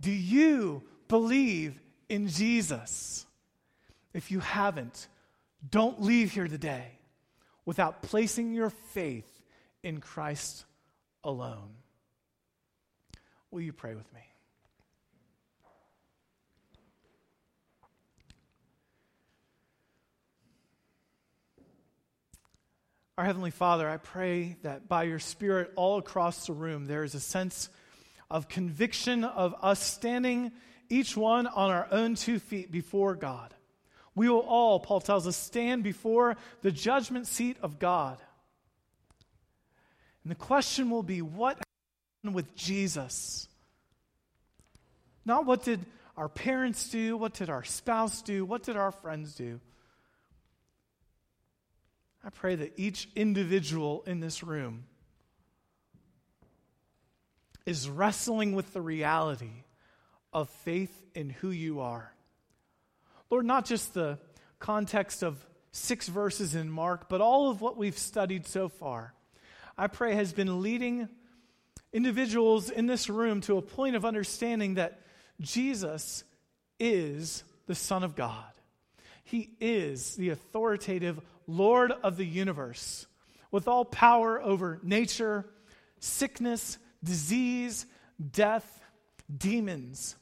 Do 0.00 0.10
you 0.10 0.82
believe 1.08 1.78
in 2.08 2.28
Jesus? 2.28 3.26
If 4.12 4.30
you 4.30 4.40
haven't, 4.40 5.08
don't 5.68 6.02
leave 6.02 6.32
here 6.32 6.48
today 6.48 6.98
without 7.64 8.02
placing 8.02 8.52
your 8.52 8.70
faith 8.70 9.40
in 9.82 10.00
Christ 10.00 10.64
alone. 11.22 11.70
Will 13.50 13.60
you 13.60 13.72
pray 13.72 13.94
with 13.94 14.12
me? 14.12 14.20
Our 23.18 23.26
Heavenly 23.26 23.50
Father, 23.50 23.86
I 23.86 23.98
pray 23.98 24.56
that 24.62 24.88
by 24.88 25.02
your 25.02 25.18
Spirit, 25.18 25.72
all 25.76 25.98
across 25.98 26.46
the 26.46 26.54
room, 26.54 26.86
there 26.86 27.04
is 27.04 27.14
a 27.14 27.20
sense 27.20 27.68
of 28.30 28.48
conviction 28.48 29.22
of 29.22 29.54
us 29.60 29.82
standing, 29.82 30.50
each 30.88 31.14
one 31.14 31.46
on 31.46 31.70
our 31.70 31.86
own 31.90 32.14
two 32.14 32.38
feet 32.38 32.72
before 32.72 33.14
God. 33.14 33.52
We 34.14 34.30
will 34.30 34.40
all, 34.40 34.80
Paul 34.80 35.02
tells 35.02 35.26
us, 35.26 35.36
stand 35.36 35.82
before 35.82 36.38
the 36.62 36.72
judgment 36.72 37.26
seat 37.26 37.58
of 37.60 37.78
God. 37.78 38.18
And 40.24 40.30
the 40.30 40.36
question 40.36 40.88
will 40.88 41.02
be 41.02 41.20
what 41.20 41.58
happened 42.22 42.34
with 42.34 42.54
Jesus? 42.56 43.46
Not 45.26 45.44
what 45.44 45.64
did 45.64 45.84
our 46.16 46.30
parents 46.30 46.88
do, 46.88 47.18
what 47.18 47.34
did 47.34 47.50
our 47.50 47.64
spouse 47.64 48.22
do, 48.22 48.46
what 48.46 48.62
did 48.62 48.78
our 48.78 48.90
friends 48.90 49.34
do? 49.34 49.60
I 52.24 52.30
pray 52.30 52.54
that 52.54 52.74
each 52.76 53.08
individual 53.16 54.04
in 54.06 54.20
this 54.20 54.42
room 54.42 54.84
is 57.66 57.88
wrestling 57.88 58.54
with 58.54 58.72
the 58.72 58.80
reality 58.80 59.64
of 60.32 60.48
faith 60.48 61.02
in 61.14 61.30
who 61.30 61.50
you 61.50 61.80
are. 61.80 62.12
Lord, 63.30 63.44
not 63.44 63.64
just 63.64 63.94
the 63.94 64.18
context 64.58 65.22
of 65.22 65.44
six 65.72 66.08
verses 66.08 66.54
in 66.54 66.70
Mark, 66.70 67.08
but 67.08 67.20
all 67.20 67.50
of 67.50 67.60
what 67.60 67.76
we've 67.76 67.98
studied 67.98 68.46
so 68.46 68.68
far, 68.68 69.14
I 69.76 69.86
pray 69.86 70.14
has 70.14 70.32
been 70.32 70.62
leading 70.62 71.08
individuals 71.92 72.70
in 72.70 72.86
this 72.86 73.08
room 73.08 73.40
to 73.42 73.56
a 73.56 73.62
point 73.62 73.96
of 73.96 74.04
understanding 74.04 74.74
that 74.74 75.00
Jesus 75.40 76.24
is 76.78 77.42
the 77.66 77.74
Son 77.74 78.02
of 78.02 78.14
God. 78.14 78.44
He 79.24 79.50
is 79.60 80.14
the 80.16 80.30
authoritative 80.30 81.20
Lord 81.46 81.92
of 81.92 82.16
the 82.16 82.26
universe 82.26 83.06
with 83.50 83.68
all 83.68 83.84
power 83.84 84.40
over 84.42 84.80
nature, 84.82 85.46
sickness, 86.00 86.78
disease, 87.04 87.86
death, 88.30 88.80
demons. 89.36 90.16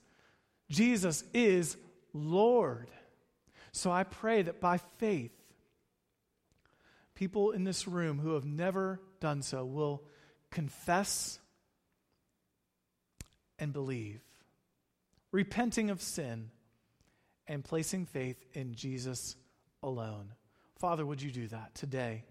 Jesus 0.69 1.25
is 1.33 1.77
Lord. 2.13 2.89
So 3.73 3.91
I 3.91 4.05
pray 4.05 4.43
that 4.43 4.61
by 4.61 4.79
faith, 4.99 5.33
people 7.15 7.53
in 7.53 7.65
this 7.65 7.87
room 7.87 8.19
who 8.19 8.35
have 8.35 8.45
never 8.45 9.01
done 9.21 9.43
so 9.43 9.65
will 9.65 10.03
confess 10.51 11.39
and 13.59 13.73
believe, 13.73 14.21
repenting 15.31 15.91
of 15.91 16.01
sin 16.03 16.51
and 17.47 17.65
placing 17.65 18.07
faith 18.07 18.43
in 18.55 18.75
Jesus 18.75 19.37
alone. 19.83 20.33
Father, 20.81 21.05
would 21.05 21.21
you 21.21 21.31
do 21.31 21.47
that 21.49 21.75
today? 21.75 22.25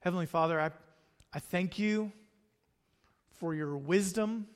Heavenly 0.00 0.26
Father, 0.26 0.60
I, 0.60 0.70
I 1.32 1.38
thank 1.38 1.78
you 1.78 2.10
for 3.38 3.54
your 3.54 3.76
wisdom. 3.76 4.48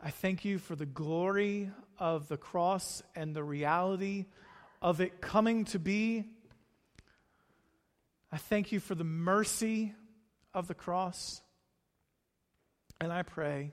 I 0.00 0.10
thank 0.10 0.44
you 0.44 0.58
for 0.58 0.76
the 0.76 0.86
glory 0.86 1.72
of 1.98 2.28
the 2.28 2.36
cross 2.36 3.02
and 3.16 3.34
the 3.34 3.42
reality 3.42 4.26
of 4.80 5.00
it 5.00 5.20
coming 5.20 5.64
to 5.64 5.80
be. 5.80 6.24
I 8.30 8.36
thank 8.36 8.70
you 8.70 8.78
for 8.78 8.94
the 8.94 9.02
mercy 9.02 9.92
of 10.54 10.68
the 10.68 10.74
cross. 10.74 11.42
And 13.00 13.12
I 13.12 13.24
pray 13.24 13.72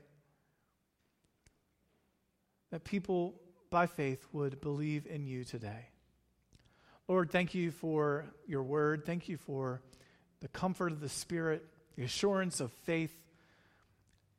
that 2.72 2.84
people 2.84 3.36
by 3.74 3.88
faith 3.88 4.24
would 4.32 4.62
believe 4.62 5.08
in 5.08 5.26
you 5.26 5.44
today. 5.44 5.88
Lord, 7.08 7.32
thank 7.32 7.56
you 7.56 7.72
for 7.72 8.26
your 8.46 8.62
word. 8.62 9.04
Thank 9.04 9.28
you 9.28 9.36
for 9.36 9.82
the 10.42 10.48
comfort 10.48 10.92
of 10.92 11.00
the 11.00 11.10
Spirit, 11.10 11.66
the 11.96 12.04
assurance 12.04 12.60
of 12.60 12.72
faith, 12.72 13.18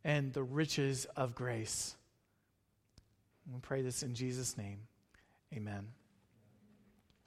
and 0.05 0.33
the 0.33 0.45
riches 0.45 1.07
of 1.17 1.35
grace. 1.35 1.97
We 3.53 3.59
pray 3.59 3.83
this 3.83 4.05
in 4.05 4.15
Jesus' 4.15 4.57
name. 4.57 4.79
Amen. 5.53 5.89